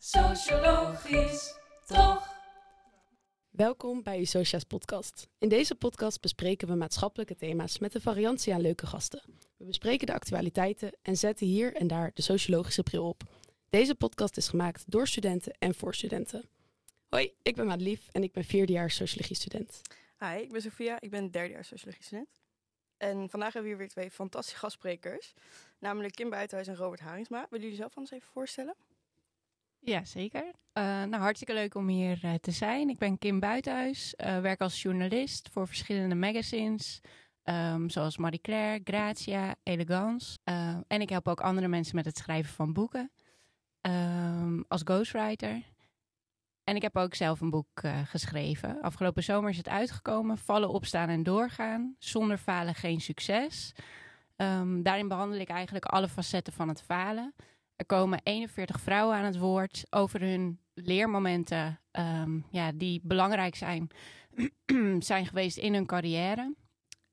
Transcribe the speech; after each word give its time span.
Sociologisch, 0.00 1.54
toch? 1.86 2.36
Welkom 3.50 4.02
bij 4.02 4.24
Socia's 4.24 4.64
podcast. 4.64 5.28
In 5.38 5.48
deze 5.48 5.74
podcast 5.74 6.20
bespreken 6.20 6.68
we 6.68 6.74
maatschappelijke 6.74 7.36
thema's 7.36 7.78
met 7.78 7.94
een 7.94 8.00
variantie 8.00 8.54
aan 8.54 8.60
leuke 8.60 8.86
gasten. 8.86 9.22
We 9.56 9.64
bespreken 9.64 10.06
de 10.06 10.12
actualiteiten 10.12 10.92
en 11.02 11.16
zetten 11.16 11.46
hier 11.46 11.74
en 11.74 11.86
daar 11.86 12.10
de 12.14 12.22
sociologische 12.22 12.82
bril 12.82 13.08
op. 13.08 13.22
Deze 13.70 13.94
podcast 13.94 14.36
is 14.36 14.48
gemaakt 14.48 14.84
door 14.86 15.06
studenten 15.06 15.52
en 15.58 15.74
voor 15.74 15.94
studenten. 15.94 16.48
Hoi, 17.08 17.32
ik 17.42 17.56
ben 17.56 17.66
Madelief 17.66 18.08
en 18.12 18.22
ik 18.22 18.32
ben 18.32 18.44
vierdejaars 18.44 18.96
sociologie 18.96 19.36
student. 19.36 19.80
Hi, 20.18 20.42
ik 20.42 20.52
ben 20.52 20.62
Sofia, 20.62 21.00
ik 21.00 21.10
ben 21.10 21.30
derdejaars 21.30 21.68
sociologie 21.68 22.04
student. 22.04 22.28
En 22.96 23.30
vandaag 23.30 23.52
hebben 23.52 23.62
we 23.62 23.68
hier 23.68 23.78
weer 23.78 23.88
twee 23.88 24.10
fantastische 24.10 24.58
gastsprekers. 24.58 25.34
Namelijk 25.78 26.14
Kim 26.14 26.30
Buitenhuis 26.30 26.68
en 26.68 26.76
Robert 26.76 27.00
Haringsma. 27.00 27.46
Willen 27.50 27.64
jullie 27.64 27.80
zelf 27.80 27.96
anders 27.96 28.14
even 28.14 28.32
voorstellen? 28.32 28.74
Ja, 29.80 30.04
zeker. 30.04 30.44
Uh, 30.44 30.84
nou, 30.84 31.16
hartstikke 31.16 31.54
leuk 31.54 31.74
om 31.74 31.88
hier 31.88 32.20
uh, 32.24 32.34
te 32.34 32.50
zijn. 32.50 32.88
Ik 32.88 32.98
ben 32.98 33.18
Kim 33.18 33.40
Buitenhuis, 33.40 34.14
uh, 34.16 34.40
werk 34.40 34.60
als 34.60 34.82
journalist 34.82 35.48
voor 35.48 35.66
verschillende 35.66 36.14
magazines, 36.14 37.00
um, 37.44 37.90
zoals 37.90 38.16
Marie 38.16 38.40
Claire, 38.40 38.80
Grazia, 38.84 39.54
Elegance. 39.62 40.38
en 40.86 41.00
ik 41.00 41.08
help 41.08 41.28
ook 41.28 41.40
andere 41.40 41.68
mensen 41.68 41.96
met 41.96 42.04
het 42.04 42.16
schrijven 42.18 42.54
van 42.54 42.72
boeken, 42.72 43.10
um, 43.80 44.64
als 44.68 44.82
ghostwriter. 44.84 45.62
En 46.64 46.76
ik 46.76 46.82
heb 46.82 46.96
ook 46.96 47.14
zelf 47.14 47.40
een 47.40 47.50
boek 47.50 47.82
geschreven. 48.04 48.80
Afgelopen 48.82 49.22
zomer 49.22 49.50
is 49.50 49.56
het 49.56 49.68
uitgekomen, 49.68 50.38
Vallen, 50.38 50.68
Opstaan 50.68 51.08
en 51.08 51.22
Doorgaan. 51.22 51.96
Zonder 51.98 52.38
falen 52.38 52.74
geen 52.74 53.00
succes. 53.00 53.72
Um, 54.36 54.82
daarin 54.82 55.08
behandel 55.08 55.40
ik 55.40 55.48
eigenlijk 55.48 55.84
alle 55.84 56.08
facetten 56.08 56.52
van 56.52 56.68
het 56.68 56.82
falen. 56.82 57.34
Er 57.78 57.86
komen 57.86 58.20
41 58.22 58.80
vrouwen 58.80 59.16
aan 59.16 59.24
het 59.24 59.38
woord 59.38 59.86
over 59.90 60.20
hun 60.20 60.60
leermomenten 60.74 61.80
um, 61.92 62.44
ja, 62.50 62.72
die 62.72 63.00
belangrijk 63.02 63.54
zijn, 63.54 63.90
zijn 64.98 65.26
geweest 65.26 65.56
in 65.56 65.74
hun 65.74 65.86
carrière. 65.86 66.54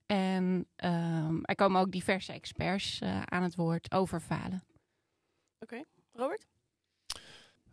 En 0.05 0.67
um, 0.85 1.43
er 1.43 1.55
komen 1.55 1.81
ook 1.81 1.91
diverse 1.91 2.33
experts 2.33 3.01
uh, 3.01 3.21
aan 3.21 3.43
het 3.43 3.55
woord 3.55 3.91
over 3.91 4.19
falen. 4.19 4.63
Oké, 5.59 5.73
okay. 5.73 5.85
Robert? 6.13 6.47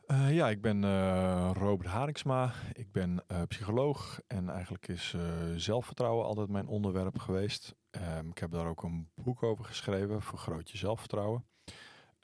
Uh, 0.06 0.34
ja, 0.34 0.49
ik 0.49 0.61
ben 0.61 0.83
uh, 0.83 1.51
Robert 1.55 1.91
Haringsma. 1.91 2.53
Ik 2.73 2.93
ben 2.93 3.25
psycholoog 3.49 4.21
en 4.27 4.51
eigenlijk 4.51 4.89
is 4.89 5.17
zelfvertrouwen 5.56 6.27
altijd 6.27 6.49
mijn 6.49 6.67
onderwerp 6.67 7.19
geweest. 7.19 7.75
Um, 7.91 8.29
ik 8.29 8.39
heb 8.39 8.51
daar 8.51 8.67
ook 8.67 8.83
een 8.83 9.11
boek 9.15 9.43
over 9.43 9.65
geschreven, 9.65 10.23
Vergroot 10.23 10.71
je 10.71 10.77
zelfvertrouwen. 10.77 11.51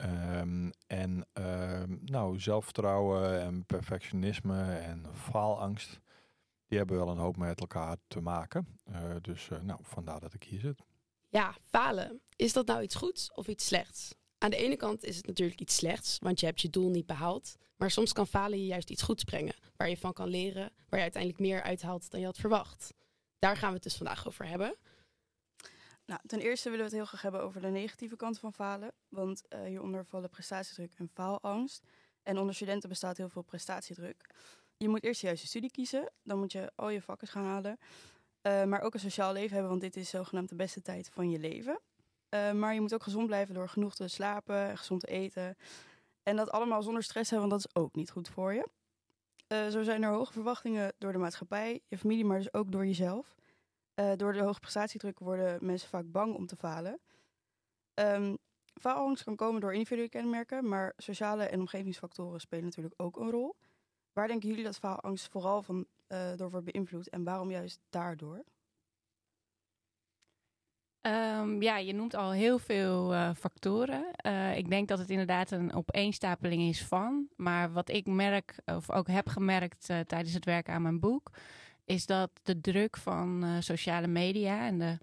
Um, 0.01 0.71
en 0.87 1.27
um, 1.33 1.99
nou, 2.03 2.39
zelfvertrouwen 2.39 3.41
en 3.41 3.65
perfectionisme 3.65 4.63
en 4.63 5.05
faalangst, 5.13 5.99
die 6.67 6.77
hebben 6.77 6.97
wel 6.97 7.09
een 7.09 7.17
hoop 7.17 7.37
met 7.37 7.59
elkaar 7.59 7.97
te 8.07 8.21
maken. 8.21 8.79
Uh, 8.89 9.15
dus 9.21 9.49
uh, 9.49 9.61
nou, 9.61 9.79
vandaar 9.83 10.19
dat 10.19 10.33
ik 10.33 10.43
hier 10.43 10.59
zit. 10.59 10.83
Ja, 11.29 11.55
falen. 11.61 12.21
Is 12.35 12.53
dat 12.53 12.67
nou 12.67 12.81
iets 12.81 12.95
goeds 12.95 13.33
of 13.33 13.47
iets 13.47 13.65
slechts? 13.65 14.15
Aan 14.37 14.49
de 14.49 14.57
ene 14.57 14.75
kant 14.75 15.03
is 15.03 15.17
het 15.17 15.27
natuurlijk 15.27 15.59
iets 15.59 15.75
slechts, 15.75 16.17
want 16.19 16.39
je 16.39 16.45
hebt 16.45 16.61
je 16.61 16.69
doel 16.69 16.89
niet 16.89 17.05
behaald. 17.05 17.55
Maar 17.75 17.91
soms 17.91 18.13
kan 18.13 18.27
falen 18.27 18.59
je 18.59 18.65
juist 18.65 18.89
iets 18.89 19.01
goeds 19.01 19.23
brengen, 19.23 19.55
waar 19.77 19.89
je 19.89 19.97
van 19.97 20.13
kan 20.13 20.27
leren, 20.27 20.71
waar 20.89 20.99
je 20.99 21.05
uiteindelijk 21.05 21.41
meer 21.41 21.61
uithaalt 21.61 22.11
dan 22.11 22.19
je 22.19 22.25
had 22.25 22.37
verwacht. 22.37 22.93
Daar 23.39 23.57
gaan 23.57 23.69
we 23.69 23.75
het 23.75 23.83
dus 23.83 23.95
vandaag 23.95 24.27
over 24.27 24.47
hebben. 24.47 24.75
Nou, 26.09 26.21
ten 26.25 26.39
eerste 26.39 26.69
willen 26.69 26.85
we 26.85 26.91
het 26.91 26.99
heel 26.99 27.05
graag 27.05 27.21
hebben 27.21 27.41
over 27.41 27.61
de 27.61 27.67
negatieve 27.67 28.15
kant 28.15 28.39
van 28.39 28.53
falen. 28.53 28.91
Want 29.09 29.43
uh, 29.49 29.61
hieronder 29.61 30.05
vallen 30.05 30.29
prestatiedruk 30.29 30.93
en 30.97 31.09
faalangst. 31.13 31.83
En 32.23 32.37
onder 32.37 32.55
studenten 32.55 32.89
bestaat 32.89 33.17
heel 33.17 33.29
veel 33.29 33.41
prestatiedruk. 33.41 34.29
Je 34.77 34.89
moet 34.89 35.03
eerst 35.03 35.21
de 35.21 35.27
juiste 35.27 35.47
studie 35.47 35.71
kiezen. 35.71 36.11
Dan 36.23 36.39
moet 36.39 36.51
je 36.51 36.71
al 36.75 36.89
je 36.89 37.01
vakken 37.01 37.27
gaan 37.27 37.43
halen. 37.43 37.79
Uh, 38.41 38.63
maar 38.63 38.81
ook 38.81 38.93
een 38.93 38.99
sociaal 38.99 39.33
leven 39.33 39.51
hebben, 39.51 39.69
want 39.69 39.81
dit 39.81 39.95
is 39.95 40.09
zogenaamd 40.09 40.49
de 40.49 40.55
beste 40.55 40.81
tijd 40.81 41.09
van 41.13 41.29
je 41.29 41.39
leven. 41.39 41.79
Uh, 42.29 42.51
maar 42.51 42.73
je 42.73 42.81
moet 42.81 42.93
ook 42.93 43.03
gezond 43.03 43.25
blijven 43.25 43.53
door 43.53 43.69
genoeg 43.69 43.95
te 43.95 44.07
slapen, 44.07 44.77
gezond 44.77 45.01
te 45.01 45.07
eten. 45.07 45.57
En 46.23 46.35
dat 46.35 46.51
allemaal 46.51 46.83
zonder 46.83 47.03
stress 47.03 47.29
hebben, 47.29 47.49
want 47.49 47.61
dat 47.61 47.71
is 47.73 47.81
ook 47.81 47.95
niet 47.95 48.11
goed 48.11 48.29
voor 48.29 48.53
je. 48.53 48.67
zo 49.71 49.83
zijn 49.83 50.03
er 50.03 50.11
hoge 50.11 50.33
verwachtingen 50.33 50.93
door 50.97 51.11
de 51.11 51.17
maatschappij, 51.17 51.81
je 51.87 51.97
familie, 51.97 52.25
maar 52.25 52.37
dus 52.37 52.53
ook 52.53 52.71
door 52.71 52.85
jezelf. 52.85 53.35
Uh, 53.99 54.11
door 54.15 54.33
de 54.33 54.41
hoge 54.41 54.59
prestatiedruk 54.59 55.19
worden 55.19 55.65
mensen 55.65 55.89
vaak 55.89 56.11
bang 56.11 56.35
om 56.35 56.45
te 56.45 56.55
falen. 56.55 56.99
Um, 57.93 58.37
faalangst 58.73 59.23
kan 59.23 59.35
komen 59.35 59.61
door 59.61 59.73
individuele 59.73 60.09
kenmerken, 60.09 60.67
maar 60.67 60.93
sociale 60.97 61.43
en 61.43 61.59
omgevingsfactoren 61.59 62.39
spelen 62.39 62.65
natuurlijk 62.65 62.93
ook 62.97 63.17
een 63.17 63.31
rol. 63.31 63.55
Waar 64.13 64.27
denken 64.27 64.49
jullie 64.49 64.63
dat 64.63 64.77
faalangst 64.77 65.31
vooral 65.31 65.61
van, 65.61 65.85
uh, 66.07 66.31
door 66.35 66.49
wordt 66.49 66.71
beïnvloed 66.71 67.09
en 67.09 67.23
waarom 67.23 67.51
juist 67.51 67.79
daardoor? 67.89 68.43
Um, 71.01 71.61
ja, 71.61 71.77
je 71.77 71.93
noemt 71.93 72.15
al 72.15 72.31
heel 72.31 72.59
veel 72.59 73.13
uh, 73.13 73.33
factoren. 73.33 74.05
Ik 74.55 74.69
denk 74.69 74.87
dat 74.87 74.99
het 74.99 75.09
inderdaad 75.09 75.51
een 75.51 75.73
opeenstapeling 75.73 76.61
is 76.61 76.85
van. 76.85 77.27
Maar 77.35 77.71
wat 77.71 77.89
ik 77.89 78.05
merk, 78.05 78.55
of 78.65 78.91
ook 78.91 79.07
heb 79.07 79.27
gemerkt 79.27 79.85
tijdens 79.85 80.33
het 80.33 80.45
werken 80.45 80.73
aan 80.73 80.81
mijn 80.81 80.99
boek, 80.99 81.31
is 81.89 82.05
dat 82.05 82.31
de 82.43 82.61
druk 82.61 82.97
van 82.97 83.43
uh, 83.43 83.55
sociale 83.59 84.07
media 84.07 84.65
en 84.65 84.79
de 84.79 84.97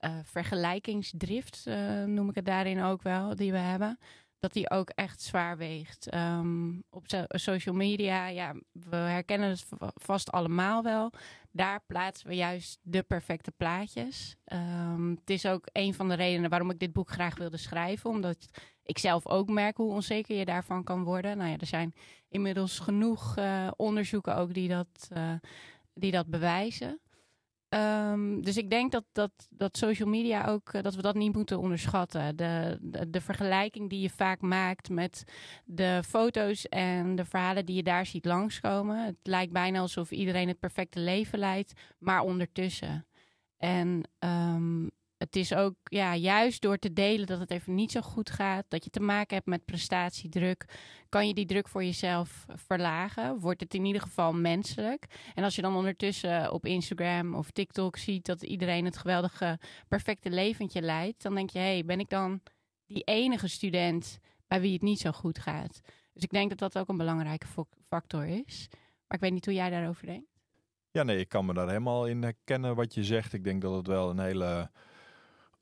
uh, 0.00 0.10
vergelijkingsdrift, 0.22 1.64
uh, 1.68 2.04
noem 2.04 2.28
ik 2.28 2.34
het 2.34 2.44
daarin 2.44 2.82
ook 2.82 3.02
wel, 3.02 3.36
die 3.36 3.52
we 3.52 3.58
hebben, 3.58 3.98
dat 4.38 4.52
die 4.52 4.70
ook 4.70 4.88
echt 4.88 5.22
zwaar 5.22 5.56
weegt. 5.56 6.14
Um, 6.14 6.82
op 6.90 7.04
so 7.06 7.24
social 7.28 7.74
media, 7.74 8.26
ja, 8.26 8.54
we 8.72 8.96
herkennen 8.96 9.48
het 9.48 9.66
vast 9.94 10.30
allemaal 10.30 10.82
wel. 10.82 11.12
Daar 11.50 11.80
plaatsen 11.86 12.28
we 12.28 12.34
juist 12.34 12.78
de 12.82 13.02
perfecte 13.02 13.50
plaatjes. 13.50 14.36
Um, 14.52 15.10
het 15.10 15.30
is 15.30 15.46
ook 15.46 15.68
een 15.72 15.94
van 15.94 16.08
de 16.08 16.14
redenen 16.14 16.50
waarom 16.50 16.70
ik 16.70 16.78
dit 16.78 16.92
boek 16.92 17.10
graag 17.10 17.38
wilde 17.38 17.56
schrijven, 17.56 18.10
omdat 18.10 18.48
ik 18.82 18.98
zelf 18.98 19.26
ook 19.26 19.48
merk 19.48 19.76
hoe 19.76 19.92
onzeker 19.92 20.36
je 20.36 20.44
daarvan 20.44 20.84
kan 20.84 21.02
worden. 21.04 21.36
Nou 21.36 21.50
ja, 21.50 21.56
er 21.58 21.66
zijn 21.66 21.94
inmiddels 22.28 22.78
genoeg 22.78 23.38
onderzoeken 23.76 24.36
ook 24.36 24.54
die 24.54 24.68
dat 24.68 25.10
die 25.94 26.10
dat 26.10 26.26
bewijzen. 26.26 27.00
Um, 27.74 28.42
dus 28.42 28.56
ik 28.56 28.70
denk 28.70 28.92
dat, 28.92 29.04
dat, 29.12 29.30
dat 29.50 29.76
social 29.76 30.08
media 30.08 30.46
ook, 30.46 30.72
uh, 30.72 30.82
dat 30.82 30.94
we 30.94 31.02
dat 31.02 31.14
niet 31.14 31.34
moeten 31.34 31.58
onderschatten. 31.58 32.36
De, 32.36 32.78
de, 33.08 33.20
vergelijking 33.20 33.90
die 33.90 34.00
je 34.00 34.10
vaak 34.10 34.40
maakt 34.40 34.88
met 34.88 35.24
de 35.64 36.02
foto's 36.06 36.68
en 36.68 37.16
de 37.16 37.24
verhalen 37.24 37.66
die 37.66 37.76
je 37.76 37.82
daar 37.82 38.06
ziet 38.06 38.24
langskomen. 38.24 39.04
Het 39.04 39.16
lijkt 39.22 39.52
bijna 39.52 39.78
alsof 39.78 40.10
iedereen 40.10 40.48
het 40.48 40.58
perfecte 40.58 41.00
leven 41.00 41.38
leidt, 41.38 41.72
maar 41.98 42.20
ondertussen. 42.20 43.06
En 43.56 44.02
um, 44.18 44.90
het 45.22 45.36
is 45.36 45.54
ook 45.54 45.74
ja, 45.84 46.16
juist 46.16 46.62
door 46.62 46.78
te 46.78 46.92
delen 46.92 47.26
dat 47.26 47.38
het 47.38 47.50
even 47.50 47.74
niet 47.74 47.92
zo 47.92 48.00
goed 48.00 48.30
gaat, 48.30 48.64
dat 48.68 48.84
je 48.84 48.90
te 48.90 49.00
maken 49.00 49.34
hebt 49.34 49.46
met 49.46 49.64
prestatiedruk, 49.64 50.64
kan 51.08 51.26
je 51.26 51.34
die 51.34 51.46
druk 51.46 51.68
voor 51.68 51.84
jezelf 51.84 52.44
verlagen. 52.48 53.38
Wordt 53.38 53.60
het 53.60 53.74
in 53.74 53.84
ieder 53.84 54.02
geval 54.02 54.32
menselijk. 54.32 55.06
En 55.34 55.44
als 55.44 55.54
je 55.54 55.62
dan 55.62 55.76
ondertussen 55.76 56.52
op 56.52 56.66
Instagram 56.66 57.34
of 57.34 57.50
TikTok 57.50 57.96
ziet 57.96 58.26
dat 58.26 58.42
iedereen 58.42 58.84
het 58.84 58.96
geweldige, 58.96 59.58
perfecte 59.88 60.30
leventje 60.30 60.82
leidt, 60.82 61.22
dan 61.22 61.34
denk 61.34 61.50
je, 61.50 61.58
hé, 61.58 61.64
hey, 61.64 61.84
ben 61.84 62.00
ik 62.00 62.08
dan 62.08 62.40
die 62.86 63.02
enige 63.02 63.48
student 63.48 64.18
bij 64.46 64.60
wie 64.60 64.72
het 64.72 64.82
niet 64.82 65.00
zo 65.00 65.12
goed 65.12 65.38
gaat? 65.38 65.80
Dus 66.12 66.22
ik 66.22 66.30
denk 66.30 66.48
dat 66.48 66.58
dat 66.58 66.78
ook 66.78 66.88
een 66.88 66.96
belangrijke 66.96 67.46
factor 67.84 68.26
is. 68.26 68.68
Maar 69.06 69.16
ik 69.16 69.20
weet 69.20 69.32
niet 69.32 69.44
hoe 69.44 69.54
jij 69.54 69.70
daarover 69.70 70.06
denkt. 70.06 70.30
Ja, 70.90 71.02
nee, 71.02 71.18
ik 71.18 71.28
kan 71.28 71.46
me 71.46 71.54
daar 71.54 71.68
helemaal 71.68 72.06
in 72.06 72.22
herkennen 72.22 72.74
wat 72.74 72.94
je 72.94 73.04
zegt. 73.04 73.32
Ik 73.32 73.44
denk 73.44 73.62
dat 73.62 73.74
het 73.74 73.86
wel 73.86 74.10
een 74.10 74.18
hele 74.18 74.70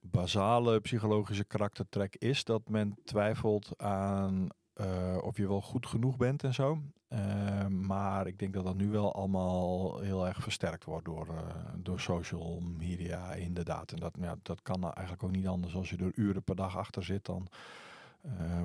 basale 0.00 0.80
psychologische 0.80 1.44
karaktertrek 1.44 2.16
is 2.16 2.44
dat 2.44 2.68
men 2.68 2.98
twijfelt 3.04 3.72
aan 3.76 4.48
uh, 4.80 5.18
of 5.22 5.36
je 5.36 5.48
wel 5.48 5.60
goed 5.60 5.86
genoeg 5.86 6.16
bent 6.16 6.44
en 6.44 6.54
zo. 6.54 6.78
Uh, 7.08 7.66
maar 7.66 8.26
ik 8.26 8.38
denk 8.38 8.54
dat 8.54 8.64
dat 8.64 8.76
nu 8.76 8.88
wel 8.88 9.14
allemaal 9.14 9.98
heel 9.98 10.26
erg 10.26 10.42
versterkt 10.42 10.84
wordt 10.84 11.04
door, 11.04 11.26
uh, 11.26 11.72
door 11.76 12.00
social 12.00 12.60
media, 12.60 13.32
inderdaad. 13.32 13.92
En 13.92 13.98
dat, 13.98 14.16
ja, 14.20 14.36
dat 14.42 14.62
kan 14.62 14.80
nou 14.80 14.92
eigenlijk 14.94 15.26
ook 15.26 15.36
niet 15.36 15.46
anders. 15.46 15.74
Als 15.74 15.90
je 15.90 15.96
er 15.96 16.12
uren 16.14 16.42
per 16.42 16.56
dag 16.56 16.76
achter 16.76 17.04
zit, 17.04 17.24
dan 17.24 17.48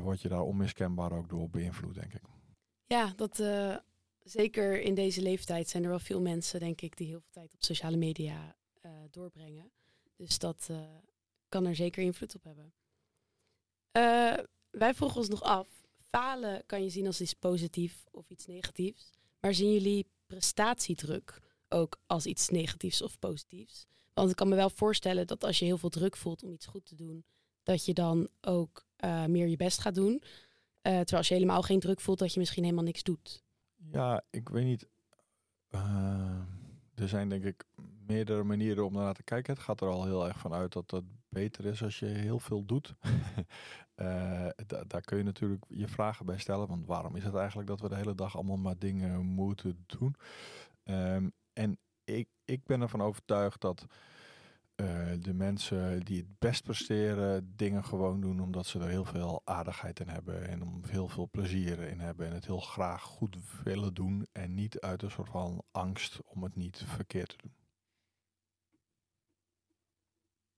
word 0.01 0.21
je 0.21 0.29
daar 0.29 0.41
onmiskenbaar 0.41 1.11
ook 1.11 1.29
door 1.29 1.49
beïnvloed, 1.49 1.93
denk 1.93 2.13
ik. 2.13 2.21
Ja, 2.85 3.13
dat 3.15 3.43
zeker 4.23 4.81
in 4.81 4.95
deze 4.95 5.21
leeftijd 5.21 5.69
zijn 5.69 5.83
er 5.83 5.89
wel 5.89 5.99
veel 5.99 6.21
mensen, 6.21 6.59
denk 6.59 6.81
ik, 6.81 6.97
die 6.97 7.07
heel 7.07 7.19
veel 7.19 7.31
tijd 7.31 7.53
op 7.53 7.63
sociale 7.63 7.97
media 7.97 8.55
doorbrengen. 9.09 9.71
Dus 10.15 10.39
dat 10.39 10.69
kan 11.55 11.65
er 11.65 11.75
zeker 11.75 12.03
invloed 12.03 12.35
op 12.35 12.43
hebben. 12.43 12.73
Uh, 13.97 14.45
wij 14.69 14.93
vroegen 14.93 15.17
ons 15.17 15.29
nog 15.29 15.41
af, 15.41 15.67
falen 15.97 16.65
kan 16.65 16.83
je 16.83 16.89
zien 16.89 17.05
als 17.05 17.21
iets 17.21 17.33
positiefs 17.33 18.03
of 18.11 18.29
iets 18.29 18.45
negatiefs. 18.45 19.11
Maar 19.39 19.53
zien 19.53 19.73
jullie 19.73 20.07
prestatiedruk 20.27 21.41
ook 21.69 21.99
als 22.05 22.25
iets 22.25 22.49
negatiefs 22.49 23.01
of 23.01 23.19
positiefs? 23.19 23.85
Want 24.13 24.29
ik 24.29 24.35
kan 24.35 24.49
me 24.49 24.55
wel 24.55 24.69
voorstellen 24.69 25.27
dat 25.27 25.43
als 25.43 25.59
je 25.59 25.65
heel 25.65 25.77
veel 25.77 25.89
druk 25.89 26.17
voelt 26.17 26.43
om 26.43 26.51
iets 26.51 26.65
goed 26.65 26.85
te 26.85 26.95
doen, 26.95 27.25
dat 27.63 27.85
je 27.85 27.93
dan 27.93 28.29
ook 28.41 28.85
uh, 29.05 29.25
meer 29.25 29.47
je 29.47 29.55
best 29.55 29.79
gaat 29.79 29.95
doen. 29.95 30.21
terwijl 30.81 31.17
als 31.17 31.27
je 31.27 31.33
helemaal 31.33 31.61
geen 31.61 31.79
druk 31.79 32.01
voelt, 32.01 32.19
dat 32.19 32.33
je 32.33 32.39
misschien 32.39 32.63
helemaal 32.63 32.83
niks 32.83 33.03
doet. 33.03 33.43
Ja, 33.75 34.23
ik 34.29 34.49
weet 34.49 34.65
niet. 34.65 34.87
Er 36.95 37.07
zijn 37.07 37.29
denk 37.29 37.43
ik 37.43 37.65
meerdere 38.07 38.43
manieren 38.43 38.85
om 38.85 38.93
naar 38.93 39.13
te 39.13 39.23
kijken. 39.23 39.53
Het 39.53 39.63
gaat 39.63 39.81
er 39.81 39.87
al 39.87 40.05
heel 40.05 40.27
erg 40.27 40.39
van 40.39 40.53
uit 40.53 40.73
dat 40.73 40.91
het 40.91 41.03
beter 41.35 41.65
is 41.65 41.83
als 41.83 41.99
je 41.99 42.05
heel 42.05 42.39
veel 42.39 42.65
doet. 42.65 42.95
uh, 43.95 44.47
daar 44.87 45.01
kun 45.01 45.17
je 45.17 45.23
natuurlijk 45.23 45.63
je 45.69 45.87
vragen 45.87 46.25
bij 46.25 46.37
stellen. 46.37 46.67
Want 46.67 46.85
waarom 46.85 47.15
is 47.15 47.23
het 47.23 47.35
eigenlijk 47.35 47.67
dat 47.67 47.81
we 47.81 47.89
de 47.89 47.95
hele 47.95 48.15
dag 48.15 48.35
allemaal 48.35 48.57
maar 48.57 48.77
dingen 48.77 49.25
moeten 49.25 49.83
doen? 49.85 50.15
Um, 50.83 51.33
en 51.53 51.77
ik, 52.03 52.29
ik 52.45 52.65
ben 52.65 52.81
ervan 52.81 53.01
overtuigd 53.01 53.61
dat 53.61 53.85
uh, 54.75 55.11
de 55.19 55.33
mensen 55.33 56.05
die 56.05 56.17
het 56.17 56.39
best 56.39 56.63
presteren, 56.63 57.55
dingen 57.55 57.83
gewoon 57.83 58.21
doen 58.21 58.39
omdat 58.41 58.65
ze 58.65 58.79
er 58.79 58.87
heel 58.87 59.05
veel 59.05 59.41
aardigheid 59.43 59.99
in 59.99 60.07
hebben 60.07 60.47
en 60.47 60.61
om 60.61 60.81
heel 60.87 61.07
veel 61.07 61.29
plezier 61.31 61.79
in 61.79 61.99
hebben 61.99 62.27
en 62.27 62.33
het 62.33 62.45
heel 62.45 62.59
graag 62.59 63.01
goed 63.01 63.37
willen 63.63 63.93
doen 63.93 64.27
en 64.31 64.53
niet 64.53 64.79
uit 64.79 65.01
een 65.01 65.11
soort 65.11 65.29
van 65.29 65.63
angst 65.71 66.19
om 66.23 66.43
het 66.43 66.55
niet 66.55 66.83
verkeerd 66.85 67.29
te 67.29 67.37
doen. 67.41 67.53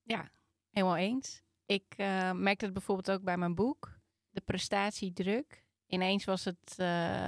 Ja, 0.04 0.32
helemaal 0.78 0.98
eens. 0.98 1.42
Ik 1.66 1.84
uh, 1.98 2.32
merkte 2.32 2.66
het 2.66 2.74
bijvoorbeeld 2.74 3.12
ook 3.12 3.24
bij 3.24 3.38
mijn 3.38 3.56
boek, 3.56 4.00
de 4.30 4.42
prestatiedruk. 4.42 5.64
Ineens 5.88 6.26
was 6.26 6.46
het 6.46 6.76
uh, 6.78 6.88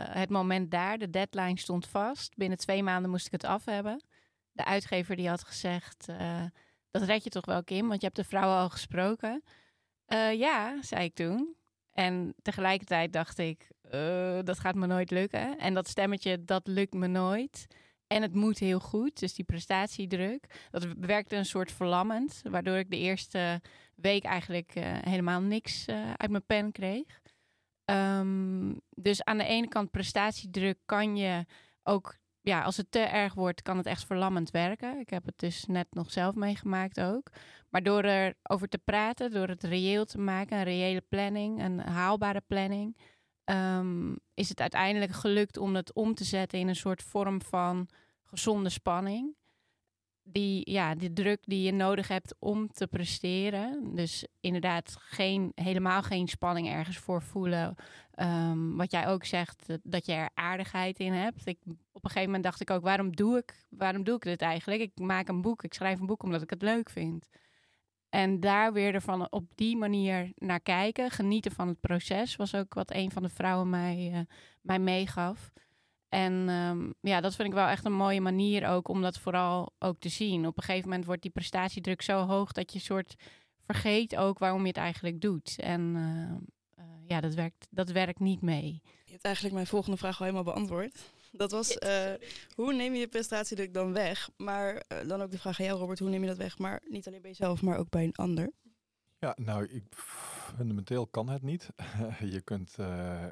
het 0.09 0.29
moment 0.29 0.71
daar, 0.71 0.97
de 0.97 1.09
deadline 1.09 1.59
stond 1.59 1.87
vast. 1.87 2.35
Binnen 2.35 2.57
twee 2.57 2.83
maanden 2.83 3.11
moest 3.11 3.25
ik 3.25 3.31
het 3.31 3.43
af 3.43 3.65
hebben. 3.65 4.03
De 4.51 4.65
uitgever 4.65 5.15
die 5.15 5.29
had 5.29 5.43
gezegd 5.43 6.07
dat 6.91 7.01
red 7.01 7.23
je 7.23 7.29
toch 7.29 7.45
wel, 7.45 7.63
Kim? 7.63 7.87
Want 7.87 8.01
je 8.01 8.05
hebt 8.05 8.19
de 8.19 8.23
vrouw 8.23 8.61
al 8.61 8.69
gesproken. 8.69 9.43
Ja, 10.33 10.81
zei 10.81 11.03
ik 11.03 11.15
toen. 11.15 11.55
En 11.91 12.33
tegelijkertijd 12.41 13.13
dacht 13.13 13.37
ik, 13.37 13.71
dat 14.43 14.59
gaat 14.59 14.75
me 14.75 14.87
nooit 14.87 15.11
lukken. 15.11 15.57
En 15.57 15.73
dat 15.73 15.87
stemmetje, 15.87 16.43
dat 16.43 16.67
lukt 16.67 16.93
me 16.93 17.07
nooit. 17.07 17.67
En 18.09 18.21
het 18.21 18.33
moet 18.33 18.59
heel 18.59 18.79
goed, 18.79 19.19
dus 19.19 19.33
die 19.33 19.45
prestatiedruk. 19.45 20.67
Dat 20.71 20.87
werkte 20.99 21.35
een 21.35 21.45
soort 21.45 21.71
verlammend, 21.71 22.41
waardoor 22.43 22.77
ik 22.77 22.89
de 22.89 22.97
eerste 22.97 23.61
week 23.95 24.23
eigenlijk 24.23 24.75
uh, 24.75 24.83
helemaal 24.85 25.41
niks 25.41 25.87
uit 26.15 26.29
mijn 26.29 26.45
pen 26.45 26.71
kreeg. 26.71 27.21
Um, 27.85 28.81
dus 28.89 29.23
aan 29.23 29.37
de 29.37 29.43
ene 29.43 29.67
kant 29.67 29.91
prestatiedruk 29.91 30.77
kan 30.85 31.17
je 31.17 31.45
ook 31.83 32.17
ja, 32.41 32.61
als 32.61 32.77
het 32.77 32.91
te 32.91 32.99
erg 32.99 33.33
wordt, 33.33 33.61
kan 33.61 33.77
het 33.77 33.85
echt 33.85 34.05
verlammend 34.05 34.51
werken. 34.51 34.99
Ik 34.99 35.09
heb 35.09 35.25
het 35.25 35.37
dus 35.37 35.65
net 35.65 35.87
nog 35.89 36.11
zelf 36.11 36.35
meegemaakt 36.35 36.99
ook. 36.99 37.31
Maar 37.69 37.83
door 37.83 38.03
erover 38.03 38.67
te 38.69 38.77
praten, 38.77 39.31
door 39.31 39.47
het 39.47 39.63
reëel 39.63 40.05
te 40.05 40.17
maken, 40.17 40.57
een 40.57 40.63
reële 40.63 41.03
planning, 41.09 41.63
een 41.63 41.79
haalbare 41.79 42.41
planning, 42.47 42.97
um, 43.49 44.19
is 44.33 44.49
het 44.49 44.61
uiteindelijk 44.61 45.11
gelukt 45.11 45.57
om 45.57 45.75
het 45.75 45.93
om 45.93 46.13
te 46.13 46.23
zetten 46.23 46.59
in 46.59 46.67
een 46.67 46.75
soort 46.75 47.03
vorm 47.03 47.41
van 47.41 47.87
gezonde 48.23 48.69
spanning 48.69 49.37
die, 50.31 50.71
ja, 50.71 50.95
die 50.95 51.13
druk 51.13 51.39
die 51.41 51.61
je 51.61 51.71
nodig 51.71 52.07
hebt 52.07 52.35
om 52.39 52.67
te 52.71 52.87
presteren. 52.87 53.95
Dus 53.95 54.27
inderdaad 54.39 54.95
geen, 54.99 55.51
helemaal 55.55 56.01
geen 56.01 56.27
spanning 56.27 56.69
ergens 56.69 56.97
voor 56.97 57.21
voelen. 57.21 57.75
Um, 58.15 58.77
wat 58.77 58.91
jij 58.91 59.07
ook 59.07 59.25
zegt, 59.25 59.79
dat 59.83 60.05
je 60.05 60.13
er 60.13 60.29
aardigheid 60.33 60.99
in 60.99 61.13
hebt. 61.13 61.45
Ik, 61.45 61.57
op 61.65 62.03
een 62.03 62.09
gegeven 62.09 62.25
moment 62.25 62.43
dacht 62.43 62.61
ik 62.61 62.69
ook, 62.69 62.81
waarom 62.81 63.15
doe 63.15 63.37
ik, 63.37 63.65
waarom 63.69 64.03
doe 64.03 64.15
ik 64.15 64.21
dit 64.21 64.41
eigenlijk? 64.41 64.81
Ik 64.81 64.99
maak 64.99 65.27
een 65.27 65.41
boek, 65.41 65.63
ik 65.63 65.73
schrijf 65.73 65.99
een 65.99 66.05
boek 66.05 66.23
omdat 66.23 66.41
ik 66.41 66.49
het 66.49 66.61
leuk 66.61 66.89
vind. 66.89 67.27
En 68.09 68.39
daar 68.39 68.73
weer 68.73 68.93
ervan 68.93 69.31
op 69.31 69.43
die 69.55 69.77
manier 69.77 70.31
naar 70.35 70.59
kijken, 70.59 71.11
genieten 71.11 71.51
van 71.51 71.67
het 71.67 71.79
proces, 71.79 72.35
was 72.35 72.55
ook 72.55 72.73
wat 72.73 72.93
een 72.93 73.11
van 73.11 73.23
de 73.23 73.29
vrouwen 73.29 73.69
mij, 73.69 74.11
uh, 74.13 74.19
mij 74.61 74.79
meegaf. 74.79 75.51
En 76.09 76.49
um, 76.49 76.93
ja, 77.01 77.21
dat 77.21 77.35
vind 77.35 77.47
ik 77.47 77.53
wel 77.53 77.67
echt 77.67 77.85
een 77.85 77.93
mooie 77.93 78.21
manier 78.21 78.67
ook 78.67 78.87
om 78.87 79.01
dat 79.01 79.19
vooral 79.19 79.73
ook 79.79 79.99
te 79.99 80.09
zien. 80.09 80.47
Op 80.47 80.57
een 80.57 80.63
gegeven 80.63 80.89
moment 80.89 81.05
wordt 81.05 81.21
die 81.21 81.31
prestatiedruk 81.31 82.01
zo 82.01 82.25
hoog 82.25 82.51
dat 82.51 82.73
je 82.73 82.79
soort 82.79 83.15
vergeet 83.59 84.15
ook 84.15 84.39
waarom 84.39 84.61
je 84.61 84.67
het 84.67 84.77
eigenlijk 84.77 85.21
doet. 85.21 85.59
En 85.59 85.81
uh, 85.95 86.83
uh, 86.85 86.91
ja, 87.07 87.21
dat 87.21 87.33
werkt, 87.33 87.67
dat 87.69 87.89
werkt 87.89 88.19
niet 88.19 88.41
mee. 88.41 88.81
Je 89.05 89.11
hebt 89.11 89.25
eigenlijk 89.25 89.55
mijn 89.55 89.67
volgende 89.67 89.97
vraag 89.97 90.19
al 90.19 90.25
helemaal 90.25 90.53
beantwoord. 90.53 91.11
Dat 91.31 91.51
was, 91.51 91.77
uh, 91.77 92.13
hoe 92.55 92.73
neem 92.73 92.93
je 92.93 92.99
je 92.99 93.07
prestatiedruk 93.07 93.73
dan 93.73 93.93
weg? 93.93 94.29
Maar 94.37 94.83
dan 95.07 95.21
ook 95.21 95.31
de 95.31 95.39
vraag 95.39 95.59
aan 95.59 95.65
jou, 95.65 95.79
Robert, 95.79 95.99
hoe 95.99 96.09
neem 96.09 96.21
je 96.21 96.27
dat 96.27 96.37
weg? 96.37 96.57
Maar 96.57 96.81
niet 96.87 97.07
alleen 97.07 97.21
bij 97.21 97.29
jezelf, 97.29 97.61
maar 97.61 97.77
ook 97.77 97.89
bij 97.89 98.03
een 98.03 98.15
ander. 98.15 98.51
Ja, 99.19 99.35
nou, 99.39 99.65
ik, 99.65 99.83
fundamenteel 100.55 101.07
kan 101.07 101.29
het 101.29 101.41
niet. 101.41 101.69
je 102.35 102.41
kunt 102.41 102.75
eh, 102.77 103.25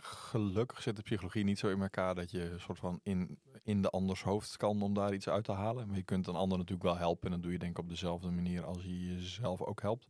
gelukkig 0.00 0.82
zit 0.82 0.96
de 0.96 1.02
psychologie 1.02 1.44
niet 1.44 1.58
zo 1.58 1.68
in 1.68 1.82
elkaar 1.82 2.14
dat 2.14 2.30
je 2.30 2.54
soort 2.58 2.78
van 2.78 3.00
in, 3.02 3.38
in 3.62 3.82
de 3.82 3.90
anders 3.90 4.22
hoofd 4.22 4.56
kan 4.56 4.82
om 4.82 4.94
daar 4.94 5.14
iets 5.14 5.28
uit 5.28 5.44
te 5.44 5.52
halen. 5.52 5.86
Maar 5.86 5.96
je 5.96 6.02
kunt 6.02 6.26
een 6.26 6.34
ander 6.34 6.58
natuurlijk 6.58 6.86
wel 6.86 6.96
helpen. 6.96 7.26
En 7.26 7.32
dat 7.32 7.42
doe 7.42 7.52
je 7.52 7.58
denk 7.58 7.70
ik 7.70 7.78
op 7.78 7.88
dezelfde 7.88 8.30
manier 8.30 8.64
als 8.64 8.82
je 8.82 9.14
jezelf 9.14 9.62
ook 9.62 9.80
helpt. 9.80 10.06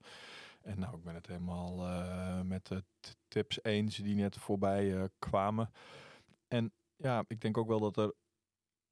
En 0.63 0.79
nou, 0.79 0.97
ik 0.97 1.05
ben 1.05 1.15
het 1.15 1.27
helemaal 1.27 1.89
uh, 1.89 2.41
met 2.41 2.67
de 2.67 2.85
tips 3.29 3.59
eens 3.63 3.97
die 3.97 4.15
net 4.15 4.37
voorbij 4.37 4.87
uh, 4.87 5.05
kwamen. 5.19 5.71
En 6.49 6.73
ja, 6.97 7.25
ik 7.29 7.41
denk 7.41 7.57
ook 7.57 7.69
wel 7.69 7.81
dat 7.81 7.97
er 7.97 8.15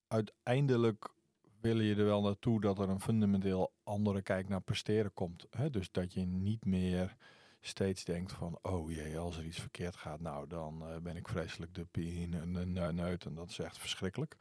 uiteindelijk 0.08 1.14
willen 1.60 1.84
je 1.84 1.94
er 1.94 2.04
wel 2.04 2.22
naartoe 2.22 2.60
dat 2.60 2.78
er 2.78 2.88
een 2.88 3.00
fundamenteel 3.00 3.72
andere 3.82 4.22
kijk 4.22 4.48
naar 4.48 4.60
presteren 4.60 5.14
komt. 5.14 5.46
Hè? 5.50 5.70
Dus 5.70 5.90
dat 5.90 6.12
je 6.12 6.20
niet 6.20 6.64
meer 6.64 7.16
steeds 7.60 8.04
denkt 8.04 8.32
van, 8.32 8.58
oh 8.62 8.90
jee, 8.90 9.18
als 9.18 9.36
er 9.36 9.44
iets 9.44 9.60
verkeerd 9.60 9.96
gaat, 9.96 10.20
nou 10.20 10.46
dan 10.46 10.82
uh, 10.82 10.96
ben 10.96 11.16
ik 11.16 11.28
vreselijk 11.28 11.74
de 11.74 11.84
pien 11.84 12.34
en 12.34 12.54
een 12.54 12.94
neut 12.94 13.24
en 13.24 13.34
dat 13.34 13.50
is 13.50 13.58
echt 13.58 13.78
verschrikkelijk. 13.78 14.36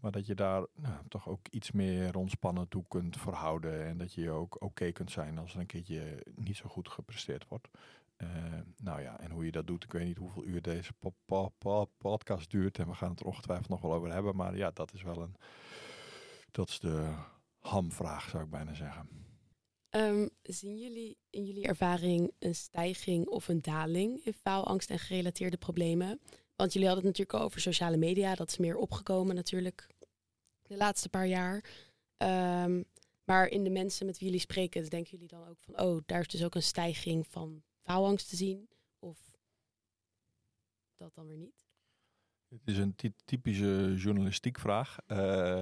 Maar 0.00 0.10
dat 0.10 0.26
je 0.26 0.34
daar 0.34 0.66
nou, 0.74 0.96
toch 1.08 1.28
ook 1.28 1.48
iets 1.50 1.70
meer 1.70 2.16
ontspannen 2.16 2.68
toe 2.68 2.84
kunt 2.88 3.16
verhouden 3.16 3.86
en 3.86 3.98
dat 3.98 4.14
je 4.14 4.30
ook 4.30 4.62
oké 4.62 4.92
kunt 4.92 5.10
zijn 5.10 5.38
als 5.38 5.54
er 5.54 5.60
een 5.60 5.66
keertje 5.66 6.22
niet 6.34 6.56
zo 6.56 6.68
goed 6.68 6.88
gepresteerd 6.88 7.48
wordt. 7.48 7.68
Uh, 8.22 8.28
nou 8.76 9.02
ja, 9.02 9.20
en 9.20 9.30
hoe 9.30 9.44
je 9.44 9.52
dat 9.52 9.66
doet, 9.66 9.84
ik 9.84 9.92
weet 9.92 10.06
niet 10.06 10.16
hoeveel 10.16 10.44
uur 10.44 10.62
deze 10.62 10.92
po 10.92 11.14
po 11.24 11.52
po 11.58 11.90
podcast 11.98 12.50
duurt 12.50 12.78
en 12.78 12.88
we 12.88 12.94
gaan 12.94 13.10
het 13.10 13.20
er 13.20 13.26
ongetwijfeld 13.26 13.68
nog 13.68 13.80
wel 13.80 13.92
over 13.92 14.12
hebben, 14.12 14.36
maar 14.36 14.56
ja, 14.56 14.70
dat 14.70 14.92
is 14.92 15.02
wel 15.02 15.22
een, 15.22 15.34
dat 16.50 16.68
is 16.68 16.78
de 16.78 17.14
hamvraag 17.58 18.28
zou 18.28 18.44
ik 18.44 18.50
bijna 18.50 18.74
zeggen. 18.74 19.08
Um, 19.90 20.30
zien 20.42 20.78
jullie 20.78 21.16
in 21.30 21.44
jullie 21.44 21.66
ervaring 21.66 22.32
een 22.38 22.54
stijging 22.54 23.26
of 23.26 23.48
een 23.48 23.62
daling 23.62 24.24
in 24.24 24.32
faalangst 24.32 24.90
en 24.90 24.98
gerelateerde 24.98 25.56
problemen? 25.56 26.20
Want 26.56 26.72
jullie 26.72 26.88
hadden 26.88 27.06
het 27.06 27.18
natuurlijk 27.18 27.44
over 27.44 27.60
sociale 27.60 27.96
media, 27.96 28.34
dat 28.34 28.50
is 28.50 28.58
meer 28.58 28.76
opgekomen 28.76 29.34
natuurlijk 29.34 29.86
de 30.62 30.76
laatste 30.76 31.08
paar 31.08 31.26
jaar. 31.26 31.64
Um, 32.16 32.84
maar 33.24 33.48
in 33.48 33.64
de 33.64 33.70
mensen 33.70 34.06
met 34.06 34.18
wie 34.18 34.26
jullie 34.26 34.40
spreken, 34.40 34.88
denken 34.88 35.10
jullie 35.10 35.28
dan 35.28 35.48
ook 35.48 35.58
van, 35.60 35.80
oh, 35.80 36.02
daar 36.06 36.20
is 36.20 36.28
dus 36.28 36.44
ook 36.44 36.54
een 36.54 36.62
stijging 36.62 37.26
van 37.26 37.62
faalangst 37.86 38.28
te 38.28 38.36
zien? 38.36 38.68
Of 38.98 39.18
dat 40.96 41.14
dan 41.14 41.26
weer 41.26 41.36
niet? 41.36 41.64
Het 42.48 42.60
is 42.64 42.78
een 42.78 42.96
typische 43.24 43.94
journalistiek 43.96 44.58
vraag. 44.58 44.98
Uh, 45.06 45.60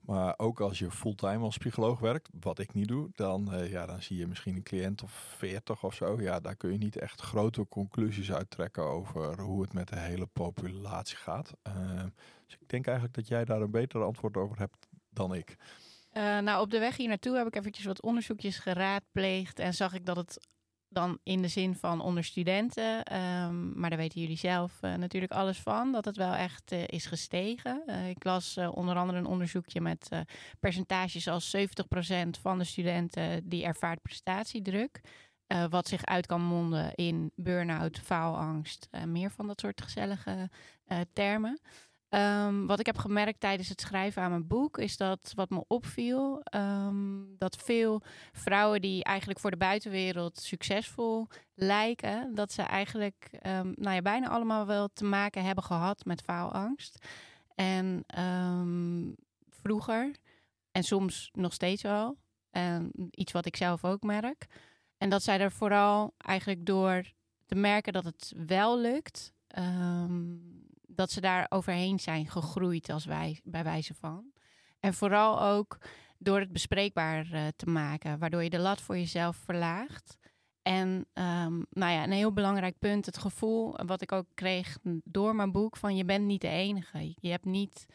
maar 0.00 0.34
ook 0.36 0.60
als 0.60 0.78
je 0.78 0.90
fulltime 0.90 1.44
als 1.44 1.58
psycholoog 1.58 1.98
werkt, 1.98 2.28
wat 2.40 2.58
ik 2.58 2.74
niet 2.74 2.88
doe, 2.88 3.08
dan, 3.12 3.54
uh, 3.54 3.70
ja, 3.70 3.86
dan 3.86 4.02
zie 4.02 4.16
je 4.16 4.26
misschien 4.26 4.56
een 4.56 4.62
cliënt 4.62 5.02
of 5.02 5.12
40 5.12 5.84
of 5.84 5.94
zo. 5.94 6.20
Ja, 6.20 6.40
daar 6.40 6.56
kun 6.56 6.72
je 6.72 6.78
niet 6.78 6.96
echt 6.96 7.20
grote 7.20 7.66
conclusies 7.68 8.32
uittrekken 8.32 8.82
over 8.82 9.40
hoe 9.40 9.62
het 9.62 9.72
met 9.72 9.88
de 9.88 9.98
hele 9.98 10.26
populatie 10.26 11.16
gaat. 11.16 11.52
Uh, 11.66 12.02
dus 12.46 12.56
ik 12.60 12.68
denk 12.68 12.86
eigenlijk 12.86 13.16
dat 13.16 13.28
jij 13.28 13.44
daar 13.44 13.60
een 13.60 13.70
beter 13.70 14.02
antwoord 14.02 14.36
over 14.36 14.58
hebt 14.58 14.88
dan 15.10 15.34
ik. 15.34 15.56
Uh, 16.12 16.38
nou, 16.38 16.60
op 16.60 16.70
de 16.70 16.78
weg 16.78 16.96
hier 16.96 17.08
naartoe 17.08 17.36
heb 17.36 17.46
ik 17.46 17.56
eventjes 17.56 17.84
wat 17.84 18.02
onderzoekjes 18.02 18.58
geraadpleegd 18.58 19.58
en 19.58 19.74
zag 19.74 19.94
ik 19.94 20.06
dat 20.06 20.16
het 20.16 20.48
dan 20.88 21.18
in 21.22 21.42
de 21.42 21.48
zin 21.48 21.74
van 21.74 22.00
onder 22.00 22.24
studenten, 22.24 23.16
um, 23.16 23.72
maar 23.74 23.90
daar 23.90 23.98
weten 23.98 24.20
jullie 24.20 24.36
zelf 24.36 24.78
uh, 24.82 24.94
natuurlijk 24.94 25.32
alles 25.32 25.58
van, 25.58 25.92
dat 25.92 26.04
het 26.04 26.16
wel 26.16 26.32
echt 26.32 26.72
uh, 26.72 26.82
is 26.86 27.06
gestegen. 27.06 27.82
Uh, 27.86 28.08
ik 28.08 28.24
las 28.24 28.56
onder 28.56 28.96
andere 28.96 29.18
een 29.18 29.26
onderzoekje 29.26 29.80
met 29.80 30.08
percentages 30.60 31.28
als 31.28 31.56
70% 31.56 31.60
van 32.40 32.58
de 32.58 32.64
studenten 32.64 33.48
die 33.48 33.64
ervaart 33.64 34.02
prestatiedruk. 34.02 35.00
wat 35.70 35.88
zich 35.88 36.04
uit 36.04 36.26
kan 36.26 36.42
monden 36.42 36.94
in 36.94 37.32
burn-out, 37.34 37.98
faalangst, 37.98 38.88
meer 39.06 39.30
van 39.30 39.46
dat 39.46 39.60
soort 39.60 39.82
gezellige 39.82 40.50
termen. 41.12 41.60
Um, 42.10 42.66
wat 42.66 42.80
ik 42.80 42.86
heb 42.86 42.98
gemerkt 42.98 43.40
tijdens 43.40 43.68
het 43.68 43.80
schrijven 43.80 44.22
aan 44.22 44.30
mijn 44.30 44.46
boek 44.46 44.78
is 44.78 44.96
dat 44.96 45.32
wat 45.34 45.50
me 45.50 45.64
opviel, 45.66 46.42
um, 46.54 47.34
dat 47.38 47.56
veel 47.56 48.02
vrouwen 48.32 48.80
die 48.80 49.04
eigenlijk 49.04 49.40
voor 49.40 49.50
de 49.50 49.56
buitenwereld 49.56 50.38
succesvol 50.38 51.26
lijken, 51.54 52.34
dat 52.34 52.52
ze 52.52 52.62
eigenlijk 52.62 53.30
um, 53.32 53.72
nou 53.76 53.94
ja, 53.94 54.02
bijna 54.02 54.28
allemaal 54.28 54.66
wel 54.66 54.88
te 54.92 55.04
maken 55.04 55.44
hebben 55.44 55.64
gehad 55.64 56.04
met 56.04 56.22
faalangst. 56.22 57.06
En 57.54 58.04
vroeger, 59.48 60.14
en 60.72 60.82
soms 60.82 61.30
nog 61.32 61.52
steeds 61.52 61.82
wel, 61.82 62.18
en 62.50 62.90
iets 63.10 63.32
wat 63.32 63.46
ik 63.46 63.56
zelf 63.56 63.84
ook 63.84 64.02
merk. 64.02 64.46
En 64.98 65.08
dat 65.08 65.22
zij 65.22 65.40
er 65.40 65.52
vooral 65.52 66.14
eigenlijk 66.16 66.66
door 66.66 67.12
te 67.46 67.54
merken 67.54 67.92
dat 67.92 68.04
het 68.04 68.32
wel 68.46 68.78
lukt. 68.78 69.32
Ehm, 69.46 70.36
dat 70.98 71.10
ze 71.10 71.20
daar 71.20 71.46
overheen 71.48 71.98
zijn 71.98 72.26
gegroeid 72.26 72.90
als 72.90 73.04
wij, 73.04 73.40
bij 73.44 73.64
wijze 73.64 73.94
van. 73.94 74.32
En 74.80 74.94
vooral 74.94 75.42
ook 75.42 75.78
door 76.18 76.40
het 76.40 76.52
bespreekbaar 76.52 77.26
uh, 77.32 77.46
te 77.56 77.66
maken, 77.66 78.18
waardoor 78.18 78.42
je 78.42 78.50
de 78.50 78.58
lat 78.58 78.80
voor 78.80 78.96
jezelf 78.96 79.36
verlaagt. 79.36 80.18
En 80.62 80.88
um, 80.88 81.66
nou 81.70 81.92
ja, 81.92 82.04
een 82.04 82.12
heel 82.12 82.32
belangrijk 82.32 82.78
punt, 82.78 83.06
het 83.06 83.18
gevoel 83.18 83.76
wat 83.86 84.02
ik 84.02 84.12
ook 84.12 84.26
kreeg 84.34 84.78
door 85.04 85.34
mijn 85.34 85.52
boek 85.52 85.76
van 85.76 85.96
je 85.96 86.04
bent 86.04 86.24
niet 86.24 86.40
de 86.40 86.48
enige. 86.48 87.14
Je 87.20 87.30
hebt 87.30 87.44
niet 87.44 87.86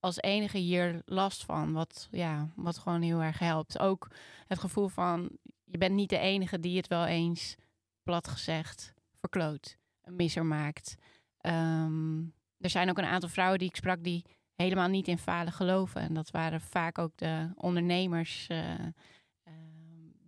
als 0.00 0.20
enige 0.20 0.58
hier 0.58 1.02
last 1.04 1.44
van, 1.44 1.72
wat, 1.72 2.08
ja, 2.10 2.52
wat 2.56 2.78
gewoon 2.78 3.02
heel 3.02 3.22
erg 3.22 3.38
helpt. 3.38 3.78
Ook 3.78 4.08
het 4.46 4.58
gevoel 4.58 4.88
van 4.88 5.30
je 5.64 5.78
bent 5.78 5.94
niet 5.94 6.10
de 6.10 6.18
enige 6.18 6.60
die 6.60 6.76
het 6.76 6.88
wel 6.88 7.06
eens, 7.06 7.56
plat 8.02 8.28
gezegd, 8.28 8.94
verkloot, 9.12 9.76
een 10.02 10.16
misser 10.16 10.46
maakt. 10.46 10.96
Um, 11.42 12.38
er 12.60 12.70
zijn 12.70 12.90
ook 12.90 12.98
een 12.98 13.04
aantal 13.04 13.28
vrouwen 13.28 13.58
die 13.58 13.68
ik 13.68 13.76
sprak 13.76 14.02
die 14.02 14.24
helemaal 14.54 14.88
niet 14.88 15.08
in 15.08 15.18
falen 15.18 15.52
geloven. 15.52 16.00
En 16.00 16.14
dat 16.14 16.30
waren 16.30 16.60
vaak 16.60 16.98
ook 16.98 17.16
de 17.16 17.50
ondernemers. 17.54 18.46
Uh, 18.50 18.74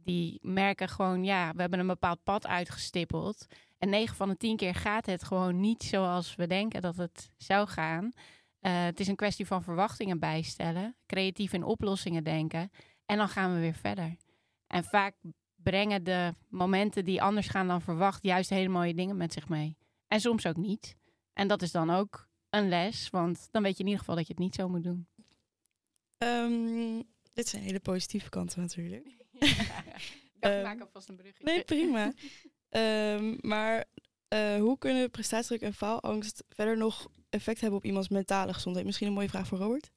die 0.04 0.38
merken 0.42 0.88
gewoon, 0.88 1.24
ja, 1.24 1.52
we 1.52 1.60
hebben 1.60 1.78
een 1.78 1.86
bepaald 1.86 2.22
pad 2.22 2.46
uitgestippeld. 2.46 3.46
En 3.78 3.88
9 3.88 4.16
van 4.16 4.28
de 4.28 4.36
10 4.36 4.56
keer 4.56 4.74
gaat 4.74 5.06
het 5.06 5.24
gewoon 5.24 5.60
niet 5.60 5.82
zoals 5.82 6.34
we 6.34 6.46
denken 6.46 6.82
dat 6.82 6.96
het 6.96 7.32
zou 7.36 7.68
gaan. 7.68 8.04
Uh, 8.04 8.84
het 8.84 9.00
is 9.00 9.08
een 9.08 9.16
kwestie 9.16 9.46
van 9.46 9.62
verwachtingen 9.62 10.18
bijstellen, 10.18 10.96
creatief 11.06 11.52
in 11.52 11.64
oplossingen 11.64 12.24
denken. 12.24 12.70
En 13.06 13.16
dan 13.16 13.28
gaan 13.28 13.54
we 13.54 13.60
weer 13.60 13.74
verder. 13.74 14.16
En 14.66 14.84
vaak 14.84 15.14
brengen 15.54 16.04
de 16.04 16.34
momenten 16.48 17.04
die 17.04 17.22
anders 17.22 17.48
gaan 17.48 17.68
dan 17.68 17.80
verwacht, 17.80 18.22
juist 18.22 18.50
hele 18.50 18.68
mooie 18.68 18.94
dingen 18.94 19.16
met 19.16 19.32
zich 19.32 19.48
mee. 19.48 19.76
En 20.08 20.20
soms 20.20 20.46
ook 20.46 20.56
niet. 20.56 20.96
En 21.32 21.48
dat 21.48 21.62
is 21.62 21.70
dan 21.70 21.90
ook 21.90 22.28
een 22.50 22.68
les, 22.68 23.10
want 23.10 23.48
dan 23.50 23.62
weet 23.62 23.72
je 23.72 23.78
in 23.78 23.84
ieder 23.84 24.00
geval 24.00 24.16
dat 24.16 24.26
je 24.26 24.32
het 24.32 24.42
niet 24.42 24.54
zo 24.54 24.68
moet 24.68 24.84
doen. 24.84 25.08
Um, 26.18 27.02
dit 27.32 27.48
zijn 27.48 27.62
hele 27.62 27.80
positieve 27.80 28.28
kanten 28.28 28.60
natuurlijk. 28.60 29.16
Ja, 29.30 29.84
ik 30.40 30.56
um, 30.56 30.62
maak 30.62 30.80
alvast 30.80 31.08
een 31.08 31.16
bruggetje. 31.16 31.44
Nee, 31.44 31.64
prima. 31.64 32.12
um, 32.68 33.38
maar 33.50 33.84
uh, 34.34 34.56
hoe 34.56 34.78
kunnen 34.78 35.10
prestatiedruk 35.10 35.60
en 35.60 35.74
faalangst 35.74 36.44
verder 36.48 36.76
nog 36.76 37.08
effect 37.28 37.60
hebben 37.60 37.78
op 37.78 37.84
iemands 37.84 38.08
mentale 38.08 38.54
gezondheid? 38.54 38.86
Misschien 38.86 39.06
een 39.06 39.12
mooie 39.12 39.28
vraag 39.28 39.46
voor 39.46 39.58
Robert. 39.58 39.90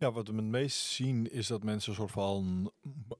Ja, 0.00 0.12
wat 0.12 0.28
we 0.28 0.34
het 0.34 0.44
meest 0.44 0.78
zien 0.78 1.30
is 1.30 1.46
dat 1.46 1.62
mensen 1.62 1.90
een 1.90 1.96
soort 1.96 2.10
van 2.10 2.72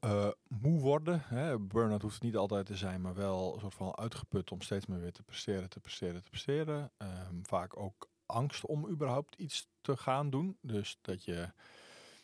uh, 0.04 0.28
moe 0.48 0.80
worden. 0.80 1.22
Burn-out 1.68 2.02
hoeft 2.02 2.22
niet 2.22 2.36
altijd 2.36 2.66
te 2.66 2.76
zijn, 2.76 3.00
maar 3.00 3.14
wel 3.14 3.54
een 3.54 3.60
soort 3.60 3.74
van 3.74 3.96
uitgeput 3.96 4.50
om 4.50 4.60
steeds 4.60 4.86
meer 4.86 5.00
weer 5.00 5.12
te 5.12 5.22
presteren, 5.22 5.68
te 5.68 5.80
presteren, 5.80 6.22
te 6.22 6.28
presteren. 6.28 6.92
Um, 6.98 7.40
vaak 7.46 7.76
ook 7.76 8.10
angst 8.26 8.66
om 8.66 8.88
überhaupt 8.88 9.34
iets 9.34 9.68
te 9.80 9.96
gaan 9.96 10.30
doen. 10.30 10.56
Dus 10.60 10.98
dat 11.00 11.24
je 11.24 11.52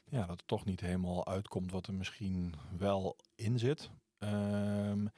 ja, 0.05 0.21
dat 0.21 0.37
het 0.37 0.47
toch 0.47 0.65
niet 0.65 0.81
helemaal 0.81 1.27
uitkomt 1.27 1.73
wat 1.73 1.87
er 1.87 1.95
misschien 1.95 2.55
wel 2.79 3.17
in 3.35 3.59
zit. 3.59 3.91
Um, 4.19 5.11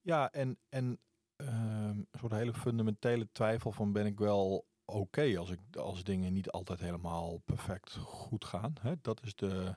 ja, 0.00 0.32
en, 0.32 0.58
en 0.68 0.98
um, 1.36 2.06
een 2.10 2.18
soort 2.18 2.32
hele 2.32 2.54
fundamentele 2.54 3.28
twijfel 3.32 3.72
van 3.72 3.92
ben 3.92 4.06
ik 4.06 4.18
wel 4.18 4.66
oké 4.84 5.38
als, 5.38 5.50
ik, 5.50 5.60
als 5.76 6.04
dingen 6.04 6.32
niet 6.32 6.50
altijd 6.50 6.80
helemaal 6.80 7.38
perfect 7.44 7.96
goed 7.96 8.44
gaan. 8.44 8.74
Hè? 8.80 8.94
Dat 9.02 9.22
is 9.22 9.34
de, 9.34 9.74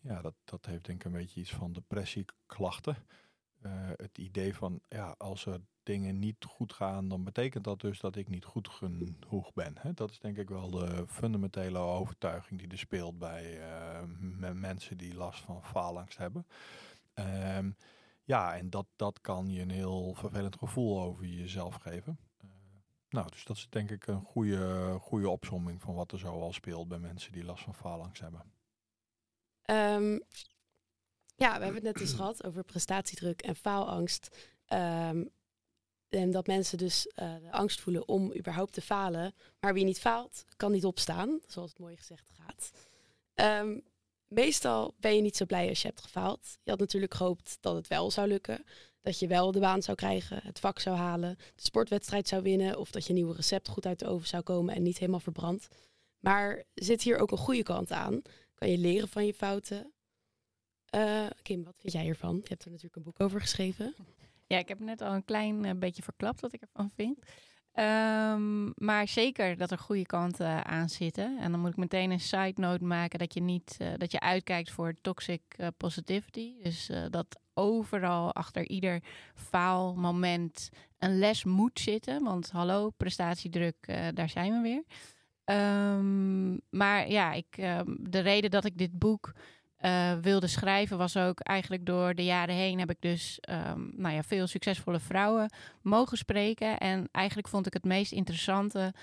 ja, 0.00 0.22
dat, 0.22 0.34
dat 0.44 0.66
heeft 0.66 0.84
denk 0.84 0.98
ik 0.98 1.04
een 1.04 1.18
beetje 1.18 1.40
iets 1.40 1.54
van 1.54 1.72
depressieklachten. 1.72 2.96
Uh, 3.62 3.72
het 3.96 4.18
idee 4.18 4.54
van, 4.54 4.80
ja, 4.88 5.14
als 5.18 5.46
er 5.46 5.60
dingen 5.82 6.18
niet 6.18 6.44
goed 6.44 6.72
gaan, 6.72 7.08
dan 7.08 7.24
betekent 7.24 7.64
dat 7.64 7.80
dus 7.80 8.00
dat 8.00 8.16
ik 8.16 8.28
niet 8.28 8.44
goed 8.44 8.68
genoeg 8.68 9.52
ben. 9.52 9.74
Hè? 9.78 9.92
Dat 9.92 10.10
is 10.10 10.18
denk 10.18 10.36
ik 10.36 10.48
wel 10.48 10.70
de 10.70 11.04
fundamentele 11.08 11.78
overtuiging 11.78 12.60
die 12.60 12.68
er 12.70 12.78
speelt 12.78 13.18
bij 13.18 13.58
uh, 13.58 14.52
mensen 14.52 14.96
die 14.96 15.14
last 15.14 15.40
van 15.40 15.64
faalangst 15.64 16.18
hebben. 16.18 16.46
Um, 17.14 17.76
ja, 18.24 18.56
en 18.56 18.70
dat, 18.70 18.86
dat 18.96 19.20
kan 19.20 19.50
je 19.50 19.60
een 19.60 19.70
heel 19.70 20.14
vervelend 20.14 20.56
gevoel 20.56 21.02
over 21.02 21.24
jezelf 21.24 21.74
geven. 21.74 22.18
Nou, 23.08 23.30
dus 23.30 23.44
dat 23.44 23.56
is 23.56 23.66
denk 23.70 23.90
ik 23.90 24.06
een 24.06 24.22
goede, 24.22 24.96
goede 25.00 25.28
opzomming 25.28 25.80
van 25.80 25.94
wat 25.94 26.12
er 26.12 26.18
zo 26.18 26.40
al 26.40 26.52
speelt 26.52 26.88
bij 26.88 26.98
mensen 26.98 27.32
die 27.32 27.44
last 27.44 27.64
van 27.64 27.74
faalangst 27.74 28.22
hebben. 28.22 28.40
Um, 29.70 30.22
ja, 31.36 31.58
we 31.58 31.64
hebben 31.64 31.74
het 31.74 31.82
net 31.82 32.00
eens 32.00 32.12
gehad 32.20 32.44
over 32.44 32.64
prestatiedruk 32.64 33.42
en 33.42 33.56
faalangst. 33.56 34.36
Um, 34.68 35.30
en 36.08 36.30
dat 36.30 36.46
mensen 36.46 36.78
dus 36.78 37.06
uh, 37.06 37.34
de 37.40 37.52
angst 37.52 37.80
voelen 37.80 38.08
om 38.08 38.34
überhaupt 38.36 38.72
te 38.72 38.80
falen. 38.80 39.34
Maar 39.60 39.74
wie 39.74 39.84
niet 39.84 40.00
faalt, 40.00 40.44
kan 40.56 40.72
niet 40.72 40.84
opstaan, 40.84 41.40
zoals 41.46 41.70
het 41.70 41.78
mooi 41.78 41.96
gezegd 41.96 42.30
gaat. 42.30 42.70
Um, 43.62 43.82
meestal 44.28 44.94
ben 44.98 45.14
je 45.14 45.22
niet 45.22 45.36
zo 45.36 45.46
blij 45.46 45.68
als 45.68 45.82
je 45.82 45.88
hebt 45.88 46.00
gefaald. 46.00 46.58
Je 46.62 46.70
had 46.70 46.78
natuurlijk 46.78 47.14
gehoopt 47.14 47.58
dat 47.60 47.74
het 47.74 47.88
wel 47.88 48.10
zou 48.10 48.28
lukken. 48.28 48.64
Dat 49.06 49.18
je 49.18 49.26
wel 49.26 49.52
de 49.52 49.60
baan 49.60 49.82
zou 49.82 49.96
krijgen, 49.96 50.40
het 50.42 50.60
vak 50.60 50.78
zou 50.78 50.96
halen, 50.96 51.36
de 51.36 51.62
sportwedstrijd 51.62 52.28
zou 52.28 52.42
winnen. 52.42 52.78
Of 52.78 52.90
dat 52.90 53.06
je 53.06 53.12
nieuwe 53.12 53.34
recept 53.34 53.68
goed 53.68 53.86
uit 53.86 53.98
de 53.98 54.06
oven 54.06 54.28
zou 54.28 54.42
komen 54.42 54.74
en 54.74 54.82
niet 54.82 54.98
helemaal 54.98 55.20
verbrand. 55.20 55.68
Maar 56.18 56.64
zit 56.74 57.02
hier 57.02 57.18
ook 57.18 57.30
een 57.30 57.38
goede 57.38 57.62
kant 57.62 57.92
aan? 57.92 58.22
Kan 58.54 58.70
je 58.70 58.78
leren 58.78 59.08
van 59.08 59.26
je 59.26 59.34
fouten? 59.34 59.92
Uh, 60.94 61.26
Kim, 61.42 61.64
wat 61.64 61.74
vind 61.78 61.92
jij 61.92 62.02
hiervan? 62.02 62.36
Je 62.36 62.48
hebt 62.48 62.64
er 62.64 62.70
natuurlijk 62.70 62.96
een 62.96 63.02
boek 63.02 63.20
over 63.20 63.40
geschreven. 63.40 63.94
Ja, 64.46 64.58
ik 64.58 64.68
heb 64.68 64.78
net 64.78 65.00
al 65.00 65.12
een 65.12 65.24
klein 65.24 65.64
uh, 65.64 65.70
beetje 65.76 66.02
verklapt 66.02 66.40
wat 66.40 66.52
ik 66.52 66.60
ervan 66.60 66.90
vind. 66.90 67.18
Um, 67.18 68.72
maar 68.76 69.08
zeker 69.08 69.56
dat 69.56 69.70
er 69.70 69.78
goede 69.78 70.06
kanten 70.06 70.46
uh, 70.46 70.60
aan 70.60 70.88
zitten. 70.88 71.38
En 71.38 71.50
dan 71.50 71.60
moet 71.60 71.70
ik 71.70 71.76
meteen 71.76 72.10
een 72.10 72.20
side 72.20 72.60
note 72.60 72.84
maken 72.84 73.18
dat 73.18 73.34
je 73.34 73.40
niet 73.40 73.76
dat 73.96 74.12
je 74.12 74.20
uitkijkt 74.20 74.70
voor 74.70 74.94
toxic 75.00 75.42
positivity. 75.76 76.62
Dus 76.62 76.90
dat 77.10 77.44
overal 77.56 78.34
achter 78.34 78.68
ieder 78.68 79.02
faalmoment 79.34 80.68
een 80.98 81.18
les 81.18 81.44
moet 81.44 81.80
zitten. 81.80 82.22
Want 82.22 82.50
hallo, 82.50 82.90
prestatiedruk, 82.90 83.76
daar 84.14 84.28
zijn 84.28 84.52
we 84.52 84.60
weer. 84.60 84.84
Um, 85.56 86.60
maar 86.70 87.10
ja, 87.10 87.32
ik, 87.32 87.56
um, 87.58 87.96
de 88.00 88.18
reden 88.18 88.50
dat 88.50 88.64
ik 88.64 88.78
dit 88.78 88.98
boek 88.98 89.32
uh, 89.80 90.12
wilde 90.12 90.46
schrijven 90.46 90.98
was 90.98 91.16
ook 91.16 91.40
eigenlijk 91.40 91.86
door 91.86 92.14
de 92.14 92.24
jaren 92.24 92.54
heen 92.54 92.78
heb 92.78 92.90
ik 92.90 93.00
dus 93.00 93.38
um, 93.50 93.92
nou 93.96 94.14
ja, 94.14 94.22
veel 94.22 94.46
succesvolle 94.46 95.00
vrouwen 95.00 95.50
mogen 95.82 96.16
spreken. 96.16 96.78
En 96.78 97.08
eigenlijk 97.12 97.48
vond 97.48 97.66
ik 97.66 97.72
het 97.72 97.84
meest 97.84 98.12
interessante 98.12 98.94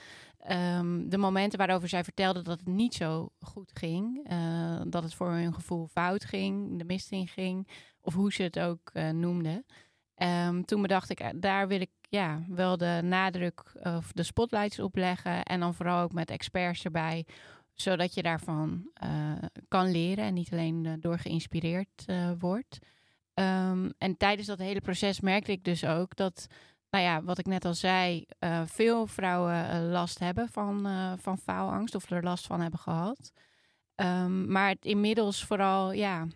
de 1.06 1.18
momenten 1.18 1.58
waarover 1.58 1.90
zij 1.90 2.04
vertelden 2.04 2.44
dat 2.44 2.58
het 2.60 2.68
niet 2.68 2.94
zo 2.94 3.30
goed 3.40 3.72
ging. 3.74 4.32
Uh, 4.32 4.82
dat 4.88 5.04
het 5.04 5.14
voor 5.14 5.32
hun 5.32 5.54
gevoel 5.54 5.88
fout 5.88 6.26
ging, 6.26 6.78
de 6.78 6.86
mist 6.86 7.12
in 7.12 7.28
ging. 7.28 7.68
Of 8.06 8.14
hoe 8.14 8.34
ze 8.34 8.44
het 8.44 8.60
ook 8.60 8.90
uh, 8.94 9.10
noemden. 9.10 9.66
Um, 10.16 10.66
toen 10.66 10.82
bedacht 10.82 11.10
ik, 11.10 11.32
daar 11.36 11.68
wil 11.68 11.82
ik 11.82 11.92
ja, 12.10 12.44
wel 12.48 12.78
de 12.78 13.00
nadruk 13.04 13.64
of 13.84 14.12
de 14.12 14.24
spotlights 14.24 14.80
op 14.80 14.96
leggen. 14.96 15.44
En 15.44 15.60
dan 15.60 15.74
vooral 15.74 16.02
ook 16.02 16.14
met 16.14 16.30
experts 16.30 16.84
erbij 16.84 17.26
zodat 17.74 18.14
je 18.14 18.22
daarvan 18.22 18.90
uh, 19.04 19.32
kan 19.68 19.92
leren 19.92 20.24
en 20.24 20.34
niet 20.34 20.52
alleen 20.52 20.98
door 21.00 21.20
geïnspireerd 21.20 22.06
wordt. 22.40 22.80
Um, 23.34 23.94
en 23.98 24.18
tijdens 24.18 24.48
dat 24.48 24.60
hele 24.60 24.82
proces 24.82 25.20
merkte 25.20 25.52
ik 25.52 25.64
dus 25.64 25.86
ook 25.86 26.16
dat, 26.16 26.48
nou 26.90 27.04
ja, 27.04 27.24
wat 27.24 27.38
ik 27.38 27.46
net 27.46 27.66
al 27.66 27.74
zei, 27.74 28.26
veel 28.66 29.08
vrouwen 29.08 29.90
last 29.90 30.20
hebben 30.20 30.50
van, 30.50 30.88
van 31.20 31.38
faalangst 31.38 31.96
of 31.96 32.10
er 32.10 32.24
last 32.24 32.48
van 32.48 32.62
hebben 32.62 32.80
gehad. 32.80 33.32
Um, 33.96 34.52
maar 34.52 34.76
inmiddels 34.80 35.44
vooral, 35.44 35.92
ja, 35.92 36.20
ehm, 36.20 36.30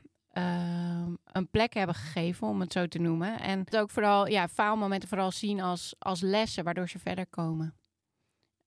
een 1.31 1.49
plek 1.51 1.73
hebben 1.73 1.95
gegeven, 1.95 2.47
om 2.47 2.59
het 2.59 2.71
zo 2.71 2.87
te 2.87 2.99
noemen. 2.99 3.39
En 3.39 3.59
het 3.59 3.77
ook 3.77 3.89
vooral, 3.89 4.27
ja, 4.27 4.47
faalmomenten 4.47 5.09
vooral 5.09 5.31
zien 5.31 5.61
als, 5.61 5.95
als 5.99 6.21
lessen, 6.21 6.63
waardoor 6.63 6.89
ze 6.89 6.99
verder 6.99 7.27
komen. 7.27 7.75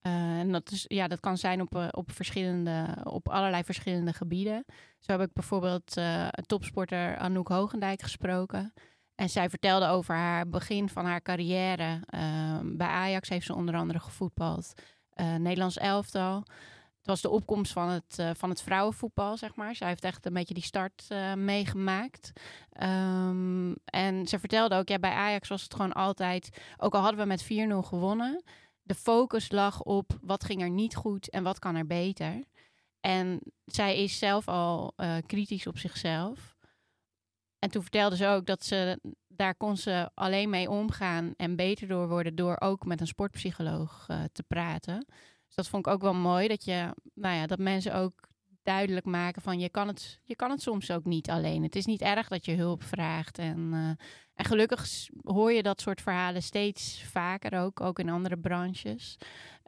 Uh, 0.03 0.39
en 0.39 0.53
dat, 0.53 0.71
is, 0.71 0.85
ja, 0.89 1.09
dat 1.09 1.21
kan 1.21 1.39
zijn 1.39 1.61
op, 1.61 1.75
uh, 1.75 1.89
op, 1.91 2.13
verschillende, 2.13 2.97
op 3.05 3.29
allerlei 3.29 3.65
verschillende 3.65 4.13
gebieden. 4.13 4.65
Zo 4.99 5.13
heb 5.13 5.21
ik 5.21 5.33
bijvoorbeeld 5.33 5.97
uh, 5.97 6.29
topsporter 6.29 7.17
Anouk 7.17 7.49
Hogendijk 7.49 8.03
gesproken. 8.03 8.73
En 9.15 9.31
zij 9.31 9.51
vertelde 9.51 9.87
over 9.87 10.15
haar 10.15 10.49
begin 10.49 10.89
van 10.89 11.05
haar 11.05 11.23
carrière. 11.23 12.01
Ehm, 12.07 12.77
bij 12.77 12.87
Ajax 12.87 13.29
heeft 13.29 13.47
ze 13.47 13.55
onder 13.55 13.75
andere 13.75 14.01
gevoetbald. 14.01 14.73
Nederlands 15.39 15.79
elftal. 15.79 16.45
Het 17.01 17.09
was 17.09 17.21
de 17.21 17.31
opkomst 17.31 17.73
van 17.73 17.89
het, 17.89 18.23
van 18.37 18.51
het 18.51 18.63
vrouwenvoetbal, 18.63 19.37
zeg 19.37 19.55
maar. 19.55 19.75
Zij 19.75 19.89
heeft 19.89 20.05
echt 20.05 20.27
een 20.27 20.33
beetje 20.33 20.55
die 20.55 20.63
start 20.63 21.09
meegemaakt. 21.35 22.33
Um, 22.83 23.75
en 23.85 24.27
ze 24.27 24.39
vertelde 24.39 24.75
ook, 24.75 24.89
ja, 24.89 24.99
bij 24.99 25.13
Ajax 25.13 25.49
was 25.49 25.63
het 25.63 25.75
gewoon 25.75 25.93
altijd... 25.93 26.61
Ook 26.77 26.95
al 26.95 27.01
hadden 27.01 27.21
we 27.21 27.27
met 27.27 27.45
4-0 27.45 27.47
gewonnen 27.89 28.43
de 28.91 28.97
focus 28.97 29.51
lag 29.51 29.83
op 29.83 30.19
wat 30.23 30.45
ging 30.45 30.63
er 30.63 30.71
niet 30.71 30.97
goed 30.97 31.31
en 31.31 31.43
wat 31.43 31.59
kan 31.59 31.75
er 31.75 31.87
beter. 31.87 32.45
En 33.01 33.41
zij 33.65 34.03
is 34.03 34.19
zelf 34.19 34.49
al 34.49 34.93
uh, 34.97 35.17
kritisch 35.27 35.67
op 35.67 35.79
zichzelf. 35.79 36.57
En 37.59 37.71
toen 37.71 37.83
vertelde 37.83 38.17
ze 38.17 38.27
ook 38.27 38.47
dat 38.47 38.65
ze 38.65 39.01
daar 39.29 39.55
kon 39.55 39.77
ze 39.77 40.11
alleen 40.15 40.51
mee 40.51 40.71
omgaan 40.71 41.35
en 41.37 41.57
beter 41.57 41.89
door 41.89 42.09
worden 42.09 42.35
door 42.35 42.61
ook 42.61 42.85
met 42.85 43.01
een 43.01 43.07
sportpsycholoog 43.07 44.07
te 44.33 44.43
praten. 44.43 45.07
Dus 45.51 45.59
dat 45.59 45.69
vond 45.69 45.87
ik 45.87 45.93
ook 45.93 46.03
wel 46.03 46.15
mooi, 46.15 46.49
dat, 46.49 46.65
je, 46.65 46.95
nou 47.15 47.37
ja, 47.37 47.47
dat 47.47 47.59
mensen 47.59 47.95
ook 47.95 48.29
duidelijk 48.63 49.07
maken 49.07 49.43
van 49.43 49.59
je 49.59 49.69
kan, 49.69 49.89
het, 49.89 50.21
je 50.25 50.37
kan 50.37 50.51
het 50.51 50.63
soms 50.63 50.91
ook 50.91 51.05
niet 51.05 51.31
alleen. 51.31 51.63
Het 51.63 51.77
is 51.77 51.87
niet 51.87 52.01
erg 52.01 52.29
dat 52.29 52.45
je 52.45 52.55
hulp 52.55 52.83
vraagt. 52.83 53.39
En, 53.39 53.59
uh, 53.73 53.89
en 54.35 54.45
gelukkig 54.45 55.09
hoor 55.23 55.53
je 55.53 55.63
dat 55.63 55.81
soort 55.81 56.01
verhalen 56.01 56.43
steeds 56.43 57.03
vaker 57.03 57.61
ook, 57.61 57.81
ook 57.81 57.99
in 57.99 58.09
andere 58.09 58.39
branches. 58.39 59.17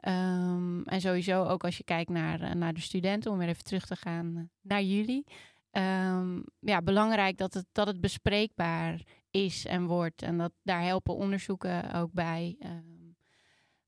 Um, 0.07 0.83
en 0.83 1.01
sowieso 1.01 1.43
ook 1.45 1.63
als 1.63 1.77
je 1.77 1.83
kijkt 1.83 2.09
naar, 2.09 2.57
naar 2.57 2.73
de 2.73 2.81
studenten, 2.81 3.31
om 3.31 3.37
weer 3.37 3.47
even 3.47 3.63
terug 3.63 3.85
te 3.85 3.95
gaan 3.95 4.49
naar 4.61 4.83
jullie. 4.83 5.25
Um, 5.71 6.43
ja, 6.59 6.81
belangrijk 6.81 7.37
dat 7.37 7.53
het, 7.53 7.65
dat 7.71 7.87
het 7.87 8.01
bespreekbaar 8.01 9.01
is 9.31 9.65
en 9.65 9.85
wordt. 9.85 10.21
En 10.21 10.37
dat, 10.37 10.51
daar 10.61 10.83
helpen 10.83 11.15
onderzoeken 11.15 11.93
ook 11.93 12.11
bij. 12.11 12.55
Um, 12.59 13.15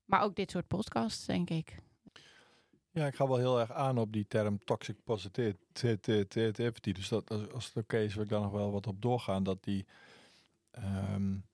maar 0.04 0.20
ook 0.20 0.34
dit 0.34 0.50
soort 0.50 0.66
podcasts, 0.66 1.26
denk 1.26 1.50
ik. 1.50 1.85
Ja, 2.96 3.06
ik 3.06 3.14
ga 3.14 3.26
wel 3.26 3.36
heel 3.36 3.60
erg 3.60 3.72
aan 3.72 3.98
op 3.98 4.12
die 4.12 4.26
term 4.28 4.64
toxic 4.64 4.96
positivity. 5.04 6.92
Dus 6.92 7.08
dat, 7.08 7.30
als, 7.52 7.66
het 7.66 7.76
oké 7.76 7.98
is, 7.98 8.14
wil 8.14 8.24
ik 8.24 8.28
daar 8.28 8.40
nog 8.40 8.52
wel 8.52 8.72
wat 8.72 8.86
op 8.86 9.02
doorgaan. 9.02 9.42
Dat 9.42 9.64
die, 9.64 9.86
um, 11.14 11.46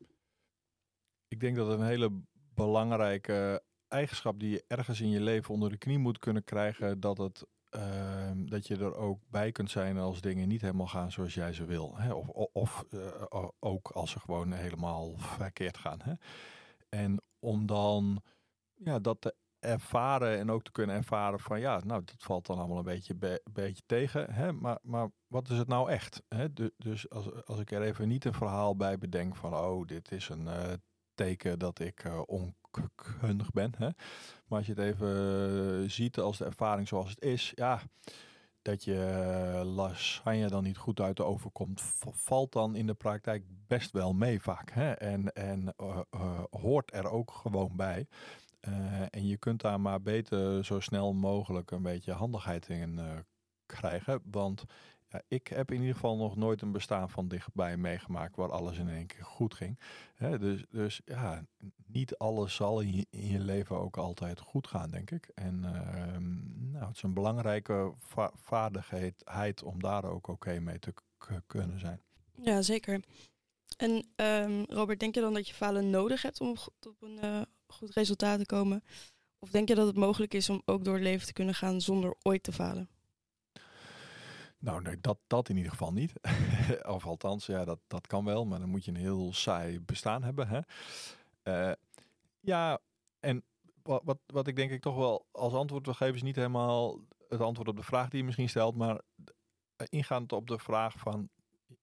ik 1.28 1.40
denk 1.40 1.56
dat 1.56 1.68
een 1.68 1.86
hele 1.86 2.22
belangrijke 2.54 3.62
eigenschap 3.88 4.40
die 4.40 4.50
je 4.50 4.64
ergens 4.66 5.00
in 5.00 5.08
je 5.08 5.20
leven 5.20 5.54
onder 5.54 5.70
de 5.70 5.76
knie 5.76 5.98
moet 5.98 6.18
kunnen 6.18 6.44
krijgen, 6.44 7.00
dat 7.00 7.18
het 7.18 7.46
uh, 7.70 8.30
dat 8.34 8.66
je 8.66 8.76
er 8.76 8.94
ook 8.94 9.20
bij 9.30 9.52
kunt 9.52 9.70
zijn 9.70 9.98
als 9.98 10.20
dingen 10.20 10.48
niet 10.48 10.60
helemaal 10.60 10.86
gaan 10.86 11.12
zoals 11.12 11.34
jij 11.34 11.52
ze 11.52 11.64
wil. 11.64 11.96
Hè? 11.96 12.12
Of, 12.12 12.28
of 12.52 12.84
uh, 12.90 13.48
ook 13.58 13.90
als 13.90 14.10
ze 14.10 14.20
gewoon 14.20 14.52
helemaal 14.52 15.14
verkeerd 15.16 15.78
gaan. 15.78 16.00
Hè? 16.02 16.12
En 16.88 17.22
om 17.38 17.66
dan 17.66 18.22
ja, 18.74 18.98
dat 18.98 19.20
te 19.20 19.34
ervaren 19.62 20.38
en 20.38 20.50
ook 20.50 20.62
te 20.62 20.72
kunnen 20.72 20.96
ervaren 20.96 21.40
van 21.40 21.60
ja, 21.60 21.80
nou 21.84 22.04
dat 22.04 22.14
valt 22.18 22.46
dan 22.46 22.58
allemaal 22.58 22.78
een 22.78 22.84
beetje, 22.84 23.14
be 23.14 23.42
beetje 23.52 23.82
tegen. 23.86 24.32
Hè? 24.32 24.52
Maar, 24.52 24.78
maar 24.82 25.08
wat 25.26 25.50
is 25.50 25.58
het 25.58 25.68
nou 25.68 25.90
echt? 25.90 26.22
Hè? 26.28 26.46
Dus 26.76 27.10
als, 27.10 27.44
als 27.44 27.60
ik 27.60 27.70
er 27.70 27.82
even 27.82 28.08
niet 28.08 28.24
een 28.24 28.34
verhaal 28.34 28.76
bij 28.76 28.98
bedenk 28.98 29.36
van 29.36 29.54
oh, 29.54 29.86
dit 29.86 30.12
is 30.12 30.28
een 30.28 30.44
uh, 30.44 30.72
teken 31.14 31.58
dat 31.58 31.78
ik 31.78 32.04
uh, 32.04 32.22
onkundig 32.26 33.50
ben. 33.50 33.72
Hè? 33.76 33.88
Maar 34.46 34.58
als 34.58 34.66
je 34.66 34.72
het 34.74 34.84
even 34.84 35.90
ziet 35.90 36.18
als 36.18 36.38
de 36.38 36.44
ervaring 36.44 36.88
zoals 36.88 37.10
het 37.10 37.22
is, 37.22 37.52
ja, 37.54 37.80
dat 38.62 38.84
je 38.84 39.62
lasagne 39.64 40.48
dan 40.48 40.62
niet 40.62 40.78
goed 40.78 41.00
uit 41.00 41.16
de 41.16 41.24
oven 41.24 41.52
komt, 41.52 41.82
valt 42.10 42.52
dan 42.52 42.76
in 42.76 42.86
de 42.86 42.94
praktijk 42.94 43.44
best 43.66 43.90
wel 43.90 44.12
mee 44.12 44.40
vaak. 44.40 44.70
Hè? 44.70 44.92
En, 44.92 45.32
en 45.32 45.74
hoort 46.50 46.94
er 46.94 47.10
ook 47.10 47.30
gewoon 47.30 47.76
bij. 47.76 48.06
Uh, 48.68 49.00
en 49.10 49.26
je 49.26 49.36
kunt 49.36 49.60
daar 49.60 49.80
maar 49.80 50.02
beter 50.02 50.64
zo 50.64 50.80
snel 50.80 51.12
mogelijk 51.12 51.70
een 51.70 51.82
beetje 51.82 52.12
handigheid 52.12 52.68
in 52.68 53.00
krijgen. 53.66 54.20
Want 54.24 54.64
ik 55.28 55.46
heb 55.46 55.70
in 55.70 55.80
ieder 55.80 55.94
geval 55.94 56.16
nog 56.16 56.36
nooit 56.36 56.62
een 56.62 56.72
bestaan 56.72 57.10
van 57.10 57.28
dichtbij 57.28 57.76
meegemaakt 57.76 58.36
waar 58.36 58.50
alles 58.50 58.78
in 58.78 58.88
één 58.88 59.06
keer 59.06 59.24
goed 59.24 59.54
ging. 59.54 59.78
Hè, 60.14 60.38
dus, 60.38 60.64
dus 60.70 61.00
ja, 61.04 61.44
niet 61.86 62.16
alles 62.16 62.54
zal 62.54 62.80
in 62.80 63.06
je, 63.10 63.38
leven 63.38 63.78
ook 63.78 63.96
altijd 63.96 64.40
goed 64.40 64.66
gaan, 64.66 64.90
denk 64.90 65.10
ik. 65.10 65.30
En 65.34 65.54
uh, 65.64 66.16
nou, 66.72 66.86
het 66.86 66.96
is 66.96 67.02
een 67.02 67.14
belangrijke 67.14 67.92
va 67.98 68.32
vaardigheid 68.34 69.62
om 69.62 69.82
daar 69.82 70.04
ook 70.04 70.26
oké 70.28 70.60
mee 70.60 70.78
te 70.78 70.94
kunnen 71.46 71.80
zijn. 71.80 72.00
Ja, 72.42 72.62
zeker. 72.62 73.00
En 73.76 74.06
um, 74.16 74.64
Robert, 74.68 75.00
denk 75.00 75.14
je 75.14 75.20
dan 75.20 75.34
dat 75.34 75.48
je 75.48 75.54
falen 75.54 75.90
nodig 75.90 76.22
hebt 76.22 76.40
om 76.40 76.56
op 76.86 77.02
een 77.02 77.18
uh, 77.24 77.40
goed 77.72 77.94
resultaat 77.94 78.38
te 78.38 78.46
komen? 78.46 78.84
Of 79.38 79.50
denk 79.50 79.68
je 79.68 79.74
dat 79.74 79.86
het 79.86 79.96
mogelijk 79.96 80.34
is 80.34 80.50
om 80.50 80.62
ook 80.64 80.84
door 80.84 80.94
het 80.94 81.02
leven 81.02 81.26
te 81.26 81.32
kunnen 81.32 81.54
gaan 81.54 81.80
zonder 81.80 82.14
ooit 82.22 82.42
te 82.42 82.52
falen? 82.52 82.88
Nou, 84.58 84.82
nee, 84.82 85.00
dat, 85.00 85.18
dat 85.26 85.48
in 85.48 85.56
ieder 85.56 85.70
geval 85.70 85.92
niet. 85.92 86.12
of 86.96 87.06
althans, 87.06 87.46
ja, 87.46 87.64
dat, 87.64 87.78
dat 87.86 88.06
kan 88.06 88.24
wel, 88.24 88.44
maar 88.44 88.58
dan 88.58 88.68
moet 88.68 88.84
je 88.84 88.90
een 88.90 88.96
heel 88.96 89.32
saai 89.32 89.80
bestaan 89.80 90.22
hebben. 90.22 90.48
Hè? 90.48 90.60
Uh, 91.68 91.74
ja, 92.40 92.78
en 93.20 93.44
wat, 93.82 94.02
wat, 94.04 94.18
wat 94.26 94.46
ik 94.46 94.56
denk 94.56 94.70
ik 94.70 94.80
toch 94.80 94.96
wel 94.96 95.26
als 95.30 95.52
antwoord 95.52 95.84
wil 95.84 95.94
geven, 95.94 96.14
is 96.14 96.22
niet 96.22 96.36
helemaal 96.36 96.98
het 97.28 97.40
antwoord 97.40 97.68
op 97.68 97.76
de 97.76 97.82
vraag 97.82 98.08
die 98.08 98.18
je 98.18 98.24
misschien 98.24 98.48
stelt, 98.48 98.76
maar 98.76 99.00
ingaand 99.88 100.32
op 100.32 100.48
de 100.48 100.58
vraag 100.58 100.94
van, 100.98 101.28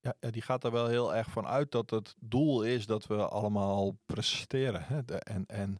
ja, 0.00 0.30
die 0.30 0.42
gaat 0.42 0.64
er 0.64 0.72
wel 0.72 0.86
heel 0.86 1.14
erg 1.14 1.30
van 1.30 1.46
uit 1.46 1.70
dat 1.70 1.90
het 1.90 2.14
doel 2.18 2.62
is 2.62 2.86
dat 2.86 3.06
we 3.06 3.28
allemaal 3.28 3.96
presteren. 4.06 4.82
Hè? 4.82 5.00
En, 5.18 5.46
en 5.46 5.78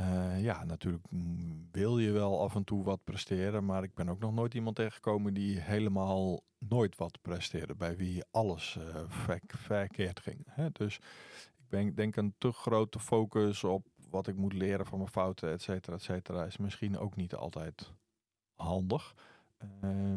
uh, 0.00 0.42
ja, 0.42 0.64
natuurlijk 0.64 1.06
wil 1.70 1.98
je 1.98 2.10
wel 2.10 2.42
af 2.42 2.54
en 2.54 2.64
toe 2.64 2.84
wat 2.84 3.04
presteren, 3.04 3.64
maar 3.64 3.82
ik 3.82 3.94
ben 3.94 4.08
ook 4.08 4.18
nog 4.18 4.32
nooit 4.32 4.54
iemand 4.54 4.76
tegengekomen 4.76 5.34
die 5.34 5.60
helemaal 5.60 6.42
nooit 6.58 6.96
wat 6.96 7.18
presteerde, 7.22 7.74
bij 7.74 7.96
wie 7.96 8.24
alles 8.30 8.78
ver 9.08 9.40
verkeerd 9.46 10.20
ging. 10.20 10.46
Hè? 10.50 10.70
Dus 10.72 10.96
ik 11.56 11.68
ben, 11.68 11.94
denk 11.94 12.16
een 12.16 12.34
te 12.38 12.52
grote 12.52 12.98
focus 12.98 13.64
op 13.64 13.86
wat 14.10 14.26
ik 14.26 14.36
moet 14.36 14.52
leren 14.52 14.86
van 14.86 14.98
mijn 14.98 15.10
fouten, 15.10 15.50
et 15.50 15.62
cetera, 15.62 15.96
et 15.96 16.02
cetera, 16.02 16.44
is 16.44 16.56
misschien 16.56 16.98
ook 16.98 17.16
niet 17.16 17.34
altijd 17.34 17.92
handig. 18.54 19.14
Uh, 19.84 20.14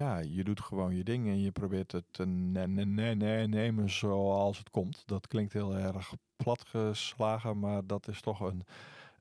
ja, 0.00 0.18
je 0.18 0.44
doet 0.44 0.60
gewoon 0.60 0.96
je 0.96 1.04
ding 1.04 1.26
en 1.26 1.40
je 1.40 1.50
probeert 1.50 1.92
het 1.92 2.04
te 2.10 2.26
ne 2.26 2.66
ne 2.66 3.14
ne 3.14 3.46
nemen 3.46 3.90
zoals 3.90 4.58
het 4.58 4.70
komt. 4.70 5.02
Dat 5.06 5.26
klinkt 5.26 5.52
heel 5.52 5.76
erg 5.76 6.14
platgeslagen, 6.36 7.58
maar 7.58 7.86
dat 7.86 8.08
is 8.08 8.20
toch 8.20 8.40
een, 8.40 8.64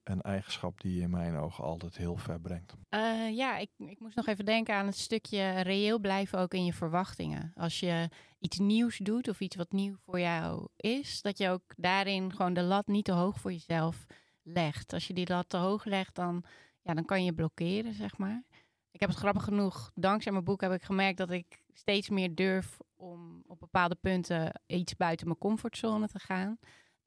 een 0.03 0.21
eigenschap 0.21 0.81
die 0.81 1.01
in 1.01 1.09
mijn 1.09 1.35
ogen 1.35 1.63
altijd 1.63 1.97
heel 1.97 2.15
ver 2.15 2.39
brengt. 2.39 2.73
Uh, 2.89 3.35
ja, 3.35 3.57
ik, 3.57 3.69
ik 3.77 3.99
moest 3.99 4.15
nog 4.15 4.27
even 4.27 4.45
denken 4.45 4.75
aan 4.75 4.85
het 4.85 4.97
stukje 4.97 5.59
reëel 5.61 5.99
blijven 5.99 6.39
ook 6.39 6.53
in 6.53 6.65
je 6.65 6.73
verwachtingen. 6.73 7.51
Als 7.55 7.79
je 7.79 8.09
iets 8.39 8.57
nieuws 8.57 8.97
doet 8.97 9.27
of 9.27 9.39
iets 9.39 9.55
wat 9.55 9.71
nieuw 9.71 9.95
voor 10.05 10.19
jou 10.19 10.67
is, 10.75 11.21
dat 11.21 11.37
je 11.37 11.49
ook 11.49 11.73
daarin 11.75 12.33
gewoon 12.33 12.53
de 12.53 12.63
lat 12.63 12.87
niet 12.87 13.05
te 13.05 13.11
hoog 13.11 13.39
voor 13.39 13.51
jezelf 13.51 14.05
legt. 14.43 14.93
Als 14.93 15.07
je 15.07 15.13
die 15.13 15.27
lat 15.29 15.49
te 15.49 15.57
hoog 15.57 15.85
legt, 15.85 16.15
dan, 16.15 16.43
ja, 16.81 16.93
dan 16.93 17.05
kan 17.05 17.23
je 17.23 17.33
blokkeren, 17.33 17.93
zeg 17.93 18.17
maar. 18.17 18.43
Ik 18.91 18.99
heb 18.99 19.09
het 19.09 19.17
grappig 19.19 19.43
genoeg, 19.43 19.91
dankzij 19.95 20.31
mijn 20.31 20.43
boek 20.43 20.61
heb 20.61 20.71
ik 20.71 20.83
gemerkt 20.83 21.17
dat 21.17 21.31
ik 21.31 21.63
steeds 21.73 22.09
meer 22.09 22.35
durf 22.35 22.77
om 22.95 23.43
op 23.47 23.59
bepaalde 23.59 23.95
punten 23.95 24.61
iets 24.65 24.95
buiten 24.95 25.27
mijn 25.27 25.39
comfortzone 25.39 26.07
te 26.07 26.19
gaan. 26.19 26.57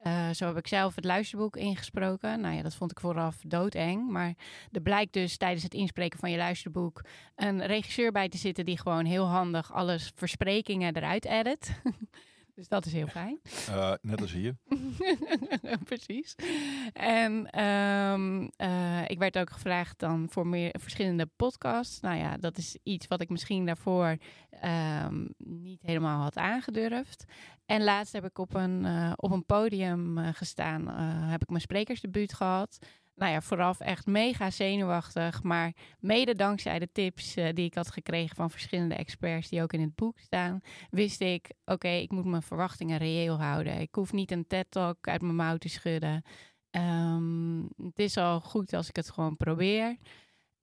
Uh, 0.03 0.29
zo 0.29 0.45
heb 0.45 0.57
ik 0.57 0.67
zelf 0.67 0.95
het 0.95 1.05
luisterboek 1.05 1.55
ingesproken. 1.55 2.41
Nou 2.41 2.55
ja, 2.55 2.61
dat 2.61 2.75
vond 2.75 2.91
ik 2.91 2.99
vooraf 2.99 3.37
doodeng. 3.47 4.09
Maar 4.09 4.33
er 4.71 4.81
blijkt 4.81 5.13
dus 5.13 5.37
tijdens 5.37 5.63
het 5.63 5.73
inspreken 5.73 6.19
van 6.19 6.31
je 6.31 6.37
luisterboek 6.37 7.01
een 7.35 7.65
regisseur 7.65 8.11
bij 8.11 8.29
te 8.29 8.37
zitten 8.37 8.65
die 8.65 8.79
gewoon 8.79 9.05
heel 9.05 9.25
handig 9.25 9.73
alles 9.73 10.11
versprekingen 10.15 10.95
eruit 10.95 11.25
edit. 11.25 11.71
Dus 12.55 12.67
dat 12.67 12.85
is 12.85 12.93
heel 12.93 13.07
fijn. 13.07 13.39
Uh, 13.69 13.93
net 14.01 14.21
als 14.21 14.31
hier. 14.31 14.55
Precies. 15.83 16.35
En 16.93 17.61
um, 17.63 18.51
uh, 18.57 19.09
ik 19.09 19.17
werd 19.17 19.37
ook 19.37 19.49
gevraagd 19.49 19.99
dan 19.99 20.27
voor 20.29 20.47
meer 20.47 20.75
verschillende 20.79 21.25
podcasts. 21.35 21.99
Nou 21.99 22.17
ja, 22.17 22.37
dat 22.37 22.57
is 22.57 22.77
iets 22.83 23.07
wat 23.07 23.21
ik 23.21 23.29
misschien 23.29 23.65
daarvoor 23.65 24.17
um, 25.05 25.33
niet 25.37 25.81
helemaal 25.81 26.21
had 26.21 26.37
aangedurfd. 26.37 27.23
En 27.65 27.83
laatst 27.83 28.13
heb 28.13 28.25
ik 28.25 28.37
op 28.37 28.53
een, 28.53 28.85
uh, 28.85 29.13
op 29.15 29.31
een 29.31 29.45
podium 29.45 30.17
gestaan. 30.17 30.87
heb 31.29 31.41
ik 31.41 31.49
mijn 31.49 31.61
sprekersdebuut 31.61 32.33
gehad 32.33 32.77
nou 33.15 33.31
ja, 33.31 33.41
vooraf 33.41 33.79
echt 33.79 34.05
mega 34.05 34.49
zenuwachtig. 34.49 35.43
Maar 35.43 35.73
mede 35.99 36.35
dankzij 36.35 36.79
de 36.79 36.91
tips 36.91 37.37
uh, 37.37 37.49
die 37.53 37.65
ik 37.65 37.73
had 37.73 37.91
gekregen 37.91 38.35
van 38.35 38.49
verschillende 38.49 38.95
experts 38.95 39.49
die 39.49 39.61
ook 39.61 39.73
in 39.73 39.81
het 39.81 39.95
boek 39.95 40.19
staan, 40.19 40.59
wist 40.89 41.21
ik, 41.21 41.51
oké, 41.65 41.87
ik 41.87 42.11
moet 42.11 42.25
mijn 42.25 42.41
verwachtingen 42.41 42.97
reëel 42.97 43.41
houden. 43.41 43.79
Ik 43.79 43.95
hoef 43.95 44.11
niet 44.11 44.31
een 44.31 44.47
TED-talk 44.47 45.07
uit 45.07 45.21
mijn 45.21 45.35
mouw 45.35 45.57
te 45.57 45.69
schudden. 45.69 46.23
Um, 46.71 47.69
het 47.77 47.99
is 47.99 48.17
al 48.17 48.41
goed 48.41 48.73
als 48.73 48.89
ik 48.89 48.95
het 48.95 49.09
gewoon 49.09 49.37
probeer. 49.37 49.97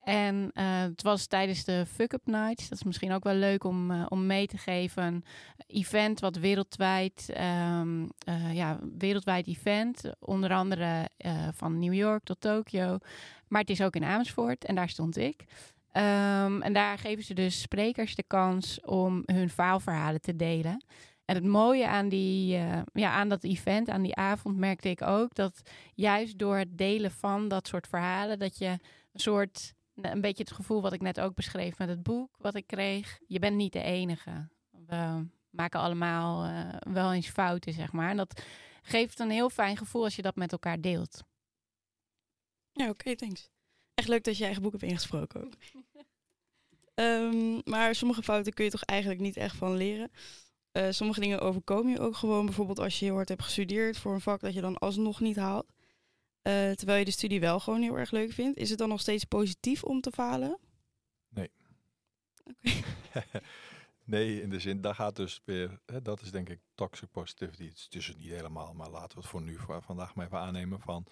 En 0.00 0.50
uh, 0.54 0.80
het 0.80 1.02
was 1.02 1.26
tijdens 1.26 1.64
de 1.64 1.86
Fuck 1.86 2.12
Up 2.12 2.26
Nights. 2.26 2.68
Dat 2.68 2.78
is 2.78 2.84
misschien 2.84 3.12
ook 3.12 3.24
wel 3.24 3.34
leuk 3.34 3.64
om, 3.64 3.90
uh, 3.90 4.06
om 4.08 4.26
mee 4.26 4.46
te 4.46 4.58
geven. 4.58 5.24
Event 5.66 6.20
wat 6.20 6.36
wereldwijd, 6.36 7.32
um, 7.80 8.10
ja, 8.52 8.78
wereldwijd 8.98 9.46
event. 9.46 10.12
Onder 10.18 10.52
andere 10.52 11.08
van 11.54 11.78
New 11.78 11.94
York 11.94 12.24
tot 12.24 12.40
Tokio. 12.40 12.98
Maar 13.48 13.60
het 13.60 13.70
is 13.70 13.82
ook 13.82 13.94
in 13.94 14.04
Amersfoort 14.04 14.64
en 14.64 14.74
daar 14.74 14.88
stond 14.88 15.16
ik. 15.16 15.44
Um, 15.92 16.62
en 16.62 16.72
daar 16.72 16.98
geven 16.98 17.24
ze 17.24 17.34
dus 17.34 17.60
sprekers 17.60 18.14
de 18.14 18.24
kans 18.26 18.80
om 18.80 19.22
hun 19.24 19.50
faalverhalen 19.50 20.20
te 20.20 20.36
delen. 20.36 20.84
En 21.24 21.34
het 21.34 21.44
mooie 21.44 21.88
aan, 21.88 22.08
die, 22.08 22.58
ja, 22.92 23.10
aan 23.10 23.28
dat 23.28 23.44
event, 23.44 23.88
aan 23.88 24.02
die 24.02 24.14
avond, 24.14 24.56
merkte 24.56 24.88
ik 24.88 25.02
ook 25.02 25.34
dat 25.34 25.62
juist 25.94 26.38
door 26.38 26.56
het 26.56 26.78
delen 26.78 27.10
van 27.10 27.48
dat 27.48 27.68
soort 27.68 27.86
verhalen, 27.86 28.38
dat 28.38 28.58
je 28.58 28.68
een 29.12 29.20
soort 29.20 29.74
een 30.02 30.20
beetje 30.20 30.42
het 30.42 30.52
gevoel 30.52 30.82
wat 30.82 30.92
ik 30.92 31.00
net 31.00 31.20
ook 31.20 31.34
beschreef 31.34 31.78
met 31.78 31.88
het 31.88 32.02
boek 32.02 32.36
wat 32.38 32.54
ik 32.54 32.66
kreeg. 32.66 33.18
Je 33.26 33.38
bent 33.38 33.56
niet 33.56 33.72
de 33.72 33.82
enige. 33.82 34.48
We, 34.86 35.26
maken 35.50 35.80
allemaal 35.80 36.44
eh, 36.44 36.92
wel 36.92 37.12
eens 37.12 37.28
fouten, 37.28 37.72
zeg 37.72 37.92
maar. 37.92 38.10
En 38.10 38.16
dat 38.16 38.42
geeft 38.82 39.18
een 39.18 39.30
heel 39.30 39.50
fijn 39.50 39.76
gevoel 39.76 40.04
als 40.04 40.16
je 40.16 40.22
dat 40.22 40.36
met 40.36 40.52
elkaar 40.52 40.80
deelt. 40.80 41.22
Ja, 42.72 42.88
oké, 42.88 43.16
thanks. 43.16 43.48
Echt 43.94 44.08
leuk 44.08 44.24
dat 44.24 44.32
je 44.32 44.38
je 44.38 44.44
eigen 44.44 44.62
boek 44.62 44.72
hebt 44.72 44.84
ingesproken 44.84 45.44
ook. 45.44 45.52
Ehm, 46.94 47.60
maar 47.64 47.94
sommige 47.94 48.22
fouten 48.22 48.52
kun 48.52 48.64
je 48.64 48.70
toch 48.70 48.82
eigenlijk 48.82 49.20
niet 49.20 49.36
echt 49.36 49.56
van 49.56 49.76
leren. 49.76 50.10
Eh, 50.72 50.86
sommige 50.90 51.20
dingen 51.20 51.40
overkomen 51.40 51.92
je 51.92 52.00
ook 52.00 52.16
gewoon. 52.16 52.44
Bijvoorbeeld 52.44 52.78
als 52.78 52.98
je 52.98 53.04
heel 53.04 53.14
hard 53.14 53.28
hebt 53.28 53.42
gestudeerd 53.42 53.98
voor 53.98 54.14
een 54.14 54.20
vak 54.20 54.40
dat 54.40 54.54
je 54.54 54.60
dan 54.60 54.78
alsnog 54.78 55.20
niet 55.20 55.36
haalt. 55.36 55.72
Eh, 56.42 56.70
terwijl 56.70 56.98
je 56.98 57.04
de 57.04 57.10
studie 57.10 57.40
wel 57.40 57.60
gewoon 57.60 57.82
heel 57.82 57.98
erg 57.98 58.10
leuk 58.10 58.32
vindt. 58.32 58.58
Is 58.58 58.70
het 58.70 58.78
dan 58.78 58.88
nog 58.88 59.00
steeds 59.00 59.24
positief 59.24 59.84
om 59.84 60.00
te 60.00 60.10
falen? 60.10 60.58
Nee. 61.28 61.50
Nee, 64.10 64.42
in 64.42 64.50
de 64.50 64.60
zin, 64.60 64.80
daar 64.80 64.94
gaat 64.94 65.16
dus 65.16 65.42
weer, 65.44 65.80
hè, 65.86 66.02
dat 66.02 66.20
is 66.20 66.30
denk 66.30 66.48
ik 66.48 66.60
toxic 66.74 67.10
positivity. 67.10 67.68
Het 67.68 67.76
is 67.76 67.88
dus 67.88 68.16
niet 68.16 68.30
helemaal, 68.30 68.74
maar 68.74 68.90
laten 68.90 69.16
we 69.16 69.20
het 69.20 69.30
voor 69.30 69.42
nu, 69.42 69.58
voor 69.58 69.82
vandaag 69.82 70.14
maar 70.14 70.26
even 70.26 70.38
aannemen 70.38 70.80
van, 70.80 71.06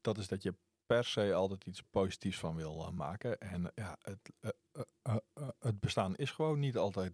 dat 0.00 0.18
is 0.18 0.28
dat 0.28 0.42
je 0.42 0.54
per 0.86 1.04
se 1.04 1.34
altijd 1.34 1.66
iets 1.66 1.82
positiefs 1.82 2.38
van 2.38 2.56
wil 2.56 2.86
eh, 2.86 2.90
maken. 2.90 3.40
En 3.40 3.72
ja, 3.74 3.98
het, 4.02 4.32
eh, 4.40 5.16
het 5.58 5.80
bestaan 5.80 6.16
is 6.16 6.30
gewoon 6.30 6.58
niet 6.58 6.76
altijd 6.76 7.12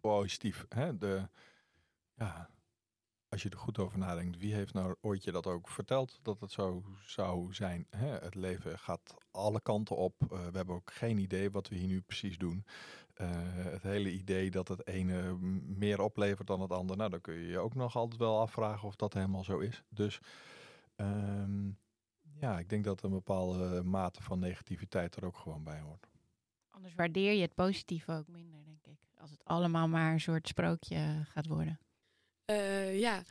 positief. 0.00 0.66
Hè? 0.68 0.98
De, 0.98 1.28
ja, 2.14 2.50
als 3.28 3.42
je 3.42 3.48
er 3.48 3.58
goed 3.58 3.78
over 3.78 3.98
nadenkt, 3.98 4.38
wie 4.38 4.54
heeft 4.54 4.74
nou 4.74 4.94
ooit 5.00 5.24
je 5.24 5.32
dat 5.32 5.46
ook 5.46 5.68
verteld 5.68 6.18
dat 6.22 6.40
het 6.40 6.52
zo 6.52 6.84
zou 7.06 7.54
zijn? 7.54 7.86
Hè? 7.90 8.06
Het 8.06 8.34
leven 8.34 8.78
gaat 8.78 9.14
alle 9.30 9.60
kanten 9.60 9.96
op. 9.96 10.14
Eh, 10.20 10.28
we 10.28 10.56
hebben 10.56 10.74
ook 10.74 10.92
geen 10.92 11.18
idee 11.18 11.50
wat 11.50 11.68
we 11.68 11.76
hier 11.76 11.86
nu 11.86 12.00
precies 12.00 12.38
doen. 12.38 12.64
Eh, 13.14 13.28
het 13.54 13.82
hele 13.82 14.12
idee 14.12 14.50
dat 14.50 14.68
het 14.68 14.86
ene 14.86 15.36
meer 15.66 16.00
oplevert 16.00 16.46
dan 16.46 16.60
het 16.60 16.72
andere, 16.72 16.98
nou, 16.98 17.10
dan 17.10 17.20
kun 17.20 17.34
je 17.34 17.46
je 17.46 17.58
ook 17.58 17.74
nog 17.74 17.96
altijd 17.96 18.20
wel 18.20 18.40
afvragen 18.40 18.88
of 18.88 18.96
dat 18.96 19.14
helemaal 19.14 19.44
zo 19.44 19.58
is. 19.58 19.82
Dus 19.88 20.20
ehm, 20.96 21.70
ja, 22.40 22.58
ik 22.58 22.68
denk 22.68 22.84
dat 22.84 23.02
een 23.02 23.10
bepaalde 23.10 23.82
mate 23.82 24.22
van 24.22 24.38
negativiteit 24.38 25.16
er 25.16 25.24
ook 25.24 25.36
gewoon 25.36 25.64
bij 25.64 25.80
hoort. 25.80 26.06
Anders 26.70 26.94
waardeer 26.94 27.32
je 27.32 27.42
het 27.42 27.54
positieve 27.54 28.12
ook 28.12 28.28
minder, 28.28 28.64
denk 28.64 28.86
ik. 28.86 28.98
Als 29.20 29.30
het 29.30 29.44
allemaal 29.44 29.88
maar 29.88 30.12
een 30.12 30.20
soort 30.20 30.48
sprookje 30.48 31.24
gaat 31.24 31.46
worden. 31.46 31.78
Eh, 32.48 32.98
ja, 32.98 33.24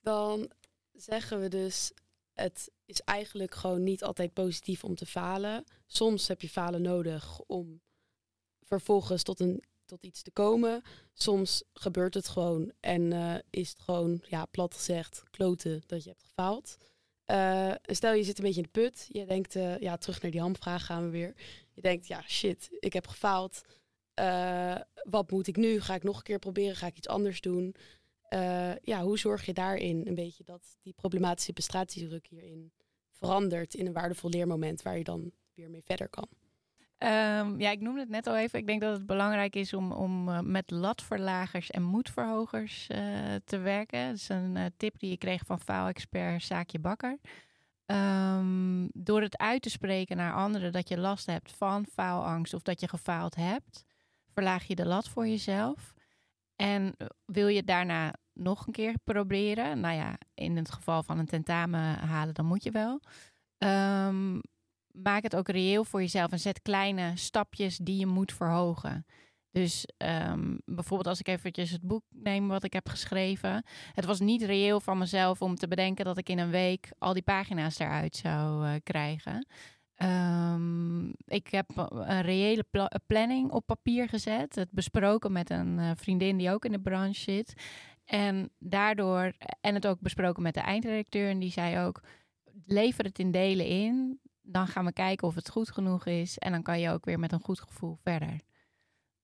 dan 0.00 0.50
zeggen 0.92 1.40
we 1.40 1.48
dus, 1.48 1.92
het 2.32 2.70
is 2.84 3.00
eigenlijk 3.00 3.54
gewoon 3.54 3.82
niet 3.82 4.02
altijd 4.02 4.32
positief 4.32 4.84
om 4.84 4.94
te 4.94 5.06
falen. 5.06 5.64
Soms 5.86 6.28
heb 6.28 6.40
je 6.40 6.48
falen 6.48 6.82
nodig 6.82 7.40
om 7.40 7.80
vervolgens 8.62 9.22
tot, 9.22 9.40
een, 9.40 9.62
tot 9.84 10.04
iets 10.04 10.22
te 10.22 10.30
komen. 10.30 10.82
Soms 11.12 11.62
gebeurt 11.72 12.14
het 12.14 12.28
gewoon 12.28 12.72
en 12.80 13.12
eh, 13.12 13.34
is 13.50 13.68
het 13.68 13.80
gewoon, 13.80 14.22
ja, 14.28 14.44
plat 14.44 14.74
gezegd, 14.74 15.22
kloten 15.30 15.82
dat 15.86 16.02
je 16.02 16.08
hebt 16.08 16.24
gefaald. 16.24 16.76
Eh, 17.24 17.74
stel 17.82 18.12
je 18.12 18.24
zit 18.24 18.38
een 18.38 18.44
beetje 18.44 18.62
in 18.62 18.68
de 18.72 18.80
put. 18.80 19.08
Je 19.08 19.26
denkt, 19.26 19.52
ja, 19.80 19.96
terug 19.96 20.22
naar 20.22 20.30
die 20.30 20.40
hamvraag 20.40 20.84
gaan 20.84 21.04
we 21.04 21.10
weer. 21.10 21.34
Je 21.74 21.80
denkt, 21.80 22.06
ja, 22.06 22.22
shit, 22.26 22.68
ik 22.80 22.92
heb 22.92 23.06
gefaald. 23.06 23.60
Wat 25.02 25.30
moet 25.30 25.46
ik 25.46 25.56
nu? 25.56 25.80
Ga 25.80 25.94
ik 25.94 26.02
nog 26.02 26.16
een 26.16 26.22
keer 26.22 26.38
proberen? 26.38 26.76
Ga 26.76 26.86
ik 26.86 26.96
iets 26.96 27.08
anders 27.08 27.40
doen? 27.40 27.74
Eh, 28.28 28.76
ja, 28.76 29.02
hoe 29.02 29.18
zorg 29.18 29.46
je 29.46 29.52
daarin 29.52 30.06
een 30.06 30.14
beetje 30.14 30.44
dat 30.44 30.78
die 30.82 30.92
problematische 30.92 31.52
prestatiedruk 31.52 32.26
hierin 32.26 32.72
verandert 33.10 33.74
in 33.74 33.86
een 33.86 33.92
waardevol 33.92 34.30
leermoment 34.30 34.82
waar 34.82 34.98
je 34.98 35.04
dan 35.04 35.32
weer 35.54 35.70
mee 35.70 35.82
verder 35.84 36.08
kan? 36.08 36.28
Ehm, 36.98 37.60
ja, 37.60 37.70
ik 37.70 37.80
noemde 37.80 38.00
het 38.00 38.08
net 38.08 38.26
al 38.26 38.36
even. 38.36 38.58
Ik 38.58 38.66
denk 38.66 38.80
dat 38.80 38.96
het 38.96 39.06
belangrijk 39.06 39.56
is 39.56 39.72
om, 39.72 39.92
om 39.92 40.28
eh, 40.28 40.40
met 40.40 40.70
latverlagers 40.70 41.70
en 41.70 41.82
moedverhogers 41.82 42.86
eh, 42.86 43.00
te 43.44 43.58
werken. 43.58 44.06
Dat 44.06 44.16
is 44.16 44.28
een 44.28 44.72
tip 44.76 44.98
die 44.98 45.12
ik 45.12 45.18
kreeg 45.18 45.42
van 45.46 45.60
faalexpert 45.60 46.42
Saakje 46.42 46.78
Bakker. 46.78 47.18
Ehm, 47.86 48.86
door 48.92 49.22
het 49.22 49.38
uit 49.38 49.62
te 49.62 49.70
spreken 49.70 50.16
naar 50.16 50.34
anderen 50.34 50.72
dat 50.72 50.88
je 50.88 50.98
last 50.98 51.26
hebt 51.26 51.52
van 51.52 51.86
faalangst 51.86 52.54
of 52.54 52.62
dat 52.62 52.80
je 52.80 52.88
gefaald 52.88 53.34
hebt, 53.34 53.84
verlaag 54.32 54.64
je 54.64 54.74
de 54.74 54.86
lat 54.86 55.08
voor 55.08 55.26
jezelf. 55.28 55.94
En 56.60 56.94
eh, 56.96 57.06
wil 57.24 57.48
je 57.48 57.64
daarna 57.64 58.14
nog 58.32 58.66
een 58.66 58.72
keer 58.72 58.94
proberen? 59.04 59.80
Nou 59.80 59.94
ja, 59.94 60.18
in 60.34 60.56
het 60.56 60.70
geval 60.70 61.02
van 61.02 61.18
een 61.18 61.26
tentamen 61.26 61.98
halen, 61.98 62.34
dan 62.34 62.46
moet 62.46 62.62
je 62.62 62.70
wel. 62.70 63.00
Ehm, 63.58 64.38
maak 64.86 65.22
het 65.22 65.36
ook 65.36 65.48
reëel 65.48 65.84
voor 65.84 66.00
jezelf 66.00 66.32
en 66.32 66.38
zet 66.38 66.62
kleine 66.62 67.12
stapjes 67.16 67.76
die 67.76 67.98
je 67.98 68.06
moet 68.06 68.32
verhogen. 68.32 69.06
Dus 69.50 69.86
ehm, 69.96 70.56
bijvoorbeeld 70.64 71.08
als 71.08 71.20
ik 71.20 71.28
eventjes 71.28 71.70
het 71.70 71.82
boek 71.82 72.04
neem 72.10 72.48
wat 72.48 72.64
ik 72.64 72.72
heb 72.72 72.88
geschreven. 72.88 73.64
Het 73.92 74.04
was 74.04 74.20
niet 74.20 74.42
reëel 74.42 74.80
van 74.80 74.98
mezelf 74.98 75.42
om 75.42 75.54
te 75.54 75.68
bedenken 75.68 76.04
dat 76.04 76.18
ik 76.18 76.28
in 76.28 76.38
een 76.38 76.50
week 76.50 76.90
al 76.98 77.12
die 77.12 77.22
pagina's 77.22 77.78
eruit 77.78 78.16
zou 78.16 78.66
eh, 78.66 78.74
krijgen. 78.82 79.46
Ehm, 79.98 81.08
ik 81.08 81.48
heb 81.50 81.70
een 81.90 82.22
reële 82.22 82.64
pla- 82.70 82.90
planning 83.06 83.50
op 83.50 83.66
papier 83.66 84.08
gezet. 84.08 84.54
Het 84.54 84.70
besproken 84.70 85.32
met 85.32 85.50
een 85.50 85.78
eh, 85.78 85.90
vriendin 85.94 86.36
die 86.36 86.50
ook 86.50 86.64
in 86.64 86.72
de 86.72 86.80
branche 86.80 87.20
zit. 87.20 87.54
En 88.04 88.50
daardoor, 88.58 89.32
en 89.60 89.74
het 89.74 89.86
ook 89.86 90.00
besproken 90.00 90.42
met 90.42 90.54
de 90.54 90.60
eindredacteur. 90.60 91.30
En 91.30 91.38
die 91.38 91.50
zei 91.50 91.86
ook, 91.86 92.02
lever 92.66 93.04
het 93.04 93.18
in 93.18 93.30
delen 93.30 93.66
in. 93.66 94.20
Dan 94.42 94.66
gaan 94.66 94.84
we 94.84 94.92
kijken 94.92 95.26
of 95.26 95.34
het 95.34 95.50
goed 95.50 95.70
genoeg 95.70 96.06
is. 96.06 96.38
En 96.38 96.52
dan 96.52 96.62
kan 96.62 96.80
je 96.80 96.90
ook 96.90 97.04
weer 97.04 97.18
met 97.18 97.32
een 97.32 97.40
goed 97.40 97.60
gevoel 97.60 97.96
verder. 98.02 98.40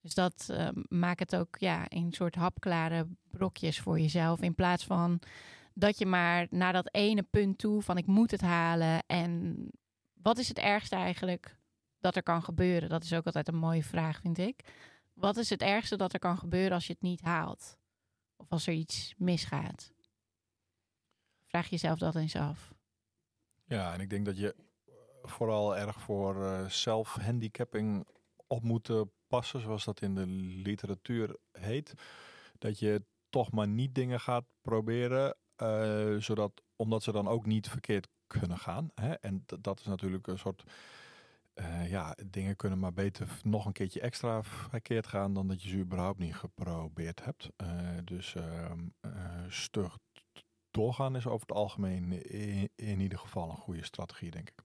Dus 0.00 0.14
dat 0.14 0.48
uh, 0.50 0.68
maakt 0.88 1.20
het 1.20 1.36
ook 1.36 1.56
ja, 1.58 1.88
in 1.88 2.12
soort 2.12 2.34
hapklare 2.34 3.06
brokjes 3.30 3.80
voor 3.80 4.00
jezelf. 4.00 4.40
In 4.40 4.54
plaats 4.54 4.84
van 4.84 5.20
dat 5.74 5.98
je 5.98 6.06
maar 6.06 6.46
naar 6.50 6.72
dat 6.72 6.88
ene 6.94 7.22
punt 7.22 7.58
toe 7.58 7.82
van 7.82 7.96
ik 7.96 8.06
moet 8.06 8.30
het 8.30 8.40
halen. 8.40 9.02
En 9.06 9.56
wat 10.24 10.38
is 10.38 10.48
het 10.48 10.58
ergste 10.58 10.96
eigenlijk 10.96 11.56
dat 11.98 12.16
er 12.16 12.22
kan 12.22 12.42
gebeuren? 12.42 12.88
Dat 12.88 13.04
is 13.04 13.12
ook 13.12 13.26
altijd 13.26 13.48
een 13.48 13.56
mooie 13.56 13.82
vraag, 13.82 14.20
vind 14.20 14.38
ik. 14.38 14.60
Wat 15.12 15.36
is 15.36 15.50
het 15.50 15.62
ergste 15.62 15.96
dat 15.96 16.12
er 16.12 16.18
kan 16.18 16.38
gebeuren 16.38 16.72
als 16.72 16.86
je 16.86 16.92
het 16.92 17.02
niet 17.02 17.20
haalt? 17.20 17.78
Of 18.36 18.50
als 18.50 18.66
er 18.66 18.72
iets 18.72 19.14
misgaat? 19.16 19.92
Vraag 21.46 21.68
jezelf 21.68 21.98
dat 21.98 22.14
eens 22.14 22.36
af. 22.36 22.74
Ja, 23.64 23.92
en 23.92 24.00
ik 24.00 24.10
denk 24.10 24.24
dat 24.24 24.38
je 24.38 24.54
vooral 25.22 25.76
erg 25.76 26.00
voor 26.00 26.36
uh, 26.36 26.68
self-handicapping 26.68 28.06
op 28.46 28.62
moet 28.62 28.88
uh, 28.88 29.00
passen, 29.26 29.60
zoals 29.60 29.84
dat 29.84 30.00
in 30.00 30.14
de 30.14 30.26
literatuur 30.62 31.36
heet. 31.52 31.94
Dat 32.58 32.78
je 32.78 33.04
toch 33.28 33.52
maar 33.52 33.68
niet 33.68 33.94
dingen 33.94 34.20
gaat 34.20 34.44
proberen, 34.60 35.36
uh, 35.62 36.16
zodat, 36.16 36.62
omdat 36.76 37.02
ze 37.02 37.12
dan 37.12 37.28
ook 37.28 37.46
niet 37.46 37.68
verkeerd 37.68 38.08
kunnen 38.38 38.58
gaan. 38.58 38.90
Hè? 38.94 39.12
En 39.12 39.44
dat 39.60 39.80
is 39.80 39.86
natuurlijk 39.86 40.26
een 40.26 40.38
soort. 40.38 40.64
Uh, 41.54 41.90
ja, 41.90 42.16
dingen 42.26 42.56
kunnen 42.56 42.78
maar 42.78 42.92
beter 42.92 43.28
nog 43.42 43.66
een 43.66 43.72
keertje 43.72 44.00
extra 44.00 44.42
verkeerd 44.42 45.06
gaan 45.06 45.34
dan 45.34 45.48
dat 45.48 45.62
je 45.62 45.68
ze 45.68 45.76
überhaupt 45.76 46.18
niet 46.18 46.34
geprobeerd 46.34 47.24
hebt. 47.24 47.50
Uh, 47.62 47.68
dus 48.04 48.34
uh, 48.34 48.72
stug 49.48 49.98
doorgaan 50.70 51.16
is 51.16 51.26
over 51.26 51.46
het 51.46 51.56
algemeen 51.56 52.30
in, 52.30 52.70
in 52.74 53.00
ieder 53.00 53.18
geval 53.18 53.50
een 53.50 53.56
goede 53.56 53.84
strategie, 53.84 54.30
denk 54.30 54.48
ik. 54.48 54.63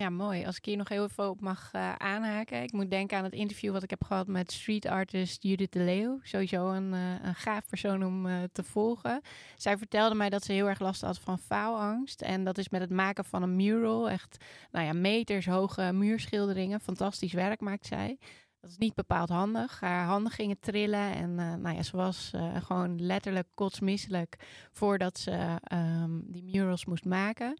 Ja, 0.00 0.10
mooi. 0.10 0.46
Als 0.46 0.56
ik 0.56 0.64
hier 0.64 0.76
nog 0.76 0.88
heel 0.88 1.04
even 1.04 1.30
op 1.30 1.40
mag 1.40 1.70
uh, 1.74 1.92
aanhaken. 1.94 2.62
Ik 2.62 2.72
moet 2.72 2.90
denken 2.90 3.18
aan 3.18 3.24
het 3.24 3.32
interview 3.32 3.72
wat 3.72 3.82
ik 3.82 3.90
heb 3.90 4.04
gehad 4.04 4.26
met 4.26 4.52
street 4.52 4.86
artist 4.86 5.42
Judith 5.42 5.72
de 5.72 5.78
Leeuw. 5.78 6.18
Sowieso 6.22 6.70
een, 6.70 6.92
uh, 6.92 7.24
een 7.24 7.34
gaaf 7.34 7.66
persoon 7.66 8.04
om 8.04 8.26
uh, 8.26 8.36
te 8.52 8.62
volgen. 8.62 9.20
Zij 9.56 9.78
vertelde 9.78 10.14
mij 10.14 10.30
dat 10.30 10.44
ze 10.44 10.52
heel 10.52 10.68
erg 10.68 10.78
last 10.78 11.00
had 11.00 11.18
van 11.18 11.38
faalangst. 11.38 12.22
En 12.22 12.44
dat 12.44 12.58
is 12.58 12.68
met 12.68 12.80
het 12.80 12.90
maken 12.90 13.24
van 13.24 13.42
een 13.42 13.56
mural. 13.56 14.10
Echt, 14.10 14.44
nou 14.70 14.86
ja, 14.86 14.92
meters 14.92 15.46
hoge 15.46 15.92
muurschilderingen. 15.92 16.80
Fantastisch 16.80 17.32
werk 17.32 17.60
maakt 17.60 17.86
zij. 17.86 18.18
Dat 18.60 18.70
is 18.70 18.78
niet 18.78 18.94
bepaald 18.94 19.28
handig. 19.28 19.80
Haar 19.80 20.06
handen 20.06 20.32
gingen 20.32 20.60
trillen 20.60 21.14
en 21.14 21.34
nou 21.34 21.74
ja, 21.74 21.82
ze 21.82 21.96
was 21.96 22.32
gewoon 22.62 23.02
letterlijk 23.02 23.48
kotsmisselijk 23.54 24.36
voordat 24.72 25.18
ze 25.18 25.60
um, 25.72 26.22
die 26.26 26.44
murals 26.44 26.84
moest 26.84 27.04
maken. 27.04 27.58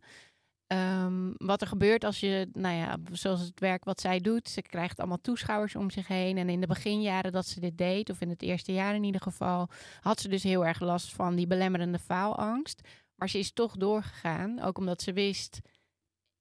Um, 0.72 1.34
wat 1.36 1.60
er 1.60 1.66
gebeurt 1.66 2.04
als 2.04 2.20
je, 2.20 2.48
nou 2.52 2.76
ja, 2.76 2.96
zoals 3.12 3.40
het 3.40 3.60
werk 3.60 3.84
wat 3.84 4.00
zij 4.00 4.18
doet, 4.18 4.48
ze 4.48 4.62
krijgt 4.62 4.98
allemaal 4.98 5.20
toeschouwers 5.20 5.76
om 5.76 5.90
zich 5.90 6.06
heen. 6.06 6.38
En 6.38 6.48
in 6.48 6.60
de 6.60 6.66
beginjaren 6.66 7.32
dat 7.32 7.46
ze 7.46 7.60
dit 7.60 7.78
deed, 7.78 8.10
of 8.10 8.20
in 8.20 8.28
het 8.28 8.42
eerste 8.42 8.72
jaar 8.72 8.94
in 8.94 9.04
ieder 9.04 9.20
geval, 9.20 9.68
had 10.00 10.20
ze 10.20 10.28
dus 10.28 10.42
heel 10.42 10.66
erg 10.66 10.80
last 10.80 11.14
van 11.14 11.34
die 11.34 11.46
belemmerende 11.46 11.98
faalangst. 11.98 12.88
Maar 13.14 13.28
ze 13.28 13.38
is 13.38 13.52
toch 13.52 13.76
doorgegaan, 13.76 14.60
ook 14.60 14.78
omdat 14.78 15.02
ze 15.02 15.12
wist, 15.12 15.60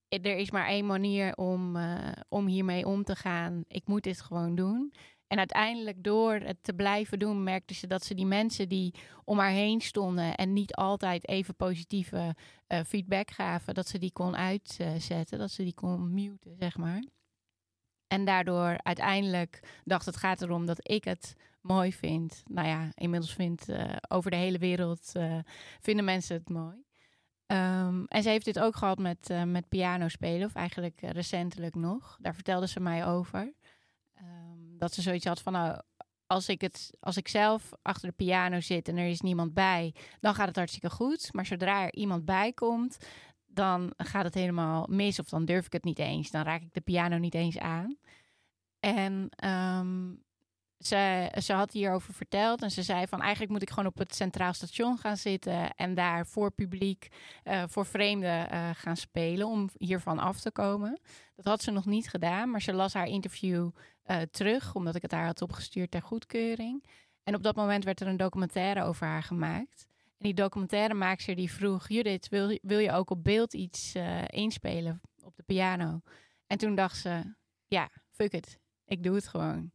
er 0.07 0.37
is 0.37 0.51
maar 0.51 0.67
één 0.67 0.85
manier 0.85 1.35
om, 1.35 1.75
uh, 1.75 2.11
om 2.29 2.47
hiermee 2.47 2.87
om 2.87 3.03
te 3.03 3.15
gaan. 3.15 3.63
Ik 3.67 3.87
moet 3.87 4.03
dit 4.03 4.21
gewoon 4.21 4.55
doen. 4.55 4.93
En 5.27 5.37
uiteindelijk 5.37 6.03
door 6.03 6.33
het 6.33 6.57
te 6.61 6.73
blijven 6.73 7.19
doen, 7.19 7.43
merkte 7.43 7.73
ze 7.73 7.87
dat 7.87 8.03
ze 8.03 8.13
die 8.13 8.25
mensen 8.25 8.69
die 8.69 8.93
om 9.23 9.39
haar 9.39 9.51
heen 9.51 9.81
stonden 9.81 10.35
en 10.35 10.53
niet 10.53 10.75
altijd 10.75 11.27
even 11.27 11.55
positieve 11.55 12.35
uh, 12.67 12.79
feedback 12.79 13.31
gaven, 13.31 13.73
dat 13.73 13.87
ze 13.87 13.97
die 13.97 14.11
kon 14.11 14.35
uitzetten, 14.35 15.39
dat 15.39 15.51
ze 15.51 15.63
die 15.63 15.73
kon 15.73 16.13
muten, 16.13 16.55
zeg 16.59 16.77
maar. 16.77 17.03
En 18.07 18.25
daardoor 18.25 18.77
uiteindelijk 18.83 19.79
dacht 19.83 20.05
het 20.05 20.17
gaat 20.17 20.41
erom 20.41 20.65
dat 20.65 20.89
ik 20.91 21.03
het 21.03 21.35
mooi 21.61 21.93
vind. 21.93 22.43
Nou 22.45 22.67
ja, 22.67 22.91
inmiddels 22.93 23.33
vindt 23.33 23.69
uh, 23.69 23.83
over 24.07 24.31
de 24.31 24.37
hele 24.37 24.57
wereld 24.57 25.11
uh, 25.17 25.39
vinden 25.79 26.05
mensen 26.05 26.37
het 26.37 26.49
mooi. 26.49 26.85
Um, 27.47 28.05
en 28.05 28.23
ze 28.23 28.29
heeft 28.29 28.45
dit 28.45 28.59
ook 28.59 28.75
gehad 28.75 28.97
met, 28.97 29.29
uh, 29.29 29.43
met 29.43 29.69
piano 29.69 30.07
spelen, 30.07 30.47
of 30.47 30.53
eigenlijk 30.53 31.01
recentelijk 31.01 31.75
nog. 31.75 32.17
Daar 32.21 32.35
vertelde 32.35 32.67
ze 32.67 32.79
mij 32.79 33.05
over. 33.05 33.53
Dat 34.77 34.93
ze 34.93 35.01
zoiets 35.01 35.25
had 35.25 35.41
van, 35.41 35.53
nou, 35.53 35.81
als 36.27 36.49
ik, 36.49 36.61
het, 36.61 36.89
als 36.99 37.17
ik 37.17 37.27
zelf 37.27 37.71
achter 37.81 38.09
de 38.09 38.15
piano 38.15 38.59
zit 38.59 38.87
en 38.87 38.97
er 38.97 39.09
is 39.09 39.21
niemand 39.21 39.53
bij, 39.53 39.95
dan 40.19 40.35
gaat 40.35 40.47
het 40.47 40.55
hartstikke 40.55 40.89
goed. 40.89 41.33
Maar 41.33 41.45
zodra 41.45 41.83
er 41.83 41.93
iemand 41.93 42.25
bij 42.25 42.53
komt, 42.53 42.97
dan 43.45 43.93
gaat 43.97 44.23
het 44.23 44.33
helemaal 44.33 44.87
mis 44.89 45.19
of 45.19 45.29
dan 45.29 45.45
durf 45.45 45.65
ik 45.65 45.73
het 45.73 45.83
niet 45.83 45.99
eens. 45.99 46.31
Dan 46.31 46.43
raak 46.43 46.61
ik 46.61 46.73
de 46.73 46.81
piano 46.81 47.17
niet 47.17 47.33
eens 47.33 47.57
aan. 47.57 47.97
En 48.79 49.29
um, 49.45 50.25
ze, 50.79 51.31
ze 51.41 51.53
had 51.53 51.71
hierover 51.71 52.13
verteld 52.13 52.61
en 52.61 52.71
ze 52.71 52.83
zei 52.83 53.07
van 53.07 53.21
eigenlijk 53.21 53.51
moet 53.51 53.61
ik 53.61 53.69
gewoon 53.69 53.85
op 53.85 53.97
het 53.97 54.15
Centraal 54.15 54.53
Station 54.53 54.97
gaan 54.97 55.17
zitten 55.17 55.75
en 55.75 55.93
daar 55.93 56.27
voor 56.27 56.51
publiek, 56.51 57.07
uh, 57.43 57.63
voor 57.67 57.85
vreemden 57.85 58.53
uh, 58.53 58.69
gaan 58.73 58.97
spelen 58.97 59.47
om 59.47 59.69
hiervan 59.77 60.19
af 60.19 60.39
te 60.39 60.51
komen. 60.51 60.99
Dat 61.35 61.45
had 61.45 61.61
ze 61.61 61.71
nog 61.71 61.85
niet 61.85 62.09
gedaan, 62.09 62.51
maar 62.51 62.61
ze 62.61 62.73
las 62.73 62.93
haar 62.93 63.07
interview 63.07 63.69
uh, 64.05 64.21
terug 64.21 64.75
omdat 64.75 64.95
ik 64.95 65.01
het 65.01 65.11
haar 65.11 65.25
had 65.25 65.41
opgestuurd 65.41 65.91
ter 65.91 66.01
goedkeuring. 66.01 66.85
En 67.23 67.35
op 67.35 67.43
dat 67.43 67.55
moment 67.55 67.83
werd 67.83 68.01
er 68.01 68.07
een 68.07 68.17
documentaire 68.17 68.83
over 68.83 69.07
haar 69.07 69.23
gemaakt. 69.23 69.85
En 69.89 70.25
die 70.25 70.33
documentairemaakster 70.33 71.35
die 71.35 71.51
vroeg, 71.51 71.87
Judith, 71.87 72.29
wil, 72.29 72.57
wil 72.61 72.79
je 72.79 72.91
ook 72.91 73.09
op 73.09 73.23
beeld 73.23 73.53
iets 73.53 73.95
inspelen 74.27 75.01
op 75.23 75.35
de 75.35 75.43
piano? 75.43 76.01
En 76.47 76.57
toen 76.57 76.75
dacht 76.75 76.97
ze, 76.97 77.35
ja, 77.67 77.89
fuck 78.09 78.33
it, 78.33 78.59
ik 78.85 79.03
doe 79.03 79.15
het 79.15 79.27
gewoon 79.27 79.71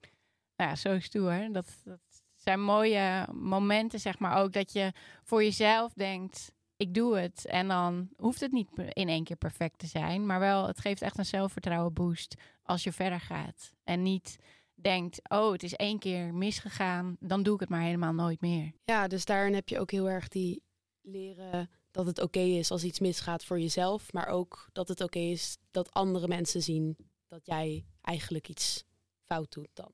ja, 0.62 0.76
zo 0.76 1.00
stoer. 1.00 1.48
Dat, 1.52 1.66
dat 1.84 2.00
zijn 2.34 2.62
mooie 2.62 3.26
momenten, 3.32 4.00
zeg 4.00 4.18
maar 4.18 4.36
ook, 4.36 4.52
dat 4.52 4.72
je 4.72 4.92
voor 5.22 5.42
jezelf 5.42 5.92
denkt, 5.92 6.52
ik 6.76 6.94
doe 6.94 7.16
het. 7.16 7.46
En 7.46 7.68
dan 7.68 8.08
hoeft 8.16 8.40
het 8.40 8.52
niet 8.52 8.68
in 8.88 9.08
één 9.08 9.24
keer 9.24 9.36
perfect 9.36 9.78
te 9.78 9.86
zijn, 9.86 10.26
maar 10.26 10.40
wel, 10.40 10.66
het 10.66 10.80
geeft 10.80 11.02
echt 11.02 11.18
een 11.18 11.26
zelfvertrouwen 11.26 11.92
boost 11.92 12.34
als 12.62 12.84
je 12.84 12.92
verder 12.92 13.20
gaat. 13.20 13.72
En 13.84 14.02
niet 14.02 14.36
denkt, 14.74 15.20
oh, 15.28 15.52
het 15.52 15.62
is 15.62 15.74
één 15.74 15.98
keer 15.98 16.34
misgegaan, 16.34 17.16
dan 17.20 17.42
doe 17.42 17.54
ik 17.54 17.60
het 17.60 17.68
maar 17.68 17.82
helemaal 17.82 18.12
nooit 18.12 18.40
meer. 18.40 18.72
Ja, 18.84 19.08
dus 19.08 19.24
daarin 19.24 19.54
heb 19.54 19.68
je 19.68 19.80
ook 19.80 19.90
heel 19.90 20.08
erg 20.10 20.28
die 20.28 20.62
leren 21.00 21.70
dat 21.90 22.06
het 22.06 22.20
oké 22.20 22.40
is 22.40 22.70
als 22.70 22.84
iets 22.84 23.00
misgaat 23.00 23.44
voor 23.44 23.60
jezelf, 23.60 24.12
maar 24.12 24.26
ook 24.26 24.68
dat 24.72 24.88
het 24.88 25.00
oké 25.00 25.18
is 25.18 25.58
dat 25.70 25.92
andere 25.92 26.28
mensen 26.28 26.62
zien 26.62 26.96
dat 27.28 27.46
jij 27.46 27.84
eigenlijk 28.00 28.48
iets 28.48 28.84
fout 29.24 29.52
doet 29.52 29.70
dan. 29.72 29.92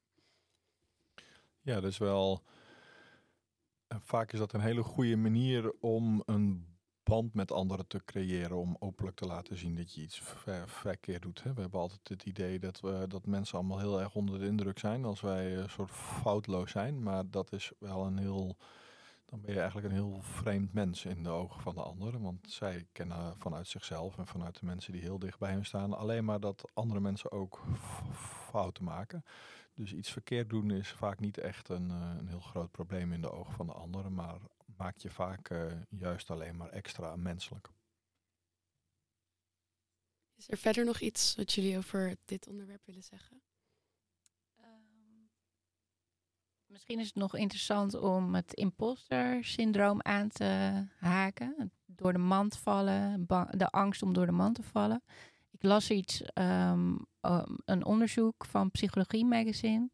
Ja, 1.68 1.80
dus 1.80 1.98
wel. 1.98 2.42
Vaak 3.88 4.32
is 4.32 4.38
dat 4.38 4.52
een 4.52 4.60
hele 4.60 4.82
goede 4.82 5.16
manier 5.16 5.72
om 5.80 6.22
een 6.26 6.66
band 7.02 7.34
met 7.34 7.52
anderen 7.52 7.86
te 7.86 8.04
creëren. 8.04 8.56
Om 8.56 8.76
openlijk 8.78 9.16
te 9.16 9.26
laten 9.26 9.56
zien 9.56 9.74
dat 9.74 9.94
je 9.94 10.00
iets 10.00 10.18
ver, 10.18 10.68
verkeerd 10.68 11.22
doet. 11.22 11.42
Hè. 11.42 11.54
We 11.54 11.60
hebben 11.60 11.80
altijd 11.80 12.08
het 12.08 12.24
idee 12.24 12.58
dat, 12.58 12.80
we, 12.80 13.04
dat 13.08 13.26
mensen 13.26 13.58
allemaal 13.58 13.78
heel 13.78 14.00
erg 14.00 14.14
onder 14.14 14.38
de 14.38 14.46
indruk 14.46 14.78
zijn. 14.78 15.04
Als 15.04 15.20
wij 15.20 15.56
een 15.56 15.70
soort 15.70 15.90
foutloos 15.90 16.70
zijn. 16.70 17.02
Maar 17.02 17.30
dat 17.30 17.52
is 17.52 17.72
wel 17.78 18.06
een 18.06 18.18
heel. 18.18 18.56
Dan 19.24 19.40
ben 19.40 19.52
je 19.52 19.60
eigenlijk 19.60 19.88
een 19.88 19.94
heel 19.94 20.18
vreemd 20.22 20.72
mens 20.72 21.04
in 21.04 21.22
de 21.22 21.30
ogen 21.30 21.62
van 21.62 21.74
de 21.74 21.82
anderen. 21.82 22.22
Want 22.22 22.50
zij 22.50 22.86
kennen 22.92 23.36
vanuit 23.38 23.66
zichzelf 23.66 24.18
en 24.18 24.26
vanuit 24.26 24.60
de 24.60 24.66
mensen 24.66 24.92
die 24.92 25.02
heel 25.02 25.18
dicht 25.18 25.38
bij 25.38 25.50
hen 25.50 25.64
staan. 25.64 25.96
alleen 25.96 26.24
maar 26.24 26.40
dat 26.40 26.70
andere 26.74 27.00
mensen 27.00 27.32
ook 27.32 27.62
fouten 28.50 28.84
maken. 28.84 29.24
Dus 29.78 29.92
iets 29.92 30.10
verkeerd 30.10 30.50
doen 30.50 30.70
is 30.70 30.88
vaak 30.88 31.20
niet 31.20 31.38
echt 31.38 31.68
een, 31.68 31.90
uh, 31.90 32.14
een 32.18 32.28
heel 32.28 32.40
groot 32.40 32.70
probleem 32.70 33.12
in 33.12 33.20
de 33.20 33.30
ogen 33.30 33.52
van 33.52 33.66
de 33.66 33.72
anderen, 33.72 34.14
maar 34.14 34.40
maakt 34.76 35.02
je 35.02 35.10
vaak 35.10 35.50
uh, 35.50 35.72
juist 35.88 36.30
alleen 36.30 36.56
maar 36.56 36.68
extra 36.68 37.16
menselijk. 37.16 37.68
Is 40.34 40.50
er 40.50 40.56
verder 40.56 40.84
nog 40.84 41.00
iets 41.00 41.34
wat 41.34 41.52
jullie 41.52 41.78
over 41.78 42.16
dit 42.24 42.48
onderwerp 42.48 42.84
willen 42.84 43.02
zeggen? 43.02 43.42
Um, 44.60 45.30
misschien 46.66 46.98
is 46.98 47.06
het 47.06 47.16
nog 47.16 47.36
interessant 47.36 47.94
om 47.94 48.34
het 48.34 48.54
imposter-syndroom 48.54 50.02
aan 50.02 50.28
te 50.28 50.84
haken. 50.98 51.72
Door 51.84 52.12
de 52.12 52.18
mand 52.18 52.56
vallen, 52.56 53.26
de 53.50 53.68
angst 53.70 54.02
om 54.02 54.12
door 54.12 54.26
de 54.26 54.32
mand 54.32 54.54
te 54.54 54.62
vallen. 54.62 55.02
Ik 55.58 55.64
las 55.64 55.90
iets, 55.90 56.22
um, 56.34 57.06
een 57.64 57.84
onderzoek 57.84 58.44
van 58.44 58.70
Psychologie 58.70 59.24
Magazine, 59.24 59.90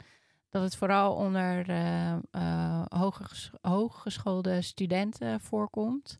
dat 0.49 0.63
het 0.63 0.77
vooral 0.77 1.15
onder 1.15 1.71
uh, 1.71 2.17
uh, 2.33 2.85
hooggeschoolde 3.61 4.63
studenten 4.63 5.41
voorkomt. 5.41 6.17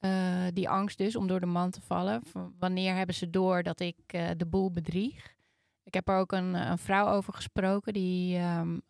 Uh, 0.00 0.46
die 0.52 0.68
angst 0.68 0.98
dus 0.98 1.16
om 1.16 1.26
door 1.26 1.40
de 1.40 1.46
man 1.46 1.70
te 1.70 1.80
vallen. 1.80 2.22
Wanneer 2.58 2.94
hebben 2.94 3.14
ze 3.14 3.30
door 3.30 3.62
dat 3.62 3.80
ik 3.80 3.96
de 4.36 4.46
boel 4.46 4.70
bedrieg? 4.70 5.34
Ik 5.82 5.94
heb 5.94 6.08
er 6.08 6.16
ook 6.16 6.32
een, 6.32 6.54
een 6.54 6.78
vrouw 6.78 7.08
over 7.08 7.32
gesproken. 7.32 7.92
Die 7.92 8.38
um, 8.38 8.82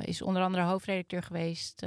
is 0.00 0.22
onder 0.22 0.42
andere 0.42 0.64
hoofdredacteur 0.64 1.22
geweest 1.22 1.86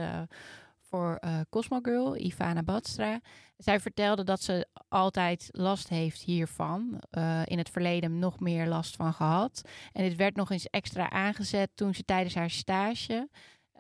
voor 0.96 1.20
uh, 1.26 1.40
Cosmo 1.50 1.80
Girl, 1.82 2.18
Ivana 2.18 2.64
Badstra. 2.64 3.20
Zij 3.58 3.80
vertelde 3.80 4.24
dat 4.24 4.42
ze 4.42 4.68
altijd 4.88 5.50
last 5.52 5.90
heeft 5.90 6.22
hiervan. 6.22 7.02
Uh, 7.18 7.42
in 7.46 7.58
het 7.58 7.70
verleden 7.70 8.20
nog 8.20 8.40
meer 8.40 8.68
last 8.68 8.96
van 8.96 9.14
gehad. 9.14 9.62
En 9.92 10.04
dit 10.04 10.16
werd 10.16 10.36
nog 10.36 10.52
eens 10.52 10.70
extra 10.70 11.10
aangezet 11.10 11.70
toen 11.76 11.96
ze 11.96 12.04
tijdens 12.04 12.36
haar 12.36 12.50
stage... 12.50 13.30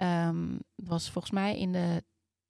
Um, 0.02 0.60
was 0.76 1.10
volgens 1.10 1.34
mij 1.34 1.58
in 1.58 1.72
de 1.72 2.04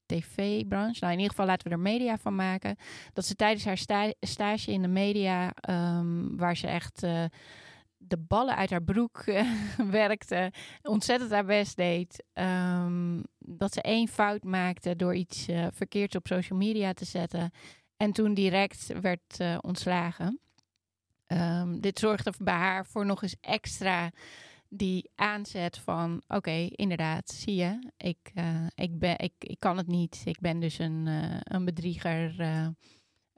tv-branche. 0.06 0.98
Nou, 1.00 1.14
in 1.14 1.20
ieder 1.20 1.30
geval 1.30 1.46
laten 1.46 1.68
we 1.68 1.74
er 1.74 1.80
media 1.80 2.18
van 2.18 2.36
maken. 2.36 2.76
Dat 3.14 3.26
ze 3.26 3.36
tijdens 3.36 3.66
haar 3.66 3.78
sta 3.78 4.14
stage 4.20 4.72
in 4.72 4.82
de 4.82 4.88
media, 4.88 5.54
um, 5.70 6.38
waar 6.38 6.58
ze 6.58 6.68
echt 6.68 7.04
uh, 7.04 7.24
de 8.08 8.18
ballen 8.18 8.56
uit 8.56 8.70
haar 8.70 8.84
broek 8.84 9.26
uh, 9.26 9.52
werkte, 9.90 10.52
ontzettend 10.82 11.32
haar 11.32 11.46
best 11.46 11.76
deed. 11.76 12.24
Um, 12.34 13.24
dat 13.40 13.74
ze 13.74 13.82
één 13.82 14.08
fout 14.08 14.44
maakte 14.44 14.96
door 14.96 15.16
iets 15.16 15.50
uh, 15.50 15.68
verkeerds 15.72 16.16
op 16.16 16.28
social 16.28 16.60
media 16.60 16.94
te 16.94 17.06
zetten. 17.06 17.52
En 17.98 18.12
toen 18.12 18.34
direct 18.34 19.02
werd 19.02 19.40
uh, 19.42 19.58
ontslagen. 19.62 20.40
Um, 21.28 21.82
dit 21.82 22.00
zorgde 22.00 22.34
bij 22.38 22.54
haar 22.54 22.86
voor 22.86 23.06
nog 23.06 23.24
eens 23.24 23.36
extra 23.42 24.12
die 24.70 25.12
aanzet 25.16 25.78
van... 25.78 26.22
oké, 26.28 26.68
inderdaad, 26.70 27.30
zie 27.30 27.56
je, 27.56 27.92
ik, 27.98 28.34
ik, 28.76 29.00
ben, 29.00 29.18
ik, 29.18 29.34
ik 29.40 29.60
kan 29.60 29.78
het 29.78 29.88
niet. 29.88 30.22
Ik 30.26 30.40
ben 30.40 30.60
dus 30.60 30.80
een, 30.80 31.08
een 31.44 31.66
bedrieger. 31.66 32.36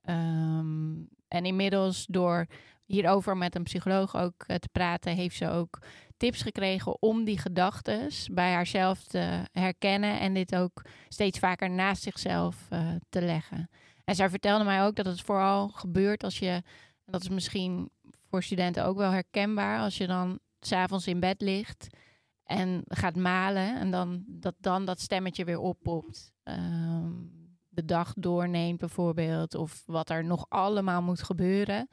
Um, 0.09 1.09
en 1.27 1.45
inmiddels 1.45 2.05
door 2.05 2.47
hierover 2.85 3.37
met 3.37 3.55
een 3.55 3.63
psycholoog 3.63 4.15
ook 4.15 4.43
uh, 4.47 4.55
te 4.55 4.69
praten, 4.71 5.15
heeft 5.15 5.35
ze 5.35 5.49
ook 5.49 5.81
tips 6.17 6.41
gekregen 6.41 7.01
om 7.01 7.23
die 7.23 7.37
gedachten 7.37 8.09
bij 8.31 8.53
haarzelf 8.53 9.03
te 9.03 9.43
herkennen 9.51 10.19
en 10.19 10.33
dit 10.33 10.55
ook 10.55 10.81
steeds 11.09 11.39
vaker 11.39 11.69
naast 11.69 12.03
zichzelf 12.03 12.67
uh, 12.73 12.95
te 13.09 13.21
leggen. 13.21 13.69
En 14.03 14.15
zij 14.15 14.29
vertelde 14.29 14.63
mij 14.63 14.83
ook 14.83 14.95
dat 14.95 15.05
het 15.05 15.21
vooral 15.21 15.67
gebeurt 15.67 16.23
als 16.23 16.39
je, 16.39 16.63
dat 17.05 17.21
is 17.21 17.29
misschien 17.29 17.89
voor 18.29 18.43
studenten 18.43 18.85
ook 18.85 18.97
wel 18.97 19.11
herkenbaar, 19.11 19.79
als 19.79 19.97
je 19.97 20.07
dan 20.07 20.39
s'avonds 20.59 21.07
in 21.07 21.19
bed 21.19 21.41
ligt 21.41 21.87
en 22.43 22.81
gaat 22.87 23.15
malen 23.15 23.79
en 23.79 23.91
dan 23.91 24.23
dat, 24.27 24.55
dan 24.59 24.85
dat 24.85 25.01
stemmetje 25.01 25.45
weer 25.45 25.59
oppopt. 25.59 26.31
Um, 26.43 27.36
de 27.77 27.85
dag 27.85 28.13
doorneemt 28.13 28.79
bijvoorbeeld, 28.79 29.55
of 29.55 29.83
wat 29.85 30.09
er 30.09 30.23
nog 30.23 30.45
allemaal 30.49 31.01
moet 31.01 31.23
gebeuren 31.23 31.87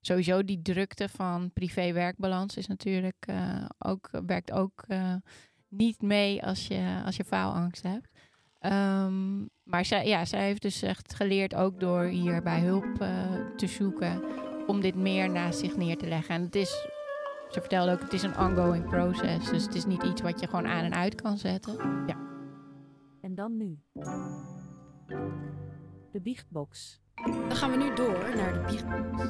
sowieso 0.00 0.44
die 0.44 0.62
drukte 0.62 1.08
van 1.08 1.52
privé-werkbalans 1.52 2.56
is 2.56 2.66
natuurlijk 2.66 3.26
uh, 3.30 3.64
ook, 3.78 4.10
werkt 4.26 4.52
ook 4.52 4.84
uh, 4.88 5.14
niet 5.68 6.02
mee 6.02 6.42
als 6.42 6.66
je, 6.66 7.02
als 7.04 7.16
je 7.16 7.24
faalangst 7.24 7.82
hebt. 7.82 8.08
Um, 8.60 9.50
maar 9.62 9.84
zij, 9.84 10.06
ja, 10.06 10.24
zij 10.24 10.44
heeft 10.44 10.62
dus 10.62 10.82
echt 10.82 11.14
geleerd 11.14 11.54
ook 11.54 11.80
door 11.80 12.02
hierbij 12.02 12.60
hulp 12.60 13.02
uh, 13.02 13.10
te 13.56 13.66
zoeken 13.66 14.22
om 14.66 14.80
dit 14.80 14.94
meer 14.94 15.30
naast 15.30 15.58
zich 15.58 15.76
neer 15.76 15.96
te 15.96 16.08
leggen. 16.08 16.34
En 16.34 16.42
het 16.42 16.54
is, 16.54 16.70
ze 17.50 17.60
vertelde 17.60 17.92
ook, 17.92 18.00
het 18.00 18.12
is 18.12 18.22
een 18.22 18.38
ongoing 18.38 18.88
process. 18.88 19.50
Dus 19.50 19.62
het 19.64 19.74
is 19.74 19.86
niet 19.86 20.02
iets 20.02 20.20
wat 20.20 20.40
je 20.40 20.46
gewoon 20.46 20.66
aan 20.66 20.84
en 20.84 20.94
uit 20.94 21.14
kan 21.14 21.38
zetten. 21.38 21.76
Ja. 22.06 22.16
En 23.20 23.34
dan 23.34 23.56
nu. 23.56 23.78
De 26.12 26.20
biechtbox. 26.20 27.00
Dan 27.24 27.56
gaan 27.56 27.70
we 27.70 27.76
nu 27.76 27.94
door 27.94 28.36
naar 28.36 28.52
de 28.52 28.60
biechtbox. 28.70 29.22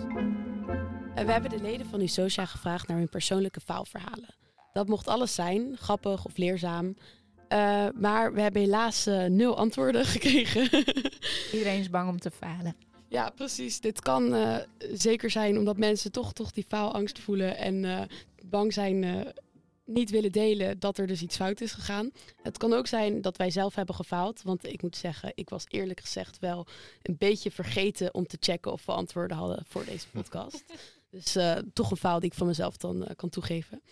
En 1.14 1.26
we 1.26 1.32
hebben 1.32 1.50
de 1.50 1.60
leden 1.60 1.86
van 1.86 2.00
Usocia 2.00 2.44
gevraagd 2.44 2.88
naar 2.88 2.96
hun 2.96 3.08
persoonlijke 3.08 3.60
faalverhalen. 3.60 4.34
Dat 4.72 4.88
mocht 4.88 5.08
alles 5.08 5.34
zijn, 5.34 5.76
grappig 5.76 6.24
of 6.24 6.36
leerzaam. 6.36 6.86
Uh, 6.86 7.86
maar 7.94 8.32
we 8.32 8.40
hebben 8.40 8.62
helaas 8.62 9.06
uh, 9.06 9.24
nul 9.24 9.56
antwoorden 9.56 10.04
gekregen. 10.14 10.62
Iedereen 11.52 11.80
is 11.80 11.90
bang 11.90 12.08
om 12.08 12.18
te 12.18 12.30
falen. 12.30 12.76
Ja, 13.10 13.30
precies. 13.30 13.80
Dit 13.80 14.00
kan 14.00 14.34
eh, 14.34 14.56
zeker 14.92 15.30
zijn 15.30 15.58
omdat 15.58 15.76
mensen 15.76 16.12
toch, 16.12 16.32
toch 16.32 16.50
die 16.50 16.64
faalangst 16.68 17.18
voelen 17.18 17.56
en 17.56 17.84
eh, 17.84 18.00
bang 18.44 18.72
zijn 18.72 19.04
eh, 19.04 19.20
niet 19.90 20.10
willen 20.10 20.32
delen 20.32 20.78
dat 20.78 20.98
er 20.98 21.06
dus 21.06 21.22
iets 21.22 21.36
fout 21.36 21.60
is 21.60 21.72
gegaan. 21.72 22.10
Het 22.42 22.58
kan 22.58 22.72
ook 22.72 22.86
zijn 22.86 23.20
dat 23.20 23.36
wij 23.36 23.50
zelf 23.50 23.74
hebben 23.74 23.94
gefaald. 23.94 24.42
Want 24.42 24.66
ik 24.66 24.82
moet 24.82 24.96
zeggen, 24.96 25.32
ik 25.34 25.48
was 25.48 25.64
eerlijk 25.68 26.00
gezegd 26.00 26.38
wel 26.38 26.66
een 27.02 27.16
beetje 27.18 27.50
vergeten 27.50 28.14
om 28.14 28.26
te 28.26 28.36
checken 28.40 28.72
of 28.72 28.86
we 28.86 28.92
antwoorden 28.92 29.36
hadden 29.36 29.64
voor 29.68 29.84
deze 29.84 30.08
podcast. 30.12 30.64
dus 31.10 31.36
eh, 31.36 31.56
toch 31.72 31.90
een 31.90 31.96
faal 31.96 32.20
die 32.20 32.30
ik 32.30 32.36
van 32.36 32.46
mezelf 32.46 32.76
dan 32.76 33.04
eh, 33.04 33.16
kan 33.16 33.28
toegeven. 33.28 33.82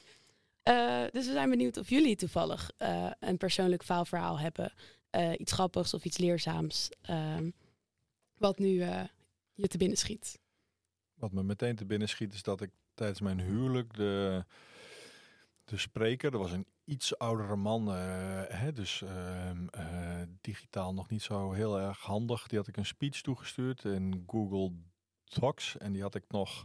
Eh, 0.62 1.04
dus 1.12 1.26
we 1.26 1.32
zijn 1.32 1.50
benieuwd 1.50 1.76
of 1.76 1.88
jullie 1.88 2.16
toevallig 2.16 2.70
een 3.20 3.37
persoonlijk 3.37 3.84
faalverhaal 3.84 4.38
hebben. 4.38 4.72
Iets 5.38 5.52
grappigs 5.52 5.94
of 5.94 6.04
iets 6.04 6.18
leerzaams. 6.18 6.90
ehm, 7.02 7.50
wat 8.37 8.58
nu 8.58 8.84
je 9.54 9.68
te 9.68 9.78
binnen 9.78 9.98
schiet. 9.98 10.38
Wat 11.14 11.32
me 11.32 11.42
meteen 11.42 11.76
te 11.76 11.84
binnen 11.84 12.08
schiet 12.08 12.34
is 12.34 12.42
dat 12.42 12.61
ik 12.61 12.70
tijdens 12.94 13.20
mijn 13.20 13.40
huwelijk 13.40 13.94
de, 13.94 14.44
de 15.68 15.76
spreker, 15.76 16.33
er 16.33 16.38
was 16.38 16.52
een 16.52 16.66
iets 16.85 17.18
oudere 17.18 17.57
man, 17.57 17.88
eh, 17.88 18.42
hè, 18.48 18.72
dus 18.72 19.02
ehm, 19.02 19.66
eh, 19.66 20.22
digitaal 20.40 20.94
nog 20.94 21.09
niet 21.09 21.22
zo 21.22 21.52
heel 21.52 21.78
erg 21.78 22.00
handig. 22.00 22.46
Die 22.46 22.59
had 22.59 22.68
ik 22.68 22.76
een 22.76 22.87
speech 22.87 23.20
toegestuurd 23.20 23.85
in 23.85 24.24
Google 24.26 24.72
Docs 25.24 25.76
en 25.76 25.92
die 25.92 26.02
had 26.02 26.14
ik 26.14 26.24
nog, 26.28 26.64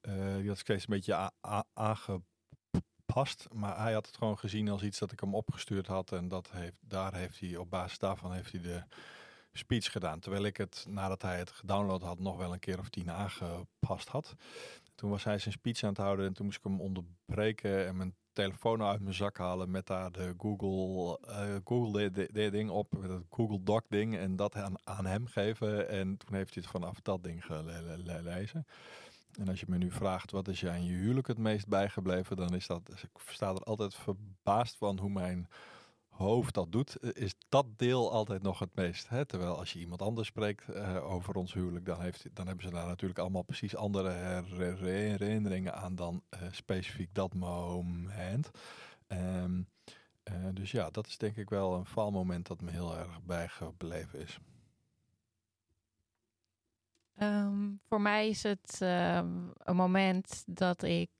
eh, 0.00 0.36
die 0.36 0.48
had 0.48 0.56
ik 0.56 0.62
steeds 0.62 0.82
een 0.88 0.94
beetje 0.94 1.30
aangepast. 1.74 3.46
Maar 3.52 3.78
hij 3.78 3.92
had 3.92 4.06
het 4.06 4.16
gewoon 4.16 4.38
gezien 4.38 4.68
als 4.68 4.82
iets 4.82 4.98
dat 4.98 5.12
ik 5.12 5.20
hem 5.20 5.34
opgestuurd 5.34 5.86
had 5.86 6.12
en 6.12 6.28
dat 6.28 6.50
heeft, 6.50 6.76
daar 6.80 7.14
heeft 7.14 7.40
hij, 7.40 7.56
op 7.56 7.70
basis 7.70 7.98
daarvan 7.98 8.32
heeft 8.32 8.52
hij 8.52 8.60
de 8.60 8.82
speech 9.52 9.92
gedaan. 9.92 10.20
Terwijl 10.20 10.44
ik 10.44 10.56
het, 10.56 10.84
nadat 10.88 11.22
hij 11.22 11.38
het 11.38 11.50
gedownload 11.50 12.02
had, 12.02 12.18
nog 12.18 12.36
wel 12.36 12.52
een 12.52 12.58
keer 12.58 12.78
of 12.78 12.88
tien 12.88 13.10
aangepast 13.10 14.08
had. 14.08 14.34
Toen 14.94 15.10
was 15.10 15.24
hij 15.24 15.38
zijn 15.38 15.54
speech 15.54 15.82
aan 15.82 15.88
het 15.88 15.98
houden 15.98 16.26
en 16.26 16.32
toen 16.32 16.44
moest 16.44 16.58
ik 16.58 16.64
hem 16.64 16.80
onderbreken 16.80 17.86
en 17.86 17.96
mijn 17.96 18.14
telefoon 18.42 18.82
uit 18.82 19.00
mijn 19.00 19.14
zak 19.14 19.38
halen 19.38 19.70
met 19.70 19.86
daar 19.86 20.12
de 20.12 20.34
Google, 20.38 21.18
eh, 21.28 21.54
Google 21.64 22.10
dit- 22.10 22.52
ding 22.52 22.70
op, 22.70 22.92
het 23.00 23.22
Google 23.30 23.62
Doc 23.62 23.82
ding 23.88 24.16
en 24.16 24.36
dat 24.36 24.54
aan, 24.54 24.74
aan 24.84 25.06
hem 25.06 25.26
geven. 25.26 25.88
En 25.88 26.16
toen 26.16 26.34
heeft 26.36 26.54
hij 26.54 26.62
het 26.62 26.72
vanaf 26.72 27.00
dat 27.00 27.22
ding 27.22 27.44
gelezen. 27.44 28.66
En 29.38 29.48
als 29.48 29.60
je 29.60 29.66
me 29.68 29.78
nu 29.78 29.90
vraagt 29.90 30.30
wat 30.30 30.48
is 30.48 30.60
je 30.60 30.70
aan 30.70 30.84
je 30.84 30.92
huwelijk 30.92 31.26
het 31.26 31.38
meest 31.38 31.68
bijgebleven, 31.68 32.36
dan 32.36 32.54
is 32.54 32.66
dat, 32.66 32.86
dus 32.86 33.02
ik 33.02 33.10
sta 33.26 33.48
er 33.48 33.62
altijd 33.62 33.94
verbaasd 33.94 34.76
van 34.76 34.98
hoe 34.98 35.10
mijn 35.10 35.48
hoofd 36.18 36.54
dat 36.54 36.72
doet, 36.72 36.96
eh, 36.96 37.10
is 37.14 37.34
dat 37.48 37.66
deel 37.76 38.12
altijd 38.12 38.42
nog 38.42 38.58
het 38.58 38.74
meest. 38.74 39.08
Hè? 39.08 39.24
Terwijl 39.24 39.58
als 39.58 39.72
je 39.72 39.78
iemand 39.78 40.02
anders 40.02 40.28
spreekt 40.28 40.68
eh, 40.68 41.12
over 41.12 41.34
ons 41.34 41.52
huwelijk, 41.52 41.86
dan, 41.86 42.00
heeft, 42.00 42.26
dan 42.32 42.46
hebben 42.46 42.64
ze 42.64 42.70
daar 42.70 42.86
natuurlijk 42.86 43.18
allemaal 43.18 43.42
precies 43.42 43.76
andere 43.76 44.10
her- 44.10 44.78
herinneringen 44.78 45.74
aan 45.74 45.94
dan 45.94 46.22
eh, 46.28 46.40
specifiek 46.50 47.14
dat 47.14 47.34
moment. 47.34 48.50
Ehm, 49.06 49.62
eh, 50.22 50.34
dus 50.52 50.70
ja, 50.70 50.90
dat 50.90 51.06
is 51.06 51.18
denk 51.18 51.36
ik 51.36 51.50
wel 51.50 51.74
een 51.74 51.86
faalmoment 51.86 52.46
dat 52.46 52.60
me 52.60 52.70
heel 52.70 52.96
erg 52.98 53.22
bijgebleven 53.22 54.20
is. 54.20 54.38
Ehm, 57.14 57.70
voor 57.88 58.00
mij 58.00 58.28
is 58.28 58.42
het 58.42 58.78
ehm, 58.80 59.48
een 59.58 59.76
moment 59.76 60.42
dat 60.46 60.82
ik 60.82 61.10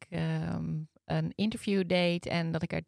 een 1.05 1.33
interview 1.35 1.89
deed 1.89 2.27
en 2.27 2.53
dat 2.53 2.63
ik 2.63 2.73
er 2.73 2.85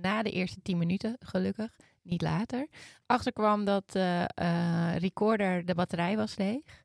na 0.00 0.22
de 0.22 0.30
eerste 0.30 0.62
tien 0.62 0.78
minuten, 0.78 1.16
gelukkig, 1.20 1.76
niet 2.02 2.22
later, 2.22 2.68
achterkwam 3.06 3.64
dat 3.64 3.92
de 3.92 4.30
eh, 4.34 4.96
recorder, 4.96 5.64
de 5.64 5.74
batterij 5.74 6.16
was 6.16 6.36
leeg. 6.36 6.84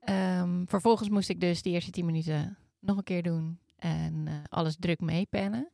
Ehm, 0.00 0.64
vervolgens 0.66 1.08
moest 1.08 1.28
ik 1.28 1.40
dus 1.40 1.62
de 1.62 1.70
eerste 1.70 1.90
tien 1.90 2.06
minuten 2.06 2.58
nog 2.78 2.96
een 2.96 3.04
keer 3.04 3.22
doen 3.22 3.60
en 3.76 4.22
eh, 4.26 4.34
alles 4.48 4.76
druk 4.78 5.00
meepennen. 5.00 5.70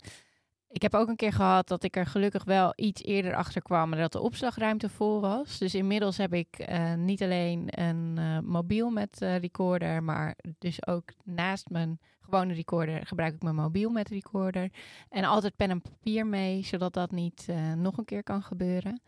Ik 0.76 0.82
heb 0.82 0.94
ook 0.94 1.08
een 1.08 1.16
keer 1.16 1.32
gehad 1.32 1.68
dat 1.68 1.82
ik 1.82 1.96
er 1.96 2.06
gelukkig 2.06 2.44
wel 2.44 2.72
iets 2.76 3.02
eerder 3.02 3.34
achter 3.34 3.62
kwam 3.62 3.90
dat 3.90 4.12
de 4.12 4.20
opslagruimte 4.20 4.88
vol 4.88 5.20
was. 5.20 5.58
Dus 5.58 5.74
inmiddels 5.74 6.16
heb 6.16 6.32
ik 6.34 6.58
eh, 6.58 6.94
niet 6.94 7.22
alleen 7.22 7.80
een 7.80 8.18
eh, 8.18 8.38
mobiel 8.38 8.90
met 8.90 9.22
eh, 9.22 9.38
recorder, 9.38 10.02
maar 10.02 10.36
dus 10.58 10.86
ook 10.86 11.12
naast 11.24 11.68
mijn 11.68 12.00
gewone 12.26 12.54
recorder 12.54 13.06
gebruik 13.06 13.34
ik 13.34 13.42
mijn 13.42 13.54
mobiel 13.54 13.90
met 13.90 14.08
recorder. 14.08 14.70
En 15.08 15.24
altijd 15.24 15.56
pen 15.56 15.70
en 15.70 15.82
papier 15.82 16.26
mee, 16.26 16.64
zodat 16.64 16.92
dat 16.92 17.10
niet 17.10 17.44
eh, 17.48 17.72
nog 17.72 17.98
een 17.98 18.04
keer 18.04 18.22
kan 18.22 18.42
gebeuren. 18.42 19.00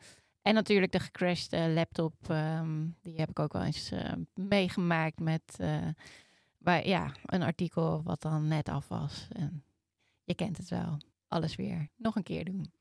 En 0.42 0.54
natuurlijk 0.54 0.92
de 0.92 1.00
gecrashte 1.00 1.70
laptop, 1.74 2.14
ehm, 2.28 2.86
die 3.02 3.16
heb 3.16 3.30
ik 3.30 3.38
ook 3.38 3.52
wel 3.52 3.62
eens 3.62 3.90
eh, 3.90 4.12
meegemaakt 4.34 5.20
met 5.20 5.42
eh, 5.56 5.88
bij, 6.58 6.86
ja, 6.86 7.12
een 7.24 7.42
artikel 7.42 8.02
wat 8.02 8.22
dan 8.22 8.48
net 8.48 8.68
af 8.68 8.88
was. 8.88 9.28
En 9.32 9.64
je 10.24 10.34
kent 10.34 10.56
het 10.56 10.68
wel 10.68 10.98
alles 11.28 11.56
weer 11.56 11.88
nog 11.96 12.16
een 12.16 12.22
keer 12.22 12.44
doen. 12.44 12.72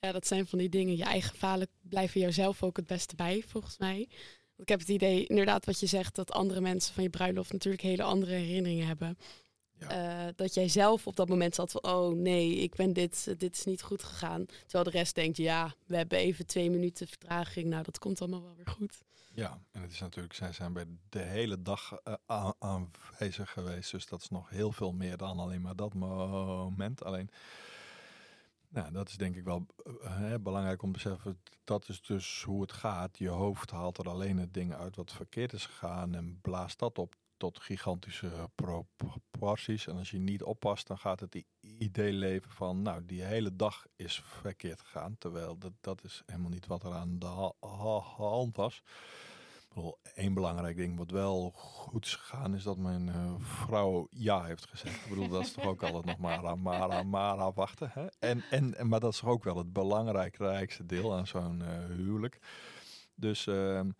Ja, 0.00 0.12
dat 0.12 0.26
zijn 0.26 0.46
van 0.46 0.58
die 0.58 0.68
dingen. 0.68 0.96
Je 0.96 1.04
eigen 1.04 1.36
falen 1.36 1.68
blijven 1.80 2.20
jouzelf 2.20 2.62
ook 2.62 2.76
het 2.76 2.86
beste 2.86 3.16
bij, 3.16 3.42
volgens 3.46 3.78
mij. 3.78 4.08
Ik 4.56 4.68
heb 4.68 4.78
het 4.78 4.88
idee, 4.88 5.26
inderdaad, 5.26 5.64
wat 5.64 5.80
je 5.80 5.86
zegt, 5.86 6.14
dat 6.14 6.32
andere 6.32 6.60
mensen 6.60 6.94
van 6.94 7.02
je 7.02 7.10
bruiloft 7.10 7.52
natuurlijk 7.52 7.82
hele 7.82 8.02
andere 8.02 8.32
herinneringen 8.32 8.86
hebben. 8.86 9.18
Ja. 9.78 9.88
Eh, 9.88 10.32
dat 10.36 10.54
jij 10.54 10.68
zelf 10.68 11.06
op 11.06 11.16
dat 11.16 11.28
moment 11.28 11.54
zat 11.54 11.70
van, 11.70 11.82
oh 11.82 12.14
nee, 12.14 12.56
ik 12.56 12.74
ben 12.74 12.92
dit, 12.92 13.38
dit 13.38 13.56
is 13.56 13.64
niet 13.64 13.82
goed 13.82 14.02
gegaan. 14.02 14.46
Terwijl 14.46 14.84
de 14.84 14.90
rest 14.98 15.14
denkt, 15.14 15.36
ja, 15.36 15.74
we 15.86 15.96
hebben 15.96 16.18
even 16.18 16.46
twee 16.46 16.70
minuten 16.70 17.08
vertraging. 17.08 17.66
Nou, 17.68 17.82
dat 17.82 17.98
komt 17.98 18.20
allemaal 18.20 18.42
wel 18.42 18.54
weer 18.56 18.68
goed. 18.68 19.04
Ja, 19.32 19.60
en 19.72 19.82
het 19.82 19.92
is 19.92 20.00
natuurlijk, 20.00 20.34
zij 20.34 20.52
zijn 20.52 20.72
bij 20.72 20.86
de 21.08 21.18
hele 21.18 21.62
dag 21.62 22.00
eh, 22.26 22.50
aanwezig 22.58 23.50
geweest. 23.52 23.90
Dus 23.90 24.06
dat 24.06 24.20
is 24.20 24.28
nog 24.28 24.48
heel 24.48 24.72
veel 24.72 24.92
meer 24.92 25.16
dan 25.16 25.38
alleen 25.38 25.60
maar 25.60 25.76
dat 25.76 25.94
moment. 25.94 27.04
Alleen, 27.04 27.30
nou, 28.68 28.92
dat 28.92 29.08
is 29.08 29.16
denk 29.16 29.36
ik 29.36 29.44
wel 29.44 29.66
eh, 29.84 30.18
hè, 30.18 30.40
belangrijk 30.40 30.82
om 30.82 30.92
te 30.92 31.02
beseffen. 31.02 31.40
Dat 31.64 31.88
is 31.88 32.02
dus 32.02 32.42
hoe 32.42 32.60
het 32.60 32.72
gaat. 32.72 33.18
Je 33.18 33.28
hoofd 33.28 33.70
haalt 33.70 33.98
er 33.98 34.08
alleen 34.08 34.38
het 34.38 34.54
ding 34.54 34.74
uit 34.74 34.96
wat 34.96 35.12
verkeerd 35.12 35.52
is 35.52 35.66
gegaan 35.66 36.14
en 36.14 36.38
blaast 36.40 36.78
dat 36.78 36.98
op 36.98 37.14
tot 37.36 37.60
gigantische 37.60 38.50
proporties. 38.54 39.86
En 39.86 39.96
als 39.96 40.10
je 40.10 40.18
niet 40.18 40.42
oppast, 40.42 40.86
dan 40.86 40.98
gaat 40.98 41.20
het 41.20 41.44
idee 41.60 42.12
leven 42.12 42.50
van, 42.50 42.82
nou, 42.82 43.04
die 43.04 43.22
hele 43.22 43.56
dag 43.56 43.86
is 43.96 44.20
verkeerd 44.24 44.80
gegaan. 44.80 45.18
Terwijl 45.18 45.58
dat, 45.58 45.72
dat 45.80 46.04
is 46.04 46.22
helemaal 46.26 46.50
niet 46.50 46.66
wat 46.66 46.82
er 46.82 46.92
aan 46.92 47.18
de 47.18 47.26
ha- 47.26 47.52
ha- 47.60 48.00
hand 48.16 48.56
was. 48.56 48.82
Eén 50.14 50.34
belangrijk 50.34 50.76
ding 50.76 50.96
wat 50.98 51.10
wel 51.10 51.50
goed 51.54 52.04
is 52.04 52.14
gegaan, 52.14 52.54
is 52.54 52.62
dat 52.62 52.76
mijn 52.76 53.08
eh, 53.08 53.34
vrouw 53.38 54.06
ja 54.10 54.44
heeft 54.44 54.66
gezegd. 54.66 55.04
Ik 55.04 55.08
bedoel, 55.08 55.28
dat 55.28 55.42
is 55.42 55.52
toch 55.52 55.64
ook 55.64 55.82
altijd 55.82 56.04
nog 56.04 56.18
maar 56.18 56.46
aan, 56.46 57.08
maar 57.10 57.38
afwachten. 57.38 57.90
Hè? 57.92 58.06
En, 58.18 58.42
en, 58.50 58.88
maar 58.88 59.00
dat 59.00 59.12
is 59.12 59.18
toch 59.18 59.28
ook 59.28 59.44
wel 59.44 59.56
het 59.56 59.72
belangrijkste 59.72 60.86
deel 60.86 61.14
aan 61.14 61.26
zo'n 61.26 61.62
eh, 61.62 61.84
huwelijk. 61.84 62.38
Dus 63.14 63.46
ehm, 63.46 63.90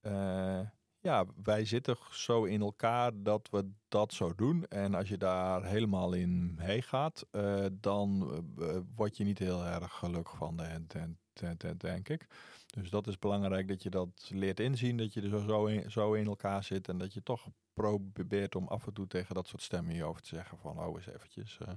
eh, 0.00 0.60
ja, 1.02 1.24
wij 1.42 1.64
zitten 1.64 1.96
zo 2.10 2.44
in 2.44 2.60
elkaar 2.60 3.22
dat 3.22 3.48
we 3.50 3.70
dat 3.88 4.12
zo 4.12 4.34
doen. 4.34 4.64
En 4.66 4.94
als 4.94 5.08
je 5.08 5.16
daar 5.18 5.64
helemaal 5.64 6.12
in 6.12 6.54
meegaat, 6.54 7.26
eh 7.30 7.64
dan 7.72 8.30
eh, 8.58 8.76
word 8.94 9.16
je 9.16 9.24
niet 9.24 9.38
heel 9.38 9.64
erg 9.64 9.92
gelukkig 9.92 10.36
van, 10.36 10.56
de- 10.56 11.56
de- 11.56 11.76
denk 11.76 12.08
ik. 12.08 12.26
Dus 12.66 12.90
dat 12.90 13.06
is 13.06 13.18
belangrijk 13.18 13.68
dat 13.68 13.82
je 13.82 13.90
dat 13.90 14.30
leert 14.34 14.60
inzien, 14.60 14.96
dat 14.96 15.12
je 15.12 15.22
er 15.22 15.40
zo, 15.40 15.66
in, 15.66 15.90
zo 15.90 16.12
in 16.12 16.26
elkaar 16.26 16.64
zit 16.64 16.88
en 16.88 16.98
dat 16.98 17.12
je 17.14 17.22
toch 17.22 17.46
probeert 17.74 18.54
om 18.54 18.68
af 18.68 18.86
en 18.86 18.92
toe 18.92 19.06
tegen 19.06 19.34
dat 19.34 19.48
soort 19.48 19.62
stemmen 19.62 19.90
in 19.90 19.96
je 19.96 20.04
over 20.04 20.22
te 20.22 20.28
zeggen 20.28 20.58
van 20.58 20.78
oh 20.78 20.94
eens 20.96 21.06
eventjes. 21.06 21.58
eh, 21.58 21.68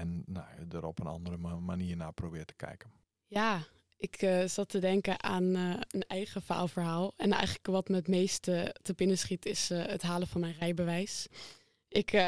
en 0.00 0.22
nou, 0.26 0.46
er 0.70 0.84
op 0.84 0.98
een 1.00 1.06
andere 1.06 1.36
ma- 1.36 1.58
manier 1.58 1.96
naar 1.96 2.12
probeert 2.12 2.46
te 2.46 2.54
kijken. 2.54 2.90
Ja, 3.26 3.60
ik 3.96 4.22
eh, 4.22 4.44
zat 4.44 4.68
te 4.68 4.78
denken 4.78 5.22
aan 5.22 5.54
eh, 5.54 5.74
een 5.90 6.04
eigen 6.06 6.42
faalverhaal. 6.42 7.12
En 7.16 7.32
eigenlijk 7.32 7.66
wat 7.66 7.88
me 7.88 7.96
het 7.96 8.08
meeste 8.08 8.74
te 8.82 8.94
binnen 8.94 9.18
schiet 9.18 9.46
is 9.46 9.70
eh, 9.70 9.86
het 9.86 10.02
halen 10.02 10.28
van 10.28 10.40
mijn 10.40 10.56
rijbewijs. 10.58 11.26
Ik, 11.88 12.22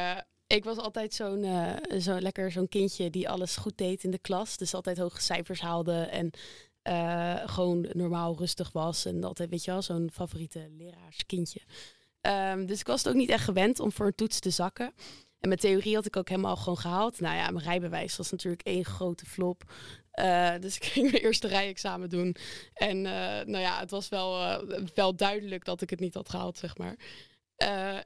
ik 0.47 0.65
was 0.65 0.77
altijd 0.77 1.15
zo'n 1.15 1.47
zo 2.01 2.21
lekker 2.21 2.53
zo'n 2.53 2.69
kindje 2.69 3.11
die 3.11 3.29
alles 3.29 3.57
goed 3.57 3.79
deed 3.79 4.05
in 4.05 4.11
de 4.11 4.19
klas. 4.19 4.57
Dus 4.57 4.75
altijd 4.75 4.99
hoge 4.99 5.23
cijfers 5.23 5.61
haalde 5.61 6.01
en 6.01 6.31
gewoon 7.49 7.89
normaal 7.93 8.37
rustig 8.37 8.73
was. 8.73 9.05
En 9.05 9.25
altijd, 9.25 9.51
weet 9.51 9.65
je 9.65 9.71
wel, 9.71 9.83
zo'n 9.83 10.11
favoriete 10.13 10.69
leraarskindje. 10.77 11.61
Ehm, 12.21 12.67
dus 12.67 12.81
ik 12.81 12.87
was 12.87 13.03
het 13.03 13.09
ook 13.09 13.19
niet 13.19 13.29
echt 13.29 13.45
gewend 13.45 13.81
om 13.81 13.93
voor 13.93 14.07
een 14.07 14.15
toets 14.15 14.39
te 14.39 14.51
zakken. 14.51 14.93
En 15.41 15.49
mijn 15.49 15.61
theorie 15.61 15.95
had 15.95 16.07
ik 16.07 16.17
ook 16.17 16.29
helemaal 16.29 16.57
gewoon 16.57 16.79
gehaald. 16.79 17.21
Nou 17.21 17.37
ja, 17.37 17.51
mijn 17.51 17.65
rijbewijs 17.65 18.17
was 18.17 18.31
natuurlijk 18.31 18.63
één 18.63 18.85
grote 18.85 19.27
flop. 19.27 19.73
Eh, 20.17 20.55
dus 20.61 20.77
ik 20.81 20.85
ging 20.85 21.11
mijn 21.11 21.23
eerste 21.23 21.47
rijexamen 21.47 22.09
doen. 22.09 22.37
En 22.75 23.07
eh, 23.07 23.47
nou 23.47 23.59
ja, 23.59 23.81
het 23.81 23.91
was 23.91 24.09
wel, 24.09 24.43
eh, 24.43 24.85
wel 24.95 25.17
duidelijk 25.17 25.65
dat 25.65 25.81
ik 25.81 25.91
het 25.91 26.01
niet 26.01 26.15
had 26.15 26.29
gehaald, 26.29 26.59
zeg 26.59 26.79
maar. 26.79 26.97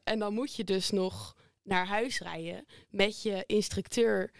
En 0.04 0.18
dan 0.18 0.34
moet 0.34 0.54
je 0.54 0.64
dus 0.64 0.90
nog 0.90 1.36
naar 1.62 1.86
huis 1.86 2.18
rijden 2.18 2.66
met 2.88 3.22
je 3.22 3.44
instructeur, 3.46 4.30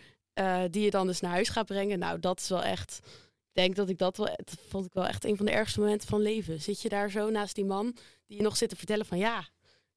die 0.71 0.83
je 0.83 0.91
dan 0.91 1.07
dus 1.07 1.21
naar 1.21 1.31
huis 1.31 1.49
gaat 1.49 1.67
brengen. 1.67 1.99
Nou, 1.99 2.21
dat 2.21 2.41
is 2.41 2.49
wel 2.49 2.63
echt. 2.63 3.01
Ik 3.05 3.63
denk 3.63 3.77
dat 3.77 3.89
ik 3.89 3.99
dat 3.99 4.17
wel. 4.17 4.27
Dat 4.27 4.57
vond 4.69 4.87
ik 4.87 4.93
wel 4.93 5.07
echt 5.07 5.25
een 5.25 5.37
van 5.37 5.47
de 5.47 5.53
ergste 5.53 5.81
momenten 5.81 6.09
van 6.09 6.21
leven. 6.21 6.61
Zit 6.61 6.83
je 6.83 6.89
daar 6.89 7.11
zo 7.11 7.31
naast 7.31 7.55
die 7.55 7.65
man 7.65 7.97
die 8.27 8.37
je 8.37 8.43
nog 8.43 8.57
zit 8.57 8.69
te 8.69 8.77
vertellen 8.77 9.07
van 9.07 9.19
ja. 9.19 9.49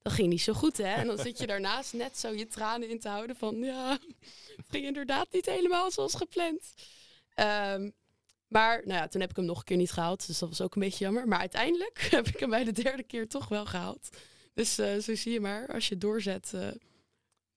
dat 0.01 0.13
ging 0.13 0.27
niet 0.27 0.41
zo 0.41 0.53
goed, 0.53 0.77
hè? 0.77 0.93
En 0.93 1.07
dan 1.07 1.17
zit 1.17 1.39
je 1.39 1.47
daarnaast 1.47 1.93
net 1.93 2.17
zo 2.17 2.29
je 2.29 2.47
tranen 2.47 2.89
in 2.89 2.99
te 2.99 3.09
houden 3.09 3.35
van, 3.35 3.55
ja, 3.55 3.97
het 4.55 4.65
ging 4.69 4.85
inderdaad 4.85 5.27
niet 5.31 5.45
helemaal 5.45 5.91
zoals 5.91 6.15
gepland. 6.15 6.73
Ehm, 7.33 7.89
maar 8.47 8.81
nou 8.85 8.99
ja, 8.99 9.07
toen 9.07 9.21
heb 9.21 9.29
ik 9.29 9.35
hem 9.35 9.45
nog 9.45 9.57
een 9.57 9.63
keer 9.63 9.77
niet 9.77 9.91
gehaald, 9.91 10.27
dus 10.27 10.39
dat 10.39 10.49
was 10.49 10.61
ook 10.61 10.75
een 10.75 10.81
beetje 10.81 11.03
jammer. 11.03 11.27
Maar 11.27 11.39
uiteindelijk 11.39 12.07
heb 12.09 12.27
ik 12.27 12.39
hem 12.39 12.49
bij 12.49 12.63
de 12.63 12.71
derde 12.71 13.03
keer 13.03 13.27
toch 13.27 13.47
wel 13.47 13.65
gehaald. 13.65 14.09
Dus 14.53 14.77
eh, 14.77 14.97
zo 14.97 15.15
zie 15.15 15.33
je 15.33 15.39
maar, 15.39 15.67
als 15.67 15.87
je 15.87 15.97
doorzet, 15.97 16.51
uh, 16.55 16.67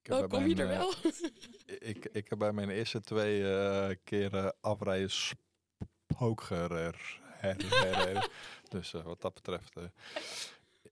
dan 0.02 0.28
kom 0.28 0.46
je 0.46 0.54
mijn, 0.54 0.58
er 0.58 0.68
wel. 0.68 0.92
ik, 1.92 2.04
ik 2.04 2.28
heb 2.28 2.38
bij 2.38 2.52
mijn 2.52 2.70
eerste 2.70 3.00
twee 3.00 3.54
eh, 3.54 3.90
keren 4.04 4.54
afrijden 4.60 5.10
spookgerer. 5.10 7.20
dus 8.68 8.90
wat 8.90 9.20
dat 9.20 9.34
betreft. 9.34 9.74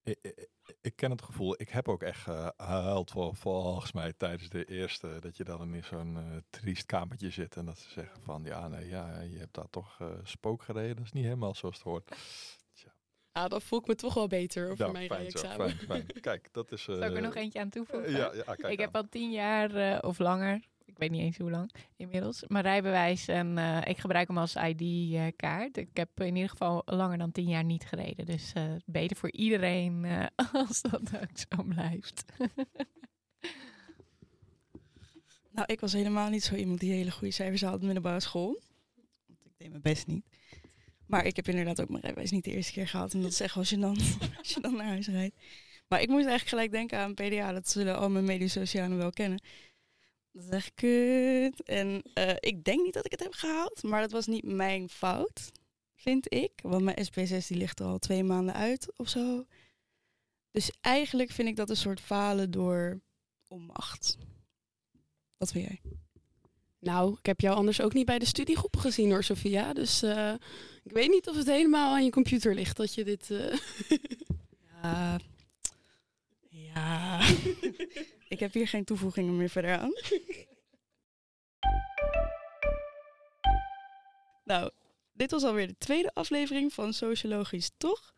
ik, 0.03 0.49
ik, 0.85 0.97
ken 0.97 1.11
het 1.11 1.23
gevoel. 1.23 1.61
Ik 1.61 1.69
heb 1.69 1.89
ook 1.89 2.03
echt 2.03 2.29
eh, 2.29 2.49
gehuild 2.57 3.11
vol, 3.11 3.33
volgens 3.33 3.93
mij 3.93 4.13
tijdens 4.13 4.49
de 4.49 4.65
eerste. 4.65 5.17
Dat 5.21 5.37
je 5.37 5.45
dan 5.45 5.75
in 5.75 5.85
zo'n 5.85 6.17
eh, 6.17 6.37
triest 6.51 6.87
kamertje 6.87 7.31
zit. 7.31 7.57
En 7.57 7.65
dat 7.65 7.79
ze 7.79 7.91
zeggen 7.91 8.23
van 8.23 8.45
ja, 8.45 8.69
nee, 8.69 8.89
ja, 8.89 9.21
je 9.21 9.39
hebt 9.39 9.55
daar 9.55 9.71
toch 9.71 10.01
eh, 10.01 10.09
spook 10.23 10.63
gereden. 10.63 10.97
Dat 10.97 11.05
is 11.05 11.13
niet 11.13 11.25
helemaal 11.25 11.55
zoals 11.55 11.75
het 11.75 11.85
hoort. 11.85 12.11
Ah, 13.35 13.49
dan 13.49 13.61
voel 13.61 13.79
ik 13.79 13.87
me 13.87 13.95
toch 13.95 14.15
wel 14.15 14.27
beter 14.27 14.65
over 14.71 14.79
Nou, 14.79 14.93
mijn 14.93 15.09
fijn 15.09 15.31
zo, 15.31 15.41
rijexamen. 15.41 15.77
fijn, 15.77 15.87
fijn. 15.87 16.21
Kijk, 16.21 16.49
dat 16.53 16.73
is... 16.73 16.83
Zal 16.83 16.95
ik 16.95 17.03
er 17.03 17.17
eh, 17.17 17.23
nog 17.23 17.35
eentje 17.35 17.61
aan 17.61 17.69
toevoegen? 17.69 18.11
ja, 18.11 18.33
ja, 18.35 18.55
kijk 18.55 18.73
ik 18.73 18.79
heb 18.79 18.97
al 18.97 19.09
tien 19.09 19.31
jaar 19.31 19.75
eh, 19.75 19.99
of 20.09 20.19
langer, 20.19 20.61
ik 20.85 20.99
weet 20.99 21.11
niet 21.11 21.21
eens 21.21 21.39
hoe 21.39 21.51
lang 21.51 21.75
inmiddels, 21.97 22.45
mijn 22.47 22.65
rijbewijs 22.65 23.29
en 23.29 23.59
eh, 23.59 23.81
ik 23.85 23.99
gebruik 23.99 24.29
hem 24.29 24.39
als 24.39 24.55
ID-kaart. 24.55 25.77
Ik 25.77 25.89
heb 25.93 26.21
in 26.21 26.35
ieder 26.35 26.51
geval 26.51 26.83
langer 26.85 27.19
dan 27.19 27.33
tien 27.33 27.49
jaar 27.49 27.65
niet 27.65 27.85
gereden. 27.85 28.27
Dus 28.27 28.53
eh, 28.53 28.75
beter 28.87 29.17
voor 29.17 29.31
iedereen 29.33 30.05
eh, 30.05 30.27
als 30.53 30.83
dat 30.83 31.17
ook 31.21 31.39
zo 31.49 31.63
blijft. 31.63 32.25
Nou, 35.55 35.73
ik 35.73 35.81
was 35.81 35.93
helemaal 35.93 36.31
niet 36.31 36.45
zo 36.45 36.55
iemand 36.55 36.81
die 36.81 36.93
hele 36.93 37.11
goede 37.11 37.33
cijfers 37.33 37.61
haalde 37.61 37.75
op 37.75 37.81
de 37.81 37.87
middelbare 37.87 38.21
school. 38.21 38.63
Want 39.27 39.45
ik 39.45 39.53
deed 39.57 39.71
mijn 39.71 39.83
best 39.83 40.07
niet. 40.07 40.25
Maar 41.07 41.27
ik 41.27 41.37
heb 41.37 41.49
inderdaad 41.49 41.81
ook 41.81 41.89
mijn 41.89 42.03
rijbewijs 42.03 42.31
niet 42.31 42.45
de 42.45 42.51
eerste 42.51 42.73
keer 42.73 42.89
gehad. 42.89 43.15
En 43.15 43.23
dat 43.23 43.31
is 43.31 43.55
als 43.55 43.71
je 43.71 43.79
dan, 43.79 43.97
als 44.39 44.55
je 44.55 44.61
dan 44.61 44.77
naar 44.77 44.87
huis 44.87 45.07
rijdt. 45.07 45.37
Maar 45.89 46.01
ik 46.01 46.09
moest 46.09 46.27
eigenlijk 46.27 46.49
gelijk 46.49 46.71
denken 46.71 46.99
aan 46.99 47.15
PDA. 47.15 47.53
Dat 47.53 47.69
zullen 47.69 47.99
al 47.99 48.11
mijn 48.11 48.25
medesocialen 48.25 48.97
wel 48.97 49.11
kennen. 49.11 49.41
Dat 50.35 50.45
is 50.45 50.51
echt 50.51 50.75
kut. 50.75 51.63
En 51.63 52.03
eh, 52.15 52.35
ik 52.41 52.65
denk 52.65 52.85
niet 52.85 52.95
dat 52.95 53.05
ik 53.05 53.11
het 53.11 53.23
heb 53.23 53.33
gehaald. 53.33 53.83
Maar 53.83 54.01
dat 54.01 54.11
was 54.13 54.27
niet 54.27 54.45
mijn 54.45 54.89
fout, 54.89 55.51
vind 55.95 56.33
ik. 56.35 56.53
Want 56.63 56.83
mijn 56.85 57.07
SP6 57.07 57.47
die 57.47 57.57
ligt 57.57 57.81
er 57.81 57.87
al 57.87 57.99
twee 57.99 58.25
maanden 58.25 58.55
uit 58.55 58.93
of 58.97 59.09
zo. 59.09 59.45
Dus 60.51 60.71
eigenlijk 60.81 61.31
vind 61.31 61.49
ik 61.49 61.57
dat 61.57 61.71
een 61.71 61.77
soort 61.77 62.01
falen 62.01 62.51
door 62.51 63.01
onmacht. 63.49 64.17
Wat 65.37 65.53
vind 65.53 65.67
jij? 65.67 65.81
Nou, 66.79 67.17
ik 67.19 67.27
heb 67.27 67.41
jou 67.41 67.57
anders 67.57 67.81
ook 67.81 67.93
niet 67.93 68.07
bij 68.07 68.19
de 68.19 68.25
studiegroep 68.25 68.77
gezien 68.77 69.11
hoor, 69.11 69.25
Sophia. 69.25 69.73
Dus 69.73 70.03
eh, 70.03 70.33
ik 70.83 70.93
weet 70.93 71.11
niet 71.11 71.29
of 71.29 71.37
het 71.37 71.47
helemaal 71.47 71.95
aan 71.95 72.05
je 72.05 72.11
computer 72.11 72.55
ligt 72.55 72.77
dat 72.77 72.95
je 72.95 73.05
dit... 73.05 73.31
eh, 73.31 73.55
Ja. 74.83 75.19
Ja. 76.49 77.21
ik 78.29 78.41
heb 78.41 78.53
hier 78.53 78.69
geen 78.69 78.85
toevoegingen 78.85 79.37
meer 79.37 79.49
verder 79.49 79.79
aan. 79.79 79.93
nou, 84.45 84.71
dit 85.13 85.31
was 85.31 85.43
alweer 85.45 85.67
de 85.67 85.79
tweede 85.79 86.11
aflevering 86.15 86.73
van 86.73 86.93
Sociologisch 86.93 87.71
Toch. 87.77 88.15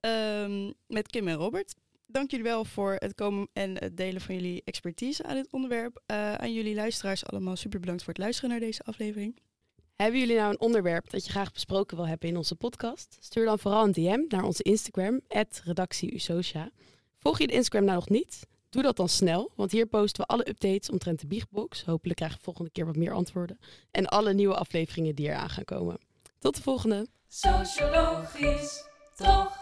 Ehm, 0.00 0.72
met 0.86 1.08
Kim 1.08 1.28
en 1.28 1.36
Robert. 1.36 1.74
Dank 2.06 2.30
jullie 2.30 2.46
wel 2.46 2.64
voor 2.64 2.94
het 2.98 3.14
komen 3.14 3.48
en 3.52 3.78
het 3.78 3.96
delen 3.96 4.20
van 4.20 4.34
jullie 4.34 4.62
expertise 4.64 5.22
aan 5.22 5.34
dit 5.34 5.52
onderwerp. 5.52 6.02
Eh, 6.06 6.34
aan 6.34 6.52
jullie 6.52 6.74
luisteraars 6.74 7.26
allemaal 7.26 7.56
super 7.56 7.80
bedankt 7.80 8.02
voor 8.02 8.12
het 8.12 8.22
luisteren 8.22 8.50
naar 8.50 8.60
deze 8.60 8.82
aflevering. 8.82 9.40
Hebben 9.96 10.20
jullie 10.20 10.36
nou 10.36 10.50
een 10.50 10.60
onderwerp 10.60 11.10
dat 11.10 11.24
je 11.24 11.30
graag 11.30 11.52
besproken 11.52 11.96
wil 11.96 12.06
hebben 12.06 12.28
in 12.28 12.36
onze 12.36 12.54
podcast? 12.54 13.16
Stuur 13.20 13.44
dan 13.44 13.58
vooral 13.58 13.84
een 13.84 13.92
DM 13.92 14.24
naar 14.28 14.44
onze 14.44 14.62
Instagram, 14.62 15.20
redactieusocia. 15.64 16.70
Volg 17.18 17.38
je 17.38 17.46
de 17.46 17.52
Instagram 17.52 17.84
nou 17.84 17.96
nog 17.98 18.08
niet? 18.08 18.46
Doe 18.72 18.82
dat 18.82 18.96
dan 18.96 19.08
snel, 19.08 19.52
want 19.54 19.70
hier 19.70 19.86
posten 19.86 20.22
we 20.22 20.28
alle 20.28 20.48
updates 20.48 20.90
omtrent 20.90 21.20
de 21.20 21.26
Biechtbox. 21.26 21.84
Hopelijk 21.84 22.18
krijg 22.18 22.32
je 22.32 22.38
volgende 22.42 22.70
keer 22.70 22.86
wat 22.86 22.96
meer 22.96 23.12
antwoorden. 23.12 23.58
En 23.90 24.06
alle 24.06 24.34
nieuwe 24.34 24.54
afleveringen 24.54 25.14
die 25.14 25.26
eraan 25.26 25.50
gaan 25.50 25.64
komen. 25.64 25.98
Tot 26.38 26.56
de 26.56 26.62
volgende! 26.62 27.06
Sociologisch, 27.28 28.84
toch? 29.16 29.61